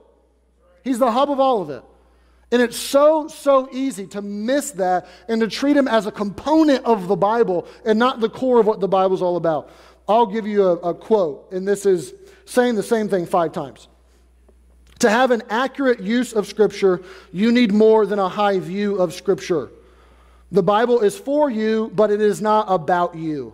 He's 0.84 0.98
the 0.98 1.10
hub 1.10 1.30
of 1.30 1.40
all 1.40 1.62
of 1.62 1.70
it. 1.70 1.82
And 2.50 2.62
it's 2.62 2.78
so, 2.78 3.28
so 3.28 3.68
easy 3.72 4.06
to 4.08 4.22
miss 4.22 4.70
that 4.72 5.06
and 5.28 5.40
to 5.42 5.48
treat 5.48 5.76
him 5.76 5.86
as 5.86 6.06
a 6.06 6.12
component 6.12 6.84
of 6.84 7.06
the 7.06 7.16
Bible 7.16 7.66
and 7.84 7.98
not 7.98 8.20
the 8.20 8.30
core 8.30 8.58
of 8.58 8.66
what 8.66 8.80
the 8.80 8.88
Bible's 8.88 9.20
all 9.20 9.36
about. 9.36 9.70
I'll 10.08 10.26
give 10.26 10.46
you 10.46 10.64
a, 10.64 10.76
a 10.76 10.94
quote, 10.94 11.52
and 11.52 11.68
this 11.68 11.84
is 11.84 12.14
saying 12.48 12.76
the 12.76 12.82
same 12.82 13.08
thing 13.08 13.26
five 13.26 13.52
times. 13.52 13.88
To 15.00 15.10
have 15.10 15.30
an 15.30 15.42
accurate 15.50 16.00
use 16.00 16.32
of 16.32 16.46
Scripture, 16.46 17.02
you 17.30 17.52
need 17.52 17.72
more 17.72 18.06
than 18.06 18.18
a 18.18 18.28
high 18.28 18.58
view 18.58 18.96
of 18.96 19.12
Scripture. 19.12 19.70
The 20.50 20.62
Bible 20.62 21.00
is 21.00 21.16
for 21.16 21.50
you, 21.50 21.92
but 21.94 22.10
it 22.10 22.20
is 22.20 22.40
not 22.40 22.66
about 22.68 23.14
you. 23.14 23.52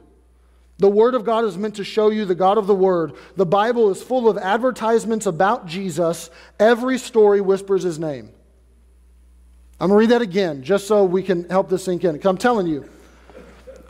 The 0.79 0.89
Word 0.89 1.15
of 1.15 1.25
God 1.25 1.45
is 1.45 1.59
meant 1.59 1.75
to 1.77 1.85
show 1.85 2.11
you 2.11 2.25
the 2.25 2.35
God 2.37 2.57
of 2.57 2.67
the 2.67 2.75
Word. 2.75 3.15
The 3.37 3.45
Bible 3.45 3.91
is 3.91 4.03
full 4.03 4.29
of 4.29 4.39
advertisements 4.39 5.27
about 5.27 5.67
Jesus. 5.67 6.31
Every 6.59 6.99
story 6.99 7.41
whispers 7.41 7.83
his 7.83 7.99
name. 7.99 8.31
I'm 9.81 9.89
going 9.89 9.97
to 9.99 10.01
read 10.01 10.11
that 10.11 10.23
again 10.23 10.63
just 10.63 10.87
so 10.87 11.05
we 11.05 11.23
can 11.23 11.49
help 11.51 11.69
this 11.69 11.85
sink 11.85 12.05
in. 12.05 12.21
I'm 12.25 12.39
telling 12.39 12.69
you, 12.69 12.89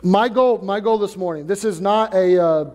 my 0.01 0.29
goal, 0.29 0.57
my 0.59 0.79
goal 0.79 0.97
this 0.97 1.15
morning, 1.15 1.45
this 1.45 1.63
is 1.63 1.79
not 1.79 2.15
a. 2.15 2.43
Uh, 2.43 2.71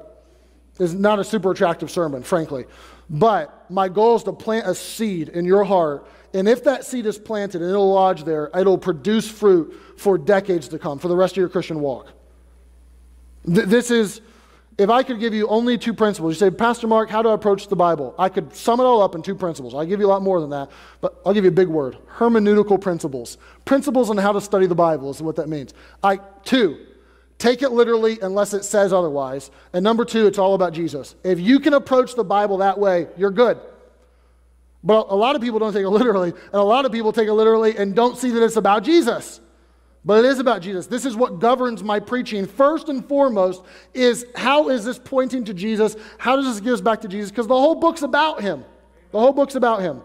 is 0.80 0.94
not 0.94 1.18
a 1.18 1.24
super 1.24 1.50
attractive 1.50 1.90
sermon, 1.90 2.22
frankly. 2.22 2.64
But 3.08 3.70
my 3.70 3.88
goal 3.88 4.16
is 4.16 4.22
to 4.24 4.32
plant 4.32 4.66
a 4.66 4.74
seed 4.74 5.28
in 5.28 5.44
your 5.44 5.64
heart. 5.64 6.06
And 6.32 6.48
if 6.48 6.64
that 6.64 6.84
seed 6.84 7.06
is 7.06 7.18
planted 7.18 7.60
and 7.60 7.70
it'll 7.70 7.92
lodge 7.92 8.24
there, 8.24 8.50
it'll 8.56 8.78
produce 8.78 9.28
fruit 9.28 9.74
for 9.96 10.16
decades 10.16 10.68
to 10.68 10.78
come, 10.78 10.98
for 10.98 11.08
the 11.08 11.16
rest 11.16 11.34
of 11.34 11.38
your 11.38 11.48
Christian 11.48 11.80
walk. 11.80 12.08
Th- 13.46 13.66
this 13.66 13.90
is, 13.90 14.20
if 14.78 14.88
I 14.88 15.02
could 15.02 15.18
give 15.18 15.34
you 15.34 15.48
only 15.48 15.76
two 15.76 15.92
principles, 15.92 16.34
you 16.34 16.38
say, 16.38 16.54
Pastor 16.54 16.86
Marc, 16.86 17.10
how 17.10 17.20
do 17.20 17.28
I 17.28 17.34
approach 17.34 17.66
the 17.66 17.76
Bible? 17.76 18.14
I 18.16 18.28
could 18.28 18.54
sum 18.54 18.78
it 18.80 18.84
all 18.84 19.02
up 19.02 19.14
in 19.16 19.22
two 19.22 19.34
principles. 19.34 19.74
I'll 19.74 19.84
give 19.84 20.00
you 20.00 20.06
a 20.06 20.08
lot 20.08 20.22
more 20.22 20.40
than 20.40 20.50
that, 20.50 20.70
but 21.00 21.20
I'll 21.26 21.34
give 21.34 21.44
you 21.44 21.50
a 21.50 21.54
big 21.54 21.68
word 21.68 21.98
hermeneutical 22.16 22.80
principles. 22.80 23.36
Principles 23.64 24.08
on 24.08 24.16
how 24.16 24.32
to 24.32 24.40
study 24.40 24.66
the 24.66 24.74
Bible 24.74 25.10
is 25.10 25.20
what 25.20 25.36
that 25.36 25.48
means. 25.48 25.74
I, 26.02 26.20
two, 26.44 26.86
Take 27.40 27.62
it 27.62 27.70
literally 27.70 28.18
unless 28.20 28.52
it 28.52 28.64
says 28.64 28.92
otherwise. 28.92 29.50
And 29.72 29.82
number 29.82 30.04
two, 30.04 30.26
it's 30.26 30.38
all 30.38 30.54
about 30.54 30.74
Jesus. 30.74 31.14
If 31.24 31.40
you 31.40 31.58
can 31.58 31.72
approach 31.72 32.14
the 32.14 32.22
Bible 32.22 32.58
that 32.58 32.78
way, 32.78 33.08
you're 33.16 33.30
good. 33.30 33.58
But 34.84 35.06
a 35.08 35.16
lot 35.16 35.36
of 35.36 35.42
people 35.42 35.58
don't 35.58 35.72
take 35.72 35.84
it 35.84 35.88
literally, 35.88 36.30
and 36.30 36.54
a 36.54 36.62
lot 36.62 36.84
of 36.84 36.92
people 36.92 37.12
take 37.12 37.28
it 37.28 37.32
literally 37.32 37.78
and 37.78 37.96
don't 37.96 38.18
see 38.18 38.30
that 38.30 38.42
it's 38.44 38.56
about 38.56 38.84
Jesus. 38.84 39.40
But 40.04 40.22
it 40.22 40.28
is 40.28 40.38
about 40.38 40.60
Jesus. 40.60 40.86
This 40.86 41.06
is 41.06 41.16
what 41.16 41.38
governs 41.38 41.82
my 41.82 41.98
preaching. 41.98 42.46
First 42.46 42.90
and 42.90 43.06
foremost 43.08 43.62
is 43.94 44.26
how 44.36 44.68
is 44.68 44.84
this 44.84 44.98
pointing 44.98 45.46
to 45.46 45.54
Jesus? 45.54 45.96
How 46.18 46.36
does 46.36 46.44
this 46.44 46.60
get 46.60 46.74
us 46.74 46.82
back 46.82 47.00
to 47.02 47.08
Jesus? 47.08 47.30
Because 47.30 47.46
the 47.46 47.58
whole 47.58 47.74
book's 47.74 48.02
about 48.02 48.42
him. 48.42 48.66
The 49.12 49.18
whole 49.18 49.32
book's 49.32 49.54
about 49.54 49.80
him. 49.80 50.02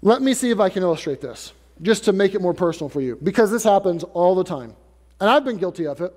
Let 0.00 0.22
me 0.22 0.32
see 0.32 0.50
if 0.50 0.58
I 0.58 0.70
can 0.70 0.82
illustrate 0.82 1.20
this, 1.20 1.52
just 1.82 2.04
to 2.04 2.14
make 2.14 2.34
it 2.34 2.40
more 2.40 2.54
personal 2.54 2.88
for 2.88 3.02
you, 3.02 3.18
because 3.22 3.50
this 3.50 3.62
happens 3.62 4.04
all 4.04 4.34
the 4.34 4.44
time. 4.44 4.74
And 5.22 5.30
I've 5.30 5.44
been 5.44 5.56
guilty 5.56 5.86
of 5.86 6.00
it. 6.00 6.12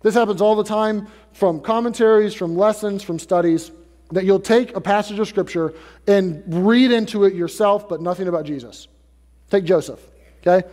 This 0.00 0.14
happens 0.14 0.40
all 0.40 0.56
the 0.56 0.64
time 0.64 1.08
from 1.34 1.60
commentaries, 1.60 2.32
from 2.32 2.56
lessons, 2.56 3.02
from 3.02 3.18
studies, 3.18 3.70
that 4.12 4.24
you'll 4.24 4.40
take 4.40 4.74
a 4.74 4.80
passage 4.80 5.18
of 5.18 5.28
Scripture 5.28 5.74
and 6.06 6.42
read 6.46 6.90
into 6.90 7.24
it 7.24 7.34
yourself, 7.34 7.86
but 7.86 8.00
nothing 8.00 8.26
about 8.26 8.46
Jesus. 8.46 8.88
Take 9.50 9.64
Joseph, 9.64 10.00
okay? 10.40 10.66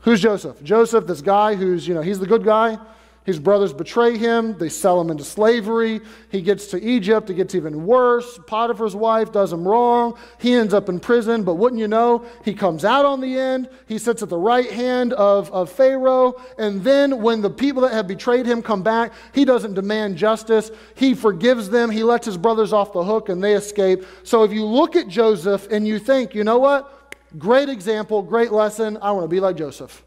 Who's 0.00 0.22
Joseph? 0.22 0.62
Joseph, 0.62 1.06
this 1.06 1.20
guy 1.20 1.54
who's, 1.54 1.86
you 1.86 1.92
know, 1.92 2.00
he's 2.00 2.18
the 2.18 2.26
good 2.26 2.44
guy. 2.44 2.78
His 3.26 3.40
brothers 3.40 3.72
betray 3.72 4.16
him. 4.16 4.56
They 4.56 4.68
sell 4.68 5.00
him 5.00 5.10
into 5.10 5.24
slavery. 5.24 6.00
He 6.30 6.40
gets 6.40 6.68
to 6.68 6.80
Egypt. 6.80 7.28
It 7.28 7.34
gets 7.34 7.56
even 7.56 7.84
worse. 7.84 8.38
Potiphar's 8.46 8.94
wife 8.94 9.32
does 9.32 9.52
him 9.52 9.66
wrong. 9.66 10.16
He 10.38 10.54
ends 10.54 10.72
up 10.72 10.88
in 10.88 11.00
prison. 11.00 11.42
But 11.42 11.56
wouldn't 11.56 11.80
you 11.80 11.88
know, 11.88 12.24
he 12.44 12.54
comes 12.54 12.84
out 12.84 13.04
on 13.04 13.20
the 13.20 13.36
end. 13.36 13.68
He 13.88 13.98
sits 13.98 14.22
at 14.22 14.28
the 14.28 14.38
right 14.38 14.70
hand 14.70 15.12
of, 15.14 15.50
of 15.50 15.72
Pharaoh. 15.72 16.40
And 16.56 16.84
then 16.84 17.20
when 17.20 17.42
the 17.42 17.50
people 17.50 17.82
that 17.82 17.92
have 17.92 18.06
betrayed 18.06 18.46
him 18.46 18.62
come 18.62 18.84
back, 18.84 19.12
he 19.34 19.44
doesn't 19.44 19.74
demand 19.74 20.16
justice. 20.16 20.70
He 20.94 21.12
forgives 21.12 21.68
them. 21.68 21.90
He 21.90 22.04
lets 22.04 22.26
his 22.26 22.36
brothers 22.36 22.72
off 22.72 22.92
the 22.92 23.02
hook 23.02 23.28
and 23.28 23.42
they 23.42 23.54
escape. 23.54 24.04
So 24.22 24.44
if 24.44 24.52
you 24.52 24.64
look 24.64 24.94
at 24.94 25.08
Joseph 25.08 25.66
and 25.72 25.84
you 25.84 25.98
think, 25.98 26.32
you 26.32 26.44
know 26.44 26.58
what? 26.58 27.16
Great 27.38 27.68
example, 27.68 28.22
great 28.22 28.52
lesson. 28.52 28.98
I 29.02 29.10
want 29.10 29.24
to 29.24 29.28
be 29.28 29.40
like 29.40 29.56
Joseph. 29.56 30.05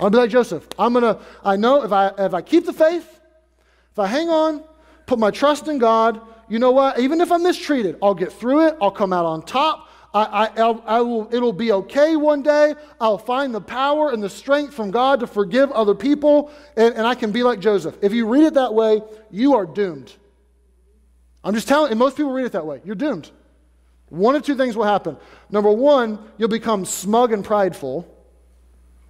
I'll 0.00 0.10
be 0.10 0.18
like 0.18 0.30
Joseph. 0.30 0.66
I'm 0.78 0.92
gonna, 0.92 1.20
I 1.44 1.56
know 1.56 1.84
if 1.84 1.92
I 1.92 2.12
if 2.18 2.34
I 2.34 2.42
keep 2.42 2.66
the 2.66 2.72
faith, 2.72 3.20
if 3.92 3.98
I 3.98 4.06
hang 4.06 4.28
on, 4.28 4.62
put 5.06 5.18
my 5.18 5.30
trust 5.30 5.68
in 5.68 5.78
God, 5.78 6.20
you 6.48 6.58
know 6.58 6.72
what? 6.72 6.98
Even 6.98 7.20
if 7.20 7.30
I'm 7.30 7.42
mistreated, 7.42 7.96
I'll 8.02 8.14
get 8.14 8.32
through 8.32 8.68
it, 8.68 8.76
I'll 8.80 8.90
come 8.90 9.12
out 9.12 9.24
on 9.24 9.42
top. 9.42 9.88
I, 10.12 10.22
I, 10.22 10.60
I'll, 10.60 10.82
I 10.86 11.00
will, 11.00 11.28
it'll 11.34 11.52
be 11.52 11.72
okay 11.72 12.14
one 12.14 12.42
day. 12.42 12.74
I'll 13.00 13.18
find 13.18 13.52
the 13.52 13.60
power 13.60 14.12
and 14.12 14.22
the 14.22 14.30
strength 14.30 14.72
from 14.72 14.92
God 14.92 15.18
to 15.20 15.26
forgive 15.26 15.72
other 15.72 15.94
people, 15.94 16.52
and, 16.76 16.94
and 16.94 17.04
I 17.04 17.16
can 17.16 17.32
be 17.32 17.42
like 17.42 17.58
Joseph. 17.58 17.96
If 18.00 18.12
you 18.12 18.28
read 18.28 18.44
it 18.44 18.54
that 18.54 18.72
way, 18.72 19.02
you 19.32 19.54
are 19.54 19.66
doomed. 19.66 20.12
I'm 21.42 21.52
just 21.52 21.66
telling, 21.66 21.90
and 21.90 21.98
most 21.98 22.16
people 22.16 22.30
read 22.30 22.46
it 22.46 22.52
that 22.52 22.64
way. 22.64 22.80
You're 22.84 22.94
doomed. 22.94 23.28
One 24.08 24.36
of 24.36 24.44
two 24.44 24.54
things 24.54 24.76
will 24.76 24.84
happen. 24.84 25.16
Number 25.50 25.70
one, 25.70 26.20
you'll 26.38 26.48
become 26.48 26.84
smug 26.84 27.32
and 27.32 27.44
prideful 27.44 28.08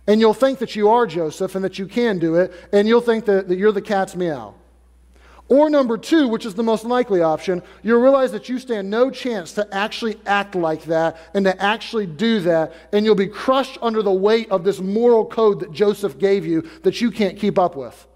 and 0.06 0.20
you'll 0.20 0.34
think 0.34 0.58
that 0.58 0.76
you 0.76 0.88
are 0.90 1.06
Joseph 1.06 1.54
and 1.54 1.64
that 1.64 1.78
you 1.78 1.86
can 1.86 2.18
do 2.18 2.36
it, 2.36 2.52
and 2.72 2.86
you'll 2.86 3.00
think 3.00 3.24
that, 3.24 3.48
that 3.48 3.56
you're 3.56 3.72
the 3.72 3.82
cat's 3.82 4.14
meow. 4.14 4.54
Or 5.48 5.68
number 5.68 5.98
two, 5.98 6.28
which 6.28 6.46
is 6.46 6.54
the 6.54 6.62
most 6.62 6.84
likely 6.84 7.20
option, 7.20 7.62
you'll 7.82 8.00
realize 8.00 8.32
that 8.32 8.48
you 8.48 8.58
stand 8.58 8.88
no 8.88 9.10
chance 9.10 9.52
to 9.52 9.74
actually 9.74 10.18
act 10.24 10.54
like 10.54 10.84
that 10.84 11.18
and 11.34 11.44
to 11.44 11.62
actually 11.62 12.06
do 12.06 12.40
that, 12.40 12.72
and 12.92 13.04
you'll 13.04 13.14
be 13.14 13.26
crushed 13.26 13.76
under 13.82 14.02
the 14.02 14.12
weight 14.12 14.50
of 14.50 14.64
this 14.64 14.80
moral 14.80 15.26
code 15.26 15.60
that 15.60 15.72
Joseph 15.72 16.18
gave 16.18 16.46
you 16.46 16.62
that 16.82 17.00
you 17.00 17.10
can't 17.10 17.38
keep 17.38 17.58
up 17.58 17.76
with. 17.76 18.06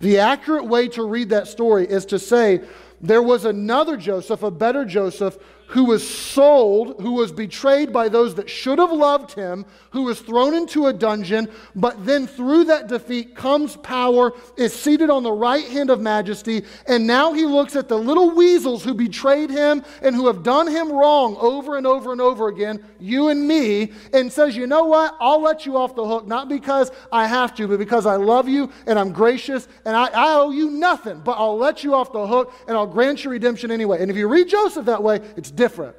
The 0.00 0.18
accurate 0.18 0.66
way 0.66 0.88
to 0.88 1.04
read 1.04 1.30
that 1.30 1.46
story 1.46 1.86
is 1.86 2.04
to 2.06 2.18
say 2.18 2.60
there 3.00 3.22
was 3.22 3.44
another 3.44 3.96
Joseph, 3.96 4.42
a 4.42 4.50
better 4.50 4.84
Joseph, 4.84 5.38
who 5.68 5.84
was 5.84 6.08
sold, 6.08 7.00
who 7.00 7.12
was 7.12 7.32
betrayed 7.32 7.92
by 7.92 8.08
those 8.08 8.34
that 8.36 8.48
should 8.48 8.78
have 8.78 8.92
loved 8.92 9.32
him, 9.32 9.64
who 9.90 10.02
was 10.02 10.20
thrown 10.20 10.54
into 10.54 10.86
a 10.86 10.92
dungeon, 10.92 11.48
but 11.74 12.06
then 12.06 12.26
through 12.26 12.64
that 12.64 12.86
defeat 12.86 13.34
comes 13.34 13.76
power, 13.78 14.32
is 14.56 14.72
seated 14.72 15.10
on 15.10 15.22
the 15.22 15.32
right 15.32 15.66
hand 15.66 15.90
of 15.90 16.00
majesty, 16.00 16.64
and 16.86 17.06
now 17.06 17.32
he 17.32 17.44
looks 17.44 17.74
at 17.74 17.88
the 17.88 17.98
little 17.98 18.30
weasels 18.30 18.84
who 18.84 18.94
betrayed 18.94 19.50
him 19.50 19.82
and 20.02 20.14
who 20.14 20.26
have 20.26 20.42
done 20.42 20.68
him 20.68 20.92
wrong 20.92 21.36
over 21.40 21.76
and 21.76 21.86
over 21.86 22.12
and 22.12 22.20
over 22.20 22.48
again, 22.48 22.82
you 23.00 23.28
and 23.28 23.46
me, 23.46 23.92
and 24.12 24.32
says, 24.32 24.56
You 24.56 24.66
know 24.66 24.84
what? 24.84 25.16
I'll 25.20 25.40
let 25.40 25.66
you 25.66 25.76
off 25.76 25.96
the 25.96 26.06
hook, 26.06 26.26
not 26.26 26.48
because 26.48 26.92
I 27.10 27.26
have 27.26 27.54
to, 27.56 27.66
but 27.66 27.78
because 27.78 28.06
I 28.06 28.16
love 28.16 28.48
you 28.48 28.70
and 28.86 28.98
I'm 28.98 29.12
gracious 29.12 29.66
and 29.84 29.96
I, 29.96 30.06
I 30.06 30.34
owe 30.36 30.50
you 30.50 30.70
nothing, 30.70 31.20
but 31.20 31.32
I'll 31.32 31.58
let 31.58 31.82
you 31.82 31.94
off 31.94 32.12
the 32.12 32.26
hook 32.26 32.52
and 32.68 32.76
I'll 32.76 32.86
grant 32.86 33.24
you 33.24 33.30
redemption 33.30 33.70
anyway. 33.70 34.00
And 34.00 34.10
if 34.10 34.16
you 34.16 34.28
read 34.28 34.48
Joseph 34.48 34.86
that 34.86 35.02
way, 35.02 35.20
it's 35.36 35.50
different. 35.56 35.96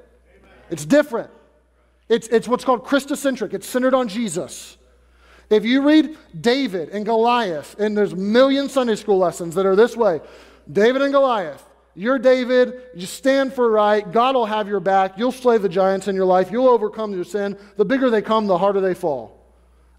It's 0.70 0.86
different. 0.86 1.30
It's, 2.10 2.28
it's 2.28 2.48
what's 2.48 2.64
called 2.64 2.86
Christocentric, 2.86 3.54
it's 3.54 3.68
centered 3.68 3.94
on 3.94 4.08
Jesus. 4.08 4.78
If 5.50 5.66
you 5.66 5.82
read 5.82 6.18
David 6.40 6.90
and 6.90 7.06
Goliath, 7.06 7.80
and 7.80 7.98
there's 7.98 8.16
million 8.16 8.70
Sunday 8.70 8.96
school 8.96 9.18
lessons 9.18 9.56
that 9.56 9.66
are 9.66 9.76
this 9.76 9.96
way 9.96 10.22
David 10.72 11.02
and 11.02 11.12
Goliath, 11.12 11.64
you're 11.96 12.20
David, 12.20 12.82
you 12.96 13.06
stand 13.06 13.54
for 13.54 13.72
right, 13.72 14.10
God 14.12 14.36
will 14.36 14.46
have 14.46 14.68
your 14.68 14.80
back, 14.80 15.18
you'll 15.18 15.32
slay 15.32 15.58
the 15.58 15.70
giants 15.70 16.08
in 16.08 16.16
your 16.16 16.26
life, 16.26 16.52
you'll 16.52 16.68
overcome 16.68 17.14
your 17.14 17.24
sin. 17.24 17.58
The 17.76 17.86
bigger 17.86 18.10
they 18.10 18.22
come, 18.22 18.48
the 18.48 18.58
harder 18.58 18.82
they 18.82 18.94
fall. 18.94 19.37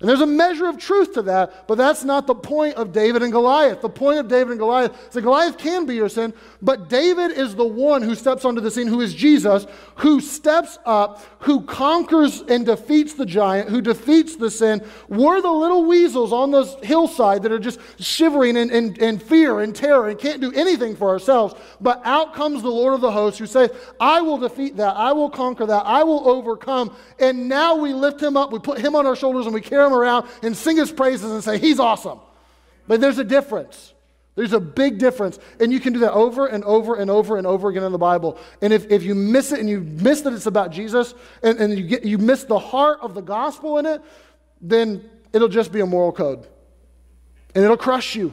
And 0.01 0.09
there's 0.09 0.21
a 0.21 0.27
measure 0.27 0.67
of 0.67 0.79
truth 0.79 1.15
to 1.15 1.23
that, 1.23 1.67
but 1.67 1.77
that's 1.77 2.05
not 2.05 2.29
the 2.29 2.35
point 2.35 2.77
of 2.77 2.93
David 2.93 3.21
and 3.21 3.33
Goliath. 3.33 3.81
The 3.81 3.89
point 3.89 4.21
of 4.21 4.29
David 4.29 4.53
and 4.53 4.59
Goliath 4.61 4.93
is 5.09 5.15
that 5.15 5.23
Goliath 5.23 5.59
can 5.59 5.87
be 5.87 5.97
your 5.97 6.09
sin, 6.09 6.33
but 6.63 6.89
David 6.89 7.33
is 7.33 7.57
the 7.57 7.67
one 7.67 8.03
who 8.03 8.15
steps 8.15 8.45
onto 8.45 8.61
the 8.61 8.71
scene, 8.71 8.87
who 8.87 9.01
is 9.01 9.13
Jesus, 9.13 9.67
who 9.97 10.21
steps 10.21 10.79
up, 10.87 11.25
who 11.41 11.63
conquers 11.63 12.43
and 12.43 12.65
defeats 12.65 13.15
the 13.15 13.27
giant, 13.27 13.71
who 13.71 13.81
defeats 13.81 14.37
the 14.37 14.53
sin. 14.53 14.85
We're 15.09 15.41
the 15.41 15.51
little 15.51 15.85
weasels 15.85 16.33
on 16.33 16.53
this 16.53 16.77
hillside 16.85 17.43
that 17.43 17.51
are 17.51 17.59
just 17.59 17.81
shivering 17.99 18.57
in, 18.57 18.71
in, 18.71 18.95
in 19.03 19.19
fear 19.19 19.59
and 19.59 19.75
terror 19.75 20.09
and 20.09 20.17
can't 20.17 20.41
do 20.41 20.53
anything 20.53 20.95
for 20.95 21.09
ourselves. 21.09 21.57
But 21.81 22.03
out 22.05 22.35
comes 22.35 22.63
the 22.63 22.71
Lord 22.71 22.95
of 22.95 23.01
the 23.01 23.11
hosts 23.11 23.41
who 23.41 23.47
says, 23.47 23.73
I 23.99 24.21
will 24.21 24.39
defeat 24.39 24.77
that, 24.77 24.95
I 24.95 25.11
will 25.11 25.31
conquer 25.31 25.67
that, 25.67 25.87
I 25.87 26.05
will 26.05 26.29
overcome. 26.29 26.95
And 27.19 27.49
now 27.49 27.75
we 27.75 27.93
lift 27.93 28.23
him 28.23 28.37
up, 28.37 28.53
we 28.53 28.61
put 28.61 28.79
him 28.79 28.95
on 28.95 29.05
our 29.05 29.17
shoulders, 29.17 29.47
and 29.47 29.53
we 29.53 29.61
carry 29.61 29.88
around 29.93 30.27
and 30.43 30.57
sing 30.57 30.77
his 30.77 30.91
praises 30.91 31.31
and 31.31 31.43
say, 31.43 31.59
He's 31.59 31.79
awesome. 31.81 32.21
But 32.87 33.01
there's 33.01 33.19
a 33.19 33.25
difference. 33.25 33.93
There's 34.35 34.53
a 34.53 34.61
big 34.61 34.99
difference. 34.99 35.39
And 35.59 35.73
you 35.73 35.81
can 35.81 35.93
do 35.93 35.99
that 36.01 36.13
over 36.13 36.47
and 36.47 36.63
over 36.63 36.95
and 36.95 37.11
over 37.11 37.37
and 37.37 37.47
over 37.47 37.69
again 37.69 37.83
in 37.83 37.91
the 37.91 37.99
Bible. 37.99 38.39
And 38.63 38.73
if, 38.73 38.89
if 38.91 39.03
you 39.03 39.15
miss 39.15 39.51
it 39.51 39.59
and 39.59 39.69
you 39.69 39.81
miss 39.81 40.21
that 40.21 40.33
it's 40.33 40.47
about 40.47 40.71
Jesus 40.71 41.13
and, 41.43 41.59
and 41.59 41.77
you, 41.77 41.85
get, 41.85 42.05
you 42.05 42.19
miss 42.19 42.45
the 42.45 42.59
heart 42.59 43.01
of 43.03 43.15
the 43.15 43.21
gospel 43.21 43.79
in 43.79 43.87
it, 43.87 44.01
then 44.61 45.11
it'll 45.33 45.49
just 45.49 45.73
be 45.73 45.81
a 45.81 45.87
moral 45.87 46.13
code. 46.13 46.47
And 47.55 47.65
it'll 47.65 47.77
crush 47.77 48.15
you. 48.15 48.33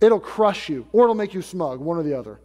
It'll 0.00 0.20
crush 0.20 0.68
you. 0.68 0.86
Or 0.92 1.04
it'll 1.04 1.16
make 1.16 1.34
you 1.34 1.42
smug, 1.42 1.80
one 1.80 1.98
or 1.98 2.04
the 2.04 2.16
other. 2.16 2.38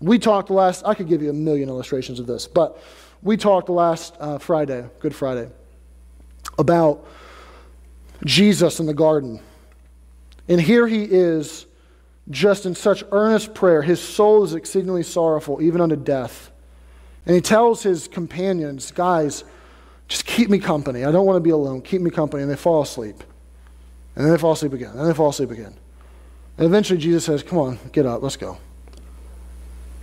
We 0.00 0.18
talked 0.18 0.50
last, 0.50 0.84
I 0.84 0.94
could 0.94 1.08
give 1.08 1.22
you 1.22 1.30
a 1.30 1.34
million 1.34 1.70
illustrations 1.70 2.20
of 2.20 2.26
this, 2.26 2.46
but 2.46 2.78
we 3.22 3.36
talked 3.36 3.68
last 3.68 4.14
uh, 4.20 4.38
Friday, 4.38 4.88
Good 5.00 5.14
Friday, 5.14 5.48
about 6.58 7.06
Jesus 8.24 8.80
in 8.80 8.86
the 8.86 8.94
garden. 8.94 9.40
And 10.48 10.60
here 10.60 10.86
he 10.86 11.04
is, 11.04 11.66
just 12.30 12.66
in 12.66 12.74
such 12.74 13.04
earnest 13.12 13.54
prayer. 13.54 13.82
His 13.82 14.00
soul 14.00 14.44
is 14.44 14.54
exceedingly 14.54 15.02
sorrowful, 15.02 15.62
even 15.62 15.80
unto 15.80 15.96
death. 15.96 16.50
And 17.26 17.34
he 17.34 17.40
tells 17.40 17.82
his 17.82 18.08
companions, 18.08 18.90
guys, 18.90 19.44
just 20.08 20.24
keep 20.24 20.48
me 20.48 20.58
company. 20.58 21.04
I 21.04 21.12
don't 21.12 21.26
want 21.26 21.36
to 21.36 21.40
be 21.40 21.50
alone. 21.50 21.82
Keep 21.82 22.02
me 22.02 22.10
company. 22.10 22.42
And 22.42 22.50
they 22.50 22.56
fall 22.56 22.82
asleep. 22.82 23.22
And 24.16 24.24
then 24.24 24.32
they 24.32 24.38
fall 24.38 24.52
asleep 24.52 24.72
again. 24.72 24.92
And 24.96 25.08
they 25.08 25.14
fall 25.14 25.28
asleep 25.28 25.50
again. 25.50 25.74
And 26.56 26.66
eventually 26.66 26.98
Jesus 26.98 27.24
says, 27.24 27.42
Come 27.42 27.58
on, 27.58 27.78
get 27.92 28.04
up, 28.04 28.22
let's 28.22 28.36
go. 28.36 28.58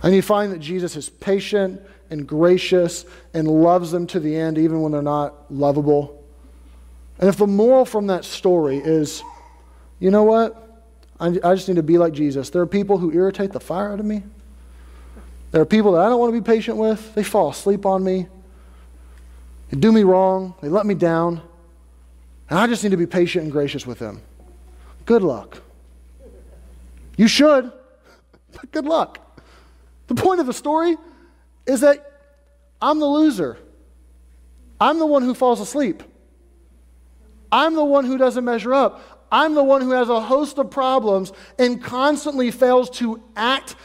And 0.02 0.14
you 0.14 0.22
find 0.22 0.52
that 0.52 0.60
Jesus 0.60 0.96
is 0.96 1.08
patient 1.08 1.80
and 2.10 2.26
gracious 2.26 3.04
and 3.34 3.48
loves 3.48 3.90
them 3.90 4.06
to 4.08 4.20
the 4.20 4.34
end, 4.34 4.56
even 4.58 4.80
when 4.80 4.92
they're 4.92 5.02
not 5.02 5.52
lovable. 5.52 6.24
And 7.18 7.28
if 7.28 7.36
the 7.36 7.46
moral 7.46 7.84
from 7.84 8.08
that 8.08 8.24
story 8.24 8.78
is, 8.78 9.22
you 9.98 10.10
know 10.10 10.24
what? 10.24 10.62
I, 11.18 11.28
I 11.42 11.54
just 11.54 11.68
need 11.68 11.76
to 11.76 11.82
be 11.82 11.98
like 11.98 12.12
Jesus. 12.12 12.50
There 12.50 12.60
are 12.60 12.66
people 12.66 12.98
who 12.98 13.12
irritate 13.12 13.52
the 13.52 13.60
fire 13.60 13.92
out 13.92 14.00
of 14.00 14.06
me. 14.06 14.22
There 15.50 15.62
are 15.62 15.66
people 15.66 15.92
that 15.92 16.02
I 16.02 16.08
don't 16.08 16.20
want 16.20 16.34
to 16.34 16.40
be 16.40 16.44
patient 16.44 16.76
with. 16.76 17.14
They 17.14 17.22
fall 17.22 17.50
asleep 17.50 17.86
on 17.86 18.04
me. 18.04 18.26
They 19.70 19.78
do 19.78 19.92
me 19.92 20.02
wrong. 20.02 20.54
They 20.60 20.68
let 20.68 20.84
me 20.84 20.94
down. 20.94 21.40
And 22.50 22.58
I 22.58 22.66
just 22.66 22.82
need 22.82 22.90
to 22.90 22.96
be 22.96 23.06
patient 23.06 23.44
and 23.44 23.52
gracious 23.52 23.86
with 23.86 23.98
them. 23.98 24.20
Good 25.06 25.22
luck. 25.22 25.62
You 27.16 27.28
should, 27.28 27.72
but 28.52 28.70
good 28.72 28.84
luck. 28.84 29.20
The 30.08 30.14
point 30.14 30.40
of 30.40 30.46
the 30.46 30.52
story 30.52 30.96
is 31.66 31.80
that 31.80 32.12
I'm 32.80 33.00
the 33.00 33.06
loser. 33.06 33.56
I'm 34.80 34.98
the 34.98 35.06
one 35.06 35.22
who 35.22 35.34
falls 35.34 35.60
asleep. 35.60 36.02
I'm 37.50 37.74
the 37.74 37.84
one 37.84 38.04
who 38.04 38.18
doesn't 38.18 38.44
measure 38.44 38.74
up. 38.74 39.26
I'm 39.30 39.54
the 39.54 39.64
one 39.64 39.82
who 39.82 39.90
has 39.90 40.08
a 40.08 40.20
host 40.20 40.58
of 40.58 40.70
problems 40.70 41.32
and 41.58 41.82
constantly 41.82 42.50
fails 42.50 42.90
to 42.98 43.22
act 43.34 43.76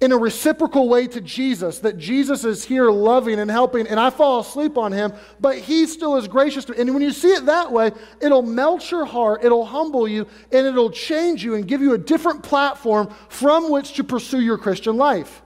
in 0.00 0.12
a 0.12 0.18
reciprocal 0.18 0.88
way 0.88 1.06
to 1.06 1.20
Jesus, 1.20 1.78
that 1.78 1.96
Jesus 1.96 2.44
is 2.44 2.64
here 2.64 2.90
loving 2.90 3.38
and 3.38 3.50
helping, 3.50 3.86
and 3.86 3.98
I 3.98 4.10
fall 4.10 4.40
asleep 4.40 4.76
on 4.76 4.92
him, 4.92 5.14
but 5.40 5.56
he 5.56 5.86
still 5.86 6.16
is 6.16 6.28
gracious 6.28 6.66
to 6.66 6.72
me. 6.72 6.80
And 6.80 6.92
when 6.92 7.02
you 7.02 7.12
see 7.12 7.32
it 7.32 7.46
that 7.46 7.72
way, 7.72 7.92
it'll 8.20 8.42
melt 8.42 8.90
your 8.90 9.06
heart, 9.06 9.44
it'll 9.44 9.64
humble 9.64 10.06
you, 10.06 10.26
and 10.52 10.66
it'll 10.66 10.90
change 10.90 11.42
you 11.42 11.54
and 11.54 11.66
give 11.66 11.80
you 11.80 11.94
a 11.94 11.98
different 11.98 12.42
platform 12.42 13.14
from 13.30 13.70
which 13.70 13.94
to 13.94 14.04
pursue 14.04 14.40
your 14.40 14.58
Christian 14.58 14.96
life. 14.96 15.42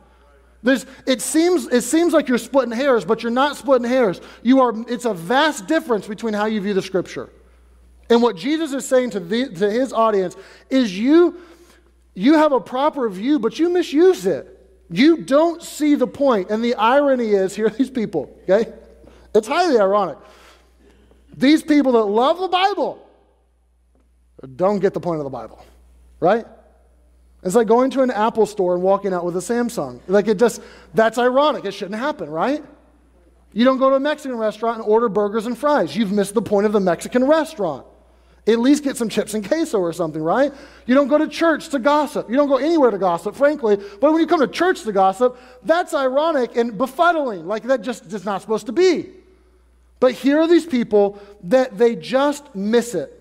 There's, 0.62 0.86
it, 1.06 1.22
seems, 1.22 1.68
it 1.68 1.82
seems 1.82 2.12
like 2.12 2.26
you're 2.26 2.38
splitting 2.38 2.72
hairs, 2.72 3.04
but 3.04 3.22
you're 3.22 3.30
not 3.30 3.56
splitting 3.56 3.88
hairs. 3.88 4.20
You 4.42 4.60
are, 4.60 4.74
it's 4.88 5.04
a 5.04 5.14
vast 5.14 5.68
difference 5.68 6.08
between 6.08 6.34
how 6.34 6.46
you 6.46 6.60
view 6.60 6.74
the 6.74 6.82
scripture. 6.82 7.30
And 8.10 8.22
what 8.22 8.36
Jesus 8.36 8.72
is 8.72 8.86
saying 8.86 9.10
to, 9.10 9.20
the, 9.20 9.48
to 9.50 9.70
his 9.70 9.92
audience 9.92 10.36
is 10.70 10.98
you, 10.98 11.40
you 12.14 12.34
have 12.34 12.52
a 12.52 12.60
proper 12.60 13.08
view, 13.08 13.38
but 13.38 13.58
you 13.58 13.68
misuse 13.68 14.26
it. 14.26 14.54
You 14.90 15.18
don't 15.18 15.62
see 15.62 15.94
the 15.94 16.06
point. 16.06 16.50
And 16.50 16.64
the 16.64 16.74
irony 16.74 17.30
is 17.30 17.54
here 17.56 17.68
these 17.68 17.90
people, 17.90 18.34
okay? 18.44 18.72
It's 19.34 19.46
highly 19.46 19.78
ironic. 19.78 20.18
These 21.36 21.62
people 21.62 21.92
that 21.92 22.04
love 22.04 22.38
the 22.38 22.48
Bible, 22.48 23.06
don't 24.56 24.80
get 24.80 24.94
the 24.94 25.00
point 25.00 25.18
of 25.18 25.24
the 25.24 25.30
Bible, 25.30 25.64
right? 26.20 26.46
It's 27.42 27.54
like 27.54 27.68
going 27.68 27.90
to 27.90 28.02
an 28.02 28.10
Apple 28.10 28.46
store 28.46 28.74
and 28.74 28.82
walking 28.82 29.12
out 29.12 29.24
with 29.24 29.36
a 29.36 29.40
Samsung. 29.40 30.00
Like 30.08 30.26
it 30.26 30.38
just, 30.38 30.60
that's 30.94 31.18
ironic. 31.18 31.64
It 31.64 31.72
shouldn't 31.72 32.00
happen, 32.00 32.28
right? 32.28 32.64
You 33.52 33.64
don't 33.64 33.78
go 33.78 33.90
to 33.90 33.96
a 33.96 34.00
Mexican 34.00 34.36
restaurant 34.36 34.78
and 34.78 34.86
order 34.86 35.08
burgers 35.08 35.46
and 35.46 35.56
fries. 35.56 35.96
You've 35.96 36.12
missed 36.12 36.34
the 36.34 36.42
point 36.42 36.66
of 36.66 36.72
the 36.72 36.80
Mexican 36.80 37.24
restaurant. 37.24 37.86
At 38.48 38.58
least 38.58 38.82
get 38.82 38.96
some 38.96 39.10
chips 39.10 39.34
and 39.34 39.46
queso 39.46 39.78
or 39.78 39.92
something, 39.92 40.22
right? 40.22 40.52
You 40.86 40.94
don't 40.94 41.08
go 41.08 41.18
to 41.18 41.28
church 41.28 41.68
to 41.68 41.78
gossip. 41.78 42.30
You 42.30 42.36
don't 42.36 42.48
go 42.48 42.56
anywhere 42.56 42.90
to 42.90 42.96
gossip, 42.96 43.36
frankly. 43.36 43.76
But 43.76 44.12
when 44.12 44.20
you 44.20 44.26
come 44.26 44.40
to 44.40 44.48
church 44.48 44.82
to 44.84 44.92
gossip, 44.92 45.38
that's 45.62 45.92
ironic 45.92 46.56
and 46.56 46.72
befuddling. 46.72 47.44
Like 47.44 47.64
that 47.64 47.82
just 47.82 48.10
is 48.12 48.24
not 48.24 48.40
supposed 48.40 48.64
to 48.66 48.72
be. 48.72 49.10
But 50.00 50.12
here 50.12 50.40
are 50.40 50.46
these 50.46 50.64
people 50.64 51.20
that 51.44 51.76
they 51.76 51.94
just 51.94 52.54
miss 52.54 52.94
it. 52.94 53.14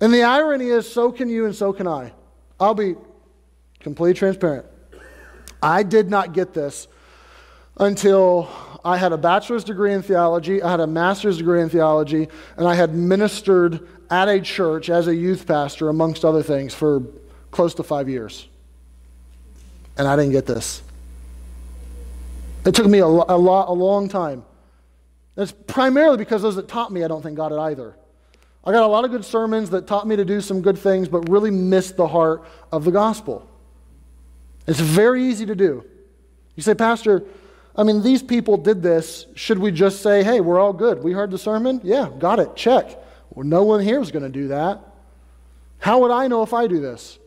And 0.00 0.12
the 0.12 0.24
irony 0.24 0.66
is, 0.66 0.90
so 0.90 1.12
can 1.12 1.28
you 1.28 1.44
and 1.44 1.54
so 1.54 1.72
can 1.72 1.86
I. 1.86 2.12
I'll 2.58 2.74
be 2.74 2.96
completely 3.78 4.14
transparent. 4.14 4.66
I 5.62 5.84
did 5.84 6.10
not 6.10 6.32
get 6.32 6.52
this 6.52 6.88
until 7.78 8.48
I 8.86 8.96
had 8.96 9.12
a 9.12 9.18
bachelor's 9.18 9.64
degree 9.64 9.92
in 9.92 10.00
theology, 10.00 10.62
I 10.62 10.70
had 10.70 10.78
a 10.78 10.86
master's 10.86 11.38
degree 11.38 11.60
in 11.60 11.68
theology, 11.68 12.28
and 12.56 12.68
I 12.68 12.76
had 12.76 12.94
ministered 12.94 13.86
at 14.10 14.28
a 14.28 14.40
church 14.40 14.88
as 14.90 15.08
a 15.08 15.14
youth 15.14 15.44
pastor, 15.44 15.88
amongst 15.88 16.24
other 16.24 16.42
things, 16.42 16.72
for 16.72 17.02
close 17.50 17.74
to 17.74 17.82
five 17.82 18.08
years. 18.08 18.46
And 19.98 20.06
I 20.06 20.14
didn't 20.14 20.30
get 20.30 20.46
this. 20.46 20.82
It 22.64 22.76
took 22.76 22.86
me 22.86 23.00
a, 23.00 23.06
a, 23.06 23.08
lot, 23.08 23.68
a 23.68 23.72
long 23.72 24.08
time. 24.08 24.44
It's 25.36 25.50
primarily 25.50 26.16
because 26.16 26.42
those 26.42 26.54
that 26.54 26.68
taught 26.68 26.92
me, 26.92 27.02
I 27.02 27.08
don't 27.08 27.22
think, 27.22 27.36
got 27.36 27.50
it 27.50 27.58
either. 27.58 27.96
I 28.64 28.70
got 28.70 28.84
a 28.84 28.86
lot 28.86 29.04
of 29.04 29.10
good 29.10 29.24
sermons 29.24 29.70
that 29.70 29.88
taught 29.88 30.06
me 30.06 30.14
to 30.14 30.24
do 30.24 30.40
some 30.40 30.62
good 30.62 30.78
things, 30.78 31.08
but 31.08 31.28
really 31.28 31.50
missed 31.50 31.96
the 31.96 32.06
heart 32.06 32.44
of 32.70 32.84
the 32.84 32.92
gospel. 32.92 33.48
It's 34.68 34.78
very 34.78 35.24
easy 35.24 35.44
to 35.46 35.56
do. 35.56 35.84
You 36.54 36.62
say, 36.62 36.74
Pastor, 36.74 37.24
I 37.76 37.82
mean, 37.82 38.02
these 38.02 38.22
people 38.22 38.56
did 38.56 38.82
this. 38.82 39.26
Should 39.34 39.58
we 39.58 39.70
just 39.70 40.02
say, 40.02 40.24
hey, 40.24 40.40
we're 40.40 40.58
all 40.58 40.72
good? 40.72 41.02
We 41.02 41.12
heard 41.12 41.30
the 41.30 41.38
sermon? 41.38 41.80
Yeah, 41.84 42.08
got 42.18 42.38
it. 42.38 42.56
Check. 42.56 42.98
Well, 43.30 43.46
no 43.46 43.64
one 43.64 43.80
here 43.80 44.00
is 44.00 44.10
going 44.10 44.22
to 44.22 44.30
do 44.30 44.48
that. 44.48 44.80
How 45.78 46.00
would 46.00 46.10
I 46.10 46.26
know 46.26 46.42
if 46.42 46.54
I 46.54 46.66
do 46.66 46.80
this? 46.80 47.18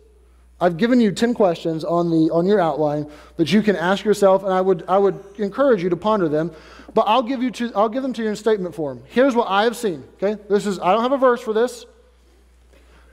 I've 0.61 0.75
given 0.77 0.99
you 0.99 1.11
10 1.11 1.35
questions 1.35 1.85
on, 1.85 2.09
the, 2.09 2.33
on 2.33 2.45
your 2.45 2.59
outline 2.59 3.09
that 3.37 3.51
you 3.53 3.61
can 3.61 3.75
ask 3.75 4.03
yourself, 4.03 4.43
and 4.43 4.51
I 4.51 4.59
would, 4.59 4.83
I 4.89 4.97
would 4.97 5.23
encourage 5.37 5.81
you 5.81 5.89
to 5.89 5.95
ponder 5.95 6.27
them. 6.27 6.51
But 6.93 7.03
I'll 7.03 7.23
give, 7.23 7.41
you 7.41 7.51
to, 7.51 7.71
I'll 7.75 7.87
give 7.87 8.03
them 8.03 8.13
to 8.13 8.23
you 8.23 8.29
in 8.29 8.35
statement 8.35 8.75
form. 8.75 9.03
Here's 9.07 9.35
what 9.35 9.47
I 9.49 9.63
have 9.63 9.77
seen. 9.77 10.03
Okay? 10.21 10.41
This 10.49 10.65
is, 10.65 10.79
I 10.79 10.91
don't 10.91 11.03
have 11.03 11.11
a 11.11 11.17
verse 11.17 11.41
for 11.41 11.53
this. 11.53 11.85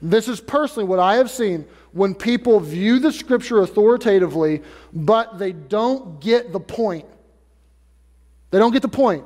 This 0.01 0.27
is 0.27 0.41
personally 0.41 0.87
what 0.87 0.99
I 0.99 1.15
have 1.15 1.29
seen 1.29 1.65
when 1.91 2.13
people 2.13 2.59
view 2.59 2.99
the 2.99 3.11
scripture 3.11 3.61
authoritatively, 3.61 4.61
but 4.93 5.39
they 5.39 5.53
don't 5.53 6.19
get 6.19 6.51
the 6.51 6.59
point. 6.59 7.05
They 8.51 8.59
don't 8.59 8.71
get 8.71 8.81
the 8.81 8.87
point. 8.87 9.25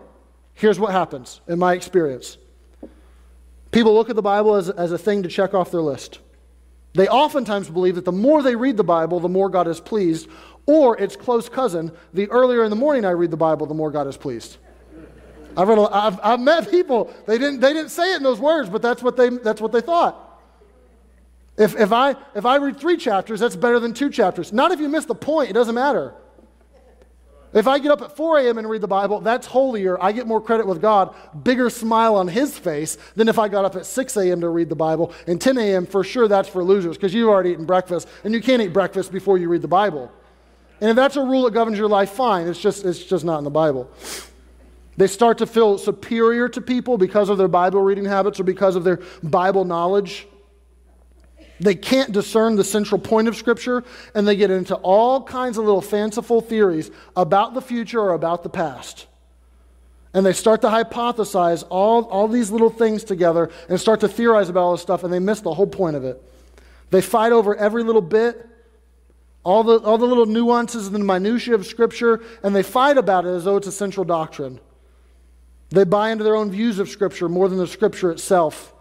Here's 0.53 0.79
what 0.79 0.91
happens 0.91 1.41
in 1.47 1.59
my 1.59 1.73
experience 1.73 2.37
people 3.71 3.93
look 3.93 4.09
at 4.09 4.15
the 4.15 4.21
Bible 4.21 4.55
as, 4.55 4.69
as 4.69 4.91
a 4.91 4.97
thing 4.97 5.23
to 5.23 5.29
check 5.29 5.53
off 5.53 5.71
their 5.71 5.81
list. 5.81 6.19
They 6.93 7.07
oftentimes 7.07 7.69
believe 7.69 7.95
that 7.95 8.03
the 8.03 8.11
more 8.11 8.43
they 8.43 8.55
read 8.55 8.75
the 8.75 8.83
Bible, 8.83 9.21
the 9.21 9.29
more 9.29 9.49
God 9.49 9.67
is 9.67 9.79
pleased, 9.79 10.27
or 10.65 10.99
its 10.99 11.15
close 11.15 11.47
cousin, 11.47 11.91
the 12.13 12.29
earlier 12.29 12.65
in 12.65 12.69
the 12.69 12.75
morning 12.75 13.05
I 13.05 13.11
read 13.11 13.31
the 13.31 13.37
Bible, 13.37 13.65
the 13.65 13.73
more 13.73 13.91
God 13.91 14.07
is 14.07 14.17
pleased. 14.17 14.57
I've, 15.55 15.67
read 15.67 15.77
a, 15.77 15.83
I've, 15.83 16.19
I've 16.21 16.39
met 16.39 16.69
people, 16.69 17.13
they 17.27 17.37
didn't, 17.37 17.61
they 17.61 17.73
didn't 17.73 17.91
say 17.91 18.13
it 18.13 18.17
in 18.17 18.23
those 18.23 18.39
words, 18.39 18.69
but 18.69 18.81
that's 18.81 19.01
what 19.01 19.17
they, 19.17 19.29
that's 19.29 19.61
what 19.61 19.71
they 19.71 19.81
thought. 19.81 20.27
If, 21.57 21.79
if, 21.79 21.91
I, 21.91 22.15
if 22.35 22.45
I 22.45 22.57
read 22.57 22.79
three 22.79 22.97
chapters, 22.97 23.39
that's 23.39 23.55
better 23.55 23.79
than 23.79 23.93
two 23.93 24.09
chapters. 24.09 24.51
Not 24.53 24.71
if 24.71 24.79
you 24.79 24.89
miss 24.89 25.05
the 25.05 25.15
point, 25.15 25.49
it 25.49 25.53
doesn't 25.53 25.75
matter. 25.75 26.13
If 27.53 27.67
I 27.67 27.79
get 27.79 27.91
up 27.91 28.01
at 28.01 28.15
4 28.15 28.39
a.m. 28.39 28.57
and 28.57 28.69
read 28.69 28.81
the 28.81 28.87
Bible, 28.87 29.19
that's 29.19 29.45
holier. 29.45 30.01
I 30.01 30.13
get 30.13 30.25
more 30.25 30.39
credit 30.39 30.65
with 30.65 30.81
God, 30.81 31.13
bigger 31.43 31.69
smile 31.69 32.15
on 32.15 32.29
his 32.29 32.57
face 32.57 32.97
than 33.15 33.27
if 33.27 33.37
I 33.37 33.49
got 33.49 33.65
up 33.65 33.75
at 33.75 33.85
6 33.85 34.17
a.m. 34.17 34.41
to 34.41 34.49
read 34.49 34.69
the 34.69 34.75
Bible. 34.75 35.13
And 35.27 35.39
10 35.39 35.57
a.m., 35.57 35.85
for 35.85 36.03
sure, 36.03 36.29
that's 36.29 36.47
for 36.47 36.63
losers 36.63 36.95
because 36.95 37.13
you've 37.13 37.27
already 37.27 37.51
eaten 37.51 37.65
breakfast 37.65 38.07
and 38.23 38.33
you 38.33 38.41
can't 38.41 38.61
eat 38.61 38.71
breakfast 38.71 39.11
before 39.11 39.37
you 39.37 39.49
read 39.49 39.61
the 39.61 39.67
Bible. 39.67 40.09
And 40.79 40.89
if 40.89 40.95
that's 40.95 41.17
a 41.17 41.21
rule 41.21 41.43
that 41.43 41.53
governs 41.53 41.77
your 41.77 41.89
life, 41.89 42.11
fine. 42.11 42.47
It's 42.47 42.59
just, 42.59 42.85
it's 42.85 43.03
just 43.03 43.25
not 43.25 43.37
in 43.39 43.43
the 43.43 43.49
Bible. 43.49 43.89
They 44.95 45.07
start 45.07 45.37
to 45.39 45.45
feel 45.45 45.77
superior 45.77 46.47
to 46.49 46.61
people 46.61 46.97
because 46.97 47.29
of 47.29 47.37
their 47.37 47.47
Bible 47.47 47.81
reading 47.81 48.05
habits 48.05 48.39
or 48.39 48.43
because 48.43 48.75
of 48.75 48.83
their 48.83 48.99
Bible 49.21 49.65
knowledge. 49.65 50.27
They 51.61 51.75
can't 51.75 52.11
discern 52.11 52.55
the 52.55 52.63
central 52.63 52.99
point 52.99 53.27
of 53.27 53.35
Scripture, 53.35 53.83
and 54.15 54.27
they 54.27 54.35
get 54.35 54.49
into 54.49 54.75
all 54.77 55.21
kinds 55.21 55.59
of 55.59 55.65
little 55.65 55.81
fanciful 55.81 56.41
theories 56.41 56.89
about 57.15 57.53
the 57.53 57.61
future 57.61 58.01
or 58.01 58.13
about 58.13 58.41
the 58.41 58.49
past. 58.49 59.05
And 60.15 60.25
they 60.25 60.33
start 60.33 60.61
to 60.61 60.67
hypothesize 60.69 61.63
all, 61.69 62.05
all 62.05 62.27
these 62.27 62.49
little 62.49 62.71
things 62.71 63.03
together 63.03 63.51
and 63.69 63.79
start 63.79 63.99
to 63.99 64.07
theorize 64.07 64.49
about 64.49 64.61
all 64.61 64.71
this 64.71 64.81
stuff, 64.81 65.03
and 65.03 65.13
they 65.13 65.19
miss 65.19 65.41
the 65.41 65.53
whole 65.53 65.67
point 65.67 65.95
of 65.95 66.03
it. 66.03 66.21
They 66.89 66.99
fight 66.99 67.31
over 67.31 67.55
every 67.55 67.83
little 67.83 68.01
bit, 68.01 68.47
all 69.43 69.63
the, 69.63 69.77
all 69.81 69.99
the 69.99 70.07
little 70.07 70.25
nuances 70.25 70.87
and 70.87 70.95
the 70.95 70.99
minutiae 70.99 71.53
of 71.53 71.67
Scripture, 71.67 72.21
and 72.41 72.55
they 72.55 72.63
fight 72.63 72.97
about 72.97 73.25
it 73.25 73.29
as 73.29 73.43
though 73.43 73.57
it's 73.57 73.67
a 73.67 73.71
central 73.71 74.03
doctrine. 74.03 74.59
They 75.69 75.83
buy 75.83 76.09
into 76.09 76.23
their 76.23 76.35
own 76.35 76.49
views 76.49 76.79
of 76.79 76.89
Scripture 76.89 77.29
more 77.29 77.47
than 77.47 77.59
the 77.59 77.67
Scripture 77.67 78.11
itself. 78.11 78.73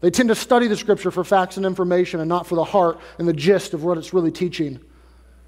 They 0.00 0.10
tend 0.10 0.28
to 0.28 0.34
study 0.34 0.66
the 0.66 0.76
scripture 0.76 1.10
for 1.10 1.24
facts 1.24 1.56
and 1.56 1.64
information 1.64 2.20
and 2.20 2.28
not 2.28 2.46
for 2.46 2.56
the 2.56 2.64
heart 2.64 3.00
and 3.18 3.26
the 3.26 3.32
gist 3.32 3.74
of 3.74 3.84
what 3.84 3.96
it's 3.96 4.12
really 4.12 4.30
teaching. 4.30 4.80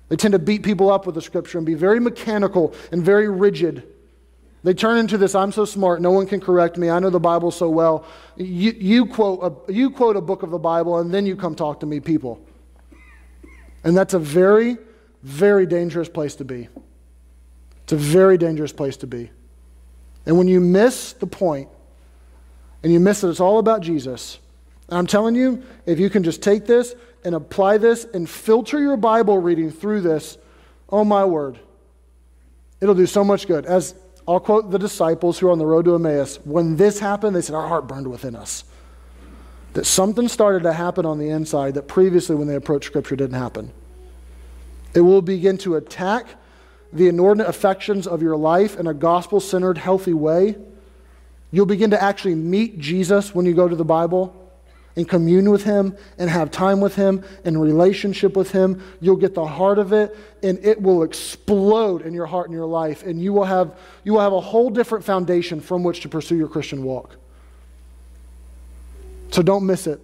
They 0.08 0.16
tend 0.16 0.32
to 0.32 0.38
beat 0.38 0.62
people 0.62 0.90
up 0.90 1.04
with 1.04 1.14
the 1.14 1.22
scripture 1.22 1.58
and 1.58 1.66
be 1.66 1.74
very 1.74 2.00
mechanical 2.00 2.74
and 2.92 3.02
very 3.02 3.28
rigid. 3.28 3.82
They 4.62 4.74
turn 4.74 4.98
into 4.98 5.18
this 5.18 5.34
I'm 5.34 5.52
so 5.52 5.64
smart, 5.64 6.00
no 6.00 6.10
one 6.10 6.26
can 6.26 6.40
correct 6.40 6.76
me, 6.76 6.90
I 6.90 6.98
know 6.98 7.10
the 7.10 7.20
Bible 7.20 7.50
so 7.50 7.68
well. 7.68 8.04
You, 8.36 8.72
you, 8.72 9.06
quote 9.06 9.68
a, 9.68 9.72
you 9.72 9.90
quote 9.90 10.16
a 10.16 10.20
book 10.20 10.42
of 10.42 10.50
the 10.50 10.58
Bible 10.58 10.98
and 10.98 11.12
then 11.12 11.26
you 11.26 11.36
come 11.36 11.54
talk 11.54 11.80
to 11.80 11.86
me, 11.86 12.00
people. 12.00 12.40
And 13.84 13.96
that's 13.96 14.14
a 14.14 14.18
very, 14.18 14.76
very 15.22 15.66
dangerous 15.66 16.08
place 16.08 16.34
to 16.36 16.44
be. 16.44 16.68
It's 17.84 17.92
a 17.92 17.96
very 17.96 18.36
dangerous 18.38 18.72
place 18.72 18.96
to 18.98 19.06
be. 19.06 19.30
And 20.24 20.36
when 20.36 20.48
you 20.48 20.60
miss 20.60 21.12
the 21.12 21.26
point 21.28 21.68
and 22.86 22.92
you 22.92 23.00
miss 23.00 23.22
that 23.22 23.30
it's 23.30 23.40
all 23.40 23.58
about 23.58 23.80
Jesus, 23.80 24.38
I'm 24.90 25.08
telling 25.08 25.34
you, 25.34 25.60
if 25.86 25.98
you 25.98 26.08
can 26.08 26.22
just 26.22 26.40
take 26.40 26.66
this 26.66 26.94
and 27.24 27.34
apply 27.34 27.78
this 27.78 28.04
and 28.14 28.30
filter 28.30 28.78
your 28.78 28.96
Bible 28.96 29.38
reading 29.38 29.72
through 29.72 30.02
this, 30.02 30.38
oh 30.88 31.04
my 31.04 31.24
word, 31.24 31.58
it'll 32.80 32.94
do 32.94 33.06
so 33.06 33.24
much 33.24 33.48
good. 33.48 33.66
As 33.66 33.96
I'll 34.28 34.38
quote 34.38 34.70
the 34.70 34.78
disciples 34.78 35.36
who 35.36 35.48
are 35.48 35.50
on 35.50 35.58
the 35.58 35.66
road 35.66 35.86
to 35.86 35.96
Emmaus, 35.96 36.36
when 36.44 36.76
this 36.76 37.00
happened, 37.00 37.34
they 37.34 37.40
said, 37.40 37.56
Our 37.56 37.66
heart 37.66 37.88
burned 37.88 38.06
within 38.06 38.36
us. 38.36 38.62
That 39.72 39.84
something 39.84 40.28
started 40.28 40.62
to 40.62 40.72
happen 40.72 41.04
on 41.04 41.18
the 41.18 41.30
inside 41.30 41.74
that 41.74 41.88
previously, 41.88 42.36
when 42.36 42.46
they 42.46 42.54
approached 42.54 42.86
Scripture, 42.86 43.16
didn't 43.16 43.40
happen. 43.40 43.72
It 44.94 45.00
will 45.00 45.22
begin 45.22 45.58
to 45.58 45.74
attack 45.74 46.28
the 46.92 47.08
inordinate 47.08 47.48
affections 47.48 48.06
of 48.06 48.22
your 48.22 48.36
life 48.36 48.78
in 48.78 48.86
a 48.86 48.94
gospel 48.94 49.40
centered, 49.40 49.76
healthy 49.76 50.12
way. 50.12 50.54
You'll 51.50 51.66
begin 51.66 51.90
to 51.90 52.02
actually 52.02 52.34
meet 52.34 52.78
Jesus 52.78 53.34
when 53.34 53.46
you 53.46 53.54
go 53.54 53.68
to 53.68 53.76
the 53.76 53.84
Bible 53.84 54.34
and 54.96 55.08
commune 55.08 55.50
with 55.50 55.62
Him 55.62 55.96
and 56.18 56.28
have 56.30 56.50
time 56.50 56.80
with 56.80 56.96
Him 56.96 57.22
and 57.44 57.60
relationship 57.60 58.34
with 58.34 58.50
Him, 58.50 58.82
you'll 59.00 59.16
get 59.16 59.34
the 59.34 59.46
heart 59.46 59.78
of 59.78 59.92
it 59.92 60.16
and 60.42 60.58
it 60.64 60.80
will 60.80 61.02
explode 61.02 62.02
in 62.02 62.14
your 62.14 62.26
heart 62.26 62.46
and 62.46 62.54
your 62.54 62.66
life. 62.66 63.02
And 63.02 63.22
you 63.22 63.32
will 63.32 63.44
have, 63.44 63.78
you 64.04 64.14
will 64.14 64.20
have 64.20 64.32
a 64.32 64.40
whole 64.40 64.70
different 64.70 65.04
foundation 65.04 65.60
from 65.60 65.84
which 65.84 66.00
to 66.00 66.08
pursue 66.08 66.36
your 66.36 66.48
Christian 66.48 66.82
walk. 66.82 67.16
So 69.30 69.42
don't 69.42 69.66
miss 69.66 69.86
it. 69.86 70.00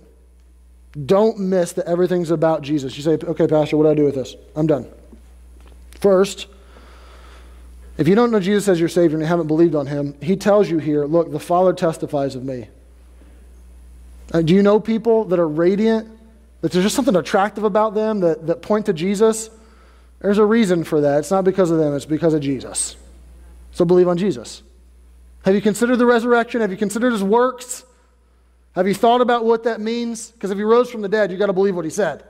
Don't 1.06 1.38
miss 1.38 1.72
that 1.72 1.86
everything's 1.86 2.30
about 2.30 2.60
Jesus. 2.60 2.96
You 2.96 3.02
say, 3.02 3.12
okay, 3.12 3.46
Pastor, 3.46 3.78
what 3.78 3.84
do 3.84 3.90
I 3.90 3.94
do 3.94 4.04
with 4.04 4.14
this? 4.14 4.36
I'm 4.54 4.66
done. 4.66 4.86
First, 6.00 6.48
if 7.98 8.08
you 8.08 8.14
don't 8.14 8.30
know 8.30 8.40
Jesus 8.40 8.68
as 8.68 8.80
your 8.80 8.88
Savior 8.88 9.16
and 9.16 9.22
you 9.22 9.28
haven't 9.28 9.48
believed 9.48 9.74
on 9.74 9.86
Him, 9.86 10.14
He 10.20 10.36
tells 10.36 10.70
you 10.70 10.78
here, 10.78 11.04
look, 11.04 11.30
the 11.30 11.40
Father 11.40 11.72
testifies 11.72 12.34
of 12.34 12.44
me. 12.44 12.68
Uh, 14.32 14.42
do 14.42 14.54
you 14.54 14.62
know 14.62 14.80
people 14.80 15.24
that 15.26 15.38
are 15.38 15.48
radiant, 15.48 16.08
that 16.62 16.72
there's 16.72 16.84
just 16.84 16.96
something 16.96 17.16
attractive 17.16 17.64
about 17.64 17.94
them 17.94 18.20
that, 18.20 18.46
that 18.46 18.62
point 18.62 18.86
to 18.86 18.92
Jesus? 18.92 19.50
There's 20.20 20.38
a 20.38 20.44
reason 20.44 20.84
for 20.84 21.02
that. 21.02 21.18
It's 21.18 21.30
not 21.30 21.44
because 21.44 21.70
of 21.70 21.78
them, 21.78 21.94
it's 21.94 22.06
because 22.06 22.32
of 22.32 22.40
Jesus. 22.40 22.96
So 23.72 23.84
believe 23.84 24.08
on 24.08 24.16
Jesus. 24.16 24.62
Have 25.44 25.54
you 25.54 25.60
considered 25.60 25.96
the 25.96 26.06
resurrection? 26.06 26.60
Have 26.60 26.70
you 26.70 26.76
considered 26.76 27.12
his 27.12 27.22
works? 27.22 27.84
Have 28.74 28.88
you 28.88 28.94
thought 28.94 29.20
about 29.20 29.44
what 29.44 29.64
that 29.64 29.80
means? 29.80 30.30
Because 30.30 30.50
if 30.50 30.56
he 30.56 30.64
rose 30.64 30.90
from 30.90 31.02
the 31.02 31.08
dead, 31.08 31.30
you've 31.30 31.40
got 31.40 31.46
to 31.46 31.52
believe 31.52 31.74
what 31.74 31.84
he 31.84 31.90
said. 31.90 32.24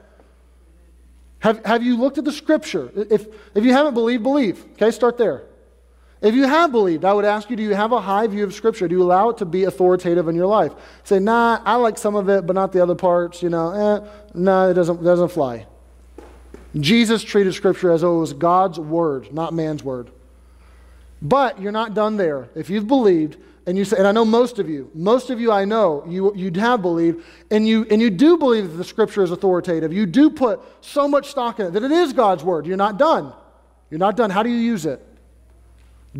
Have, 1.40 1.64
have 1.64 1.82
you 1.82 1.96
looked 1.96 2.18
at 2.18 2.24
the 2.24 2.32
scripture? 2.32 2.90
If, 2.96 3.26
if 3.54 3.64
you 3.64 3.72
haven't 3.72 3.94
believed, 3.94 4.22
believe. 4.22 4.64
Okay, 4.72 4.90
start 4.90 5.18
there. 5.18 5.42
If 6.22 6.36
you 6.36 6.44
have 6.44 6.70
believed, 6.70 7.04
I 7.04 7.12
would 7.12 7.24
ask 7.24 7.50
you, 7.50 7.56
do 7.56 7.64
you 7.64 7.74
have 7.74 7.90
a 7.90 8.00
high 8.00 8.28
view 8.28 8.44
of 8.44 8.54
Scripture? 8.54 8.86
Do 8.86 8.94
you 8.94 9.02
allow 9.02 9.30
it 9.30 9.38
to 9.38 9.44
be 9.44 9.64
authoritative 9.64 10.28
in 10.28 10.36
your 10.36 10.46
life? 10.46 10.72
Say, 11.02 11.18
nah, 11.18 11.60
I 11.64 11.74
like 11.74 11.98
some 11.98 12.14
of 12.14 12.28
it, 12.28 12.46
but 12.46 12.54
not 12.54 12.72
the 12.72 12.80
other 12.80 12.94
parts. 12.94 13.42
You 13.42 13.50
know, 13.50 13.72
eh, 13.72 14.08
nah, 14.32 14.68
it 14.68 14.74
doesn't, 14.74 15.02
doesn't 15.02 15.30
fly. 15.30 15.66
Jesus 16.78 17.24
treated 17.24 17.52
Scripture 17.54 17.90
as 17.90 18.02
though 18.02 18.16
it 18.16 18.20
was 18.20 18.32
God's 18.34 18.78
word, 18.78 19.34
not 19.34 19.52
man's 19.52 19.82
word. 19.82 20.10
But 21.20 21.60
you're 21.60 21.72
not 21.72 21.92
done 21.92 22.16
there. 22.16 22.48
If 22.54 22.70
you've 22.70 22.86
believed, 22.86 23.36
and 23.66 23.76
you 23.76 23.84
say, 23.84 23.96
and 23.96 24.06
I 24.06 24.12
know 24.12 24.24
most 24.24 24.60
of 24.60 24.68
you, 24.68 24.90
most 24.94 25.28
of 25.30 25.40
you 25.40 25.50
I 25.50 25.64
know, 25.64 26.04
you, 26.06 26.32
you 26.36 26.52
have 26.60 26.82
believed, 26.82 27.24
and 27.50 27.66
you, 27.66 27.84
and 27.90 28.00
you 28.00 28.10
do 28.10 28.38
believe 28.38 28.70
that 28.70 28.76
the 28.76 28.84
Scripture 28.84 29.24
is 29.24 29.32
authoritative. 29.32 29.92
You 29.92 30.06
do 30.06 30.30
put 30.30 30.60
so 30.80 31.08
much 31.08 31.30
stock 31.30 31.58
in 31.58 31.66
it 31.66 31.70
that 31.72 31.82
it 31.82 31.90
is 31.90 32.12
God's 32.12 32.44
word. 32.44 32.64
You're 32.64 32.76
not 32.76 32.96
done. 32.96 33.32
You're 33.90 33.98
not 33.98 34.16
done. 34.16 34.30
How 34.30 34.44
do 34.44 34.50
you 34.50 34.56
use 34.56 34.86
it? 34.86 35.04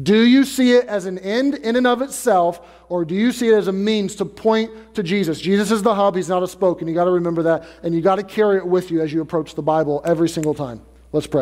Do 0.01 0.22
you 0.22 0.45
see 0.45 0.72
it 0.72 0.86
as 0.86 1.05
an 1.05 1.18
end 1.18 1.55
in 1.55 1.76
and 1.76 1.86
of 1.86 2.01
itself, 2.01 2.61
or 2.88 3.05
do 3.05 3.14
you 3.14 3.30
see 3.30 3.49
it 3.49 3.55
as 3.55 3.68
a 3.68 3.72
means 3.72 4.14
to 4.16 4.24
point 4.24 4.95
to 4.95 5.03
Jesus? 5.03 5.38
Jesus 5.38 5.70
is 5.70 5.82
the 5.82 5.95
hub, 5.95 6.16
he's 6.16 6.30
not 6.30 6.43
a 6.43 6.49
spoke, 6.49 6.80
and 6.80 6.88
you 6.88 6.95
got 6.95 7.05
to 7.05 7.11
remember 7.11 7.43
that, 7.43 7.64
and 7.82 7.95
you 7.95 8.01
got 8.01 8.16
to 8.16 8.22
carry 8.22 8.57
it 8.57 8.66
with 8.66 8.90
you 8.90 9.03
as 9.03 9.12
you 9.12 9.20
approach 9.20 9.55
the 9.55 9.62
Bible 9.62 10.01
every 10.05 10.30
single 10.30 10.55
time. 10.55 10.80
Let's 11.12 11.26
pray. 11.26 11.40